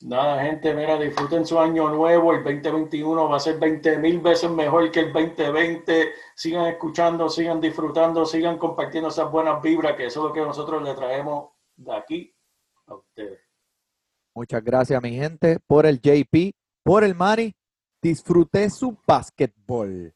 Nada, 0.00 0.42
gente, 0.42 0.74
mira, 0.74 0.98
disfruten 0.98 1.46
su 1.46 1.58
año 1.60 1.88
nuevo. 1.88 2.32
El 2.32 2.42
2021 2.42 3.28
va 3.28 3.36
a 3.36 3.40
ser 3.40 3.60
20 3.60 3.98
mil 3.98 4.18
veces 4.18 4.50
mejor 4.50 4.90
que 4.90 5.00
el 5.00 5.12
2020. 5.12 6.12
Sigan 6.34 6.66
escuchando, 6.66 7.28
sigan 7.28 7.60
disfrutando, 7.60 8.26
sigan 8.26 8.58
compartiendo 8.58 9.10
esas 9.10 9.30
buenas 9.30 9.62
vibras, 9.62 9.94
que 9.96 10.06
eso 10.06 10.20
es 10.20 10.26
lo 10.28 10.32
que 10.32 10.40
nosotros 10.40 10.82
le 10.82 10.94
traemos 10.94 11.50
de 11.76 11.94
aquí 11.94 12.34
a 12.86 12.94
ustedes. 12.94 13.38
Muchas 14.34 14.64
gracias, 14.64 15.00
mi 15.00 15.14
gente, 15.14 15.60
por 15.64 15.86
el 15.86 16.00
JP, 16.00 16.52
por 16.82 17.04
el 17.04 17.14
Mari. 17.14 17.54
Disfruté 18.00 18.70
su 18.70 18.98
basquetbol. 19.06 20.12